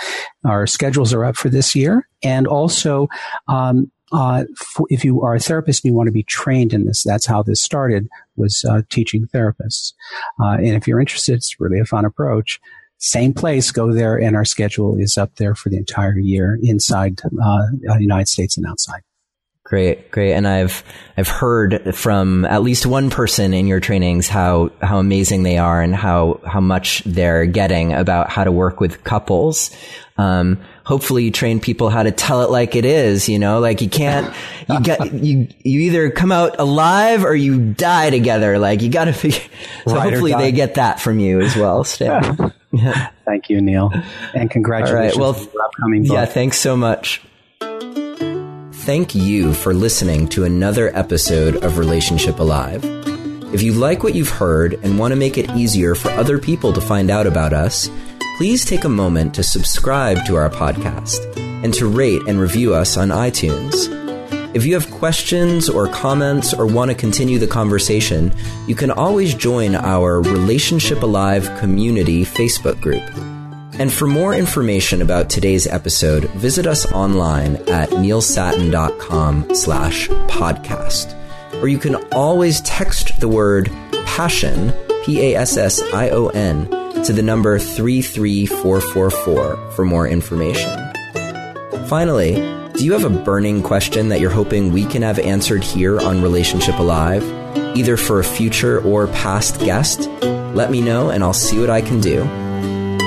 Our 0.46 0.68
schedules 0.68 1.14
are 1.14 1.26
up 1.26 1.36
for 1.36 1.50
this 1.50 1.76
year, 1.76 2.08
and 2.24 2.48
also. 2.48 3.08
Um, 3.48 3.92
uh, 4.14 4.44
if 4.90 5.06
you 5.06 5.22
are 5.22 5.36
a 5.36 5.40
therapist 5.40 5.86
and 5.86 5.90
you 5.90 5.96
want 5.96 6.08
to 6.08 6.12
be 6.12 6.24
trained 6.24 6.74
in 6.74 6.84
this, 6.84 7.02
that's 7.02 7.26
how 7.26 7.42
this 7.42 7.62
started, 7.62 8.10
was 8.36 8.66
uh, 8.70 8.82
teaching 8.90 9.26
therapists. 9.34 9.94
Uh, 10.38 10.58
and 10.58 10.76
if 10.76 10.86
you're 10.86 11.00
interested, 11.00 11.36
it's 11.36 11.62
really 11.62 11.80
a 11.80 11.86
fun 11.86 12.04
approach 12.04 12.60
same 13.02 13.34
place, 13.34 13.72
go 13.72 13.92
there, 13.92 14.16
and 14.16 14.36
our 14.36 14.46
schedule 14.46 14.96
is 14.98 15.18
up 15.18 15.36
there 15.38 15.56
for 15.56 15.70
the 15.70 15.78
entire 15.78 16.18
year 16.20 16.60
inside 16.62 17.20
uh, 17.44 17.64
uh, 17.90 17.98
United 17.98 18.28
States 18.28 18.58
and 18.58 18.66
outside. 18.68 19.02
Great, 19.72 20.12
great. 20.12 20.34
And 20.34 20.46
I've 20.46 20.84
I've 21.16 21.30
heard 21.30 21.96
from 21.96 22.44
at 22.44 22.62
least 22.62 22.86
one 22.86 23.10
person 23.10 23.54
in 23.54 23.68
your 23.68 23.80
trainings 23.80 24.28
how 24.28 24.74
how 24.82 25.00
amazing 25.00 25.44
they 25.44 25.58
are 25.58 25.82
and 25.82 25.96
how 25.96 26.42
how 26.46 26.60
much 26.60 27.02
they're 27.06 27.46
getting 27.46 27.94
about 27.94 28.30
how 28.30 28.44
to 28.44 28.52
work 28.52 28.82
with 28.82 29.06
couples. 29.06 29.72
Um, 30.18 30.60
hopefully 30.84 31.24
you 31.24 31.32
train 31.32 31.62
people 31.62 31.90
how 31.90 32.04
to 32.04 32.12
tell 32.12 32.42
it 32.42 32.50
like 32.50 32.76
it 32.76 32.84
is, 32.84 33.30
you 33.30 33.40
know, 33.40 33.62
like 33.62 33.82
you 33.82 33.88
can't, 33.88 34.36
you 34.68 34.82
get, 34.82 35.14
you, 35.24 35.48
you 35.64 35.80
either 35.80 36.12
come 36.12 36.34
out 36.34 36.60
alive 36.60 37.24
or 37.24 37.34
you 37.34 37.58
die 37.58 38.10
together. 38.10 38.60
Like 38.60 38.82
you 38.82 38.90
got 38.90 39.06
to 39.06 39.14
figure, 39.14 39.40
so 39.88 39.96
right 39.96 40.12
hopefully 40.12 40.34
they 40.34 40.52
get 40.52 40.74
that 40.74 41.00
from 41.00 41.18
you 41.18 41.40
as 41.40 41.56
well, 41.56 41.84
Stan. 41.86 42.52
Yeah. 42.74 43.12
Thank 43.24 43.50
you, 43.50 43.62
Neil. 43.62 43.90
And 44.34 44.52
congratulations 44.52 45.18
well, 45.18 45.34
on 45.34 45.44
your 45.54 45.64
upcoming 45.64 46.04
book. 46.04 46.12
Yeah, 46.12 46.26
thanks 46.26 46.58
so 46.58 46.76
much. 46.76 47.22
Thank 48.92 49.16
you 49.16 49.54
for 49.54 49.74
listening 49.74 50.28
to 50.32 50.44
another 50.44 50.94
episode 50.94 51.64
of 51.64 51.78
Relationship 51.78 52.40
Alive. 52.40 52.84
If 53.54 53.62
you 53.62 53.72
like 53.72 54.04
what 54.04 54.16
you've 54.16 54.28
heard 54.28 54.74
and 54.84 55.00
want 55.00 55.14
to 55.14 55.16
make 55.16 55.38
it 55.38 55.50
easier 55.52 55.96
for 55.96 56.10
other 56.10 56.38
people 56.38 56.74
to 56.74 56.82
find 56.82 57.10
out 57.10 57.26
about 57.26 57.54
us, 57.54 57.90
please 58.36 58.66
take 58.66 58.84
a 58.84 58.90
moment 58.90 59.34
to 59.36 59.44
subscribe 59.44 60.26
to 60.26 60.36
our 60.36 60.50
podcast 60.50 61.22
and 61.64 61.74
to 61.76 61.88
rate 61.88 62.22
and 62.28 62.38
review 62.38 62.74
us 62.74 62.98
on 62.98 63.08
iTunes. 63.08 63.88
If 64.54 64.66
you 64.66 64.74
have 64.74 64.92
questions 64.92 65.70
or 65.70 65.88
comments 65.88 66.54
or 66.54 66.66
want 66.66 66.92
to 66.92 66.96
continue 66.96 67.40
the 67.40 67.48
conversation, 67.48 68.34
you 68.68 68.76
can 68.76 68.92
always 68.92 69.34
join 69.34 69.74
our 69.74 70.22
Relationship 70.22 71.02
Alive 71.02 71.50
community 71.60 72.26
Facebook 72.26 72.82
group. 72.82 73.10
And 73.82 73.92
for 73.92 74.06
more 74.06 74.34
information 74.36 75.02
about 75.02 75.32
today's 75.32 75.66
episode, 75.66 76.26
visit 76.36 76.68
us 76.68 76.86
online 76.92 77.56
at 77.68 77.90
neilsattin.com 77.90 79.56
slash 79.56 80.08
podcast. 80.08 81.16
Or 81.64 81.68
you 81.68 81.80
can 81.80 81.96
always 82.14 82.62
text 82.62 83.20
the 83.20 83.28
word 83.28 83.72
passion, 84.06 84.72
P-A-S-S-I-O-N, 85.04 86.70
to 87.06 87.12
the 87.12 87.24
number 87.24 87.58
33444 87.58 89.72
for 89.72 89.84
more 89.84 90.08
information. 90.08 90.94
Finally, 91.88 92.36
do 92.74 92.86
you 92.86 92.94
have 92.94 93.06
a 93.06 93.10
burning 93.10 93.64
question 93.64 94.10
that 94.10 94.20
you're 94.20 94.30
hoping 94.30 94.72
we 94.72 94.86
can 94.86 95.02
have 95.02 95.18
answered 95.18 95.64
here 95.64 96.00
on 96.00 96.22
Relationship 96.22 96.78
Alive, 96.78 97.24
either 97.76 97.98
for 97.98 98.20
a 98.20 98.24
future 98.24 98.80
or 98.84 99.08
past 99.08 99.60
guest? 99.62 100.02
Let 100.54 100.70
me 100.70 100.82
know 100.82 101.10
and 101.10 101.24
I'll 101.24 101.34
see 101.34 101.60
what 101.60 101.72
I 101.72 101.82
can 101.82 102.00
do. 102.00 102.51